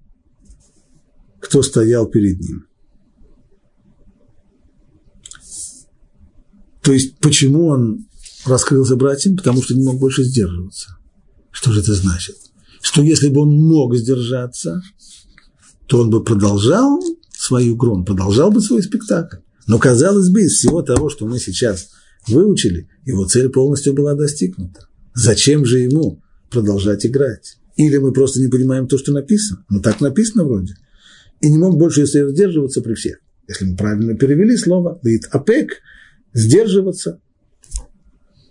кто 1.41 1.62
стоял 1.62 2.07
перед 2.07 2.41
ним. 2.41 2.66
То 6.83 6.93
есть, 6.93 7.18
почему 7.18 7.68
он 7.68 8.07
раскрылся 8.45 8.97
братьям? 8.97 9.37
Потому 9.37 9.62
что 9.62 9.75
не 9.75 9.85
мог 9.85 9.99
больше 9.99 10.22
сдерживаться. 10.22 10.99
Что 11.51 11.72
же 11.72 11.81
это 11.81 11.95
значит? 11.95 12.37
Что 12.83 13.03
если 13.03 13.29
бы 13.29 13.41
он 13.41 13.55
мог 13.55 13.97
сдержаться, 13.97 14.83
то 15.87 16.01
он 16.01 16.11
бы 16.11 16.22
продолжал 16.22 17.03
свою 17.30 17.76
игру, 17.76 17.95
он 17.95 18.05
продолжал 18.05 18.51
бы 18.51 18.61
свой 18.61 18.82
спектакль. 18.82 19.39
Но, 19.66 19.78
казалось 19.78 20.28
бы, 20.30 20.43
из 20.43 20.53
всего 20.53 20.82
того, 20.82 21.09
что 21.09 21.26
мы 21.26 21.39
сейчас 21.39 21.91
выучили, 22.28 22.89
его 23.05 23.24
цель 23.26 23.49
полностью 23.49 23.95
была 23.95 24.14
достигнута. 24.14 24.89
Зачем 25.14 25.64
же 25.64 25.80
ему 25.80 26.22
продолжать 26.51 27.07
играть? 27.07 27.59
Или 27.76 27.99
мы 27.99 28.12
просто 28.12 28.41
не 28.41 28.49
понимаем 28.49 28.87
то, 28.87 28.99
что 28.99 29.12
написано? 29.12 29.64
Ну, 29.68 29.80
так 29.80 30.01
написано 30.01 30.45
вроде. 30.45 30.74
И 31.41 31.51
не 31.51 31.59
мог 31.59 31.76
больше 31.76 32.03
если 32.03 32.28
сдерживаться 32.30 32.82
при 32.82 32.95
всех. 32.95 33.18
Если 33.49 33.66
мы 33.66 33.76
правильно 33.76 34.16
перевели 34.16 34.57
слово, 34.57 34.99
говорит 35.03 35.26
апек, 35.30 35.80
сдерживаться. 36.32 37.20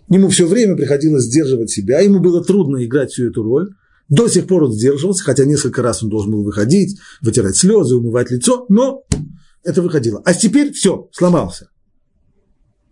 Ему 0.08 0.28
все 0.28 0.46
время 0.46 0.76
приходилось 0.76 1.24
сдерживать 1.24 1.70
себя, 1.70 2.00
ему 2.00 2.20
было 2.20 2.44
трудно 2.44 2.84
играть 2.84 3.10
всю 3.10 3.30
эту 3.30 3.42
роль, 3.42 3.70
до 4.08 4.28
сих 4.28 4.46
пор 4.46 4.64
он 4.64 4.72
сдерживался, 4.72 5.24
хотя 5.24 5.44
несколько 5.44 5.82
раз 5.82 6.02
он 6.02 6.10
должен 6.10 6.32
был 6.32 6.44
выходить, 6.44 6.98
вытирать 7.20 7.56
слезы, 7.56 7.96
умывать 7.96 8.30
лицо, 8.30 8.66
но 8.68 9.04
это 9.62 9.82
выходило. 9.82 10.22
А 10.24 10.34
теперь 10.34 10.72
все, 10.72 11.08
сломался. 11.12 11.68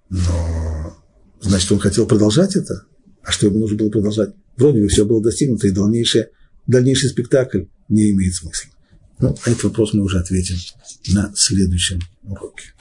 Но, 0.09 0.97
значит, 1.41 1.71
он 1.71 1.79
хотел 1.79 2.07
продолжать 2.07 2.57
это? 2.57 2.87
А 3.23 3.31
что 3.31 3.47
ему 3.47 3.61
нужно 3.61 3.77
было 3.77 3.91
продолжать? 3.91 4.35
Вроде 4.57 4.81
бы 4.81 4.89
все 4.89 5.05
было 5.05 5.23
достигнуто, 5.23 5.67
и 5.67 5.71
дальнейшее, 5.71 6.31
дальнейший 6.67 7.11
спектакль 7.11 7.65
не 7.89 8.11
имеет 8.11 8.35
смысла. 8.35 8.71
Ну, 9.21 9.37
а 9.45 9.51
этот 9.51 9.65
вопрос 9.65 9.95
мы 9.95 10.03
уже 10.03 10.19
ответим 10.19 10.57
на 11.13 11.33
следующем 11.37 12.01
уроке. 12.23 12.73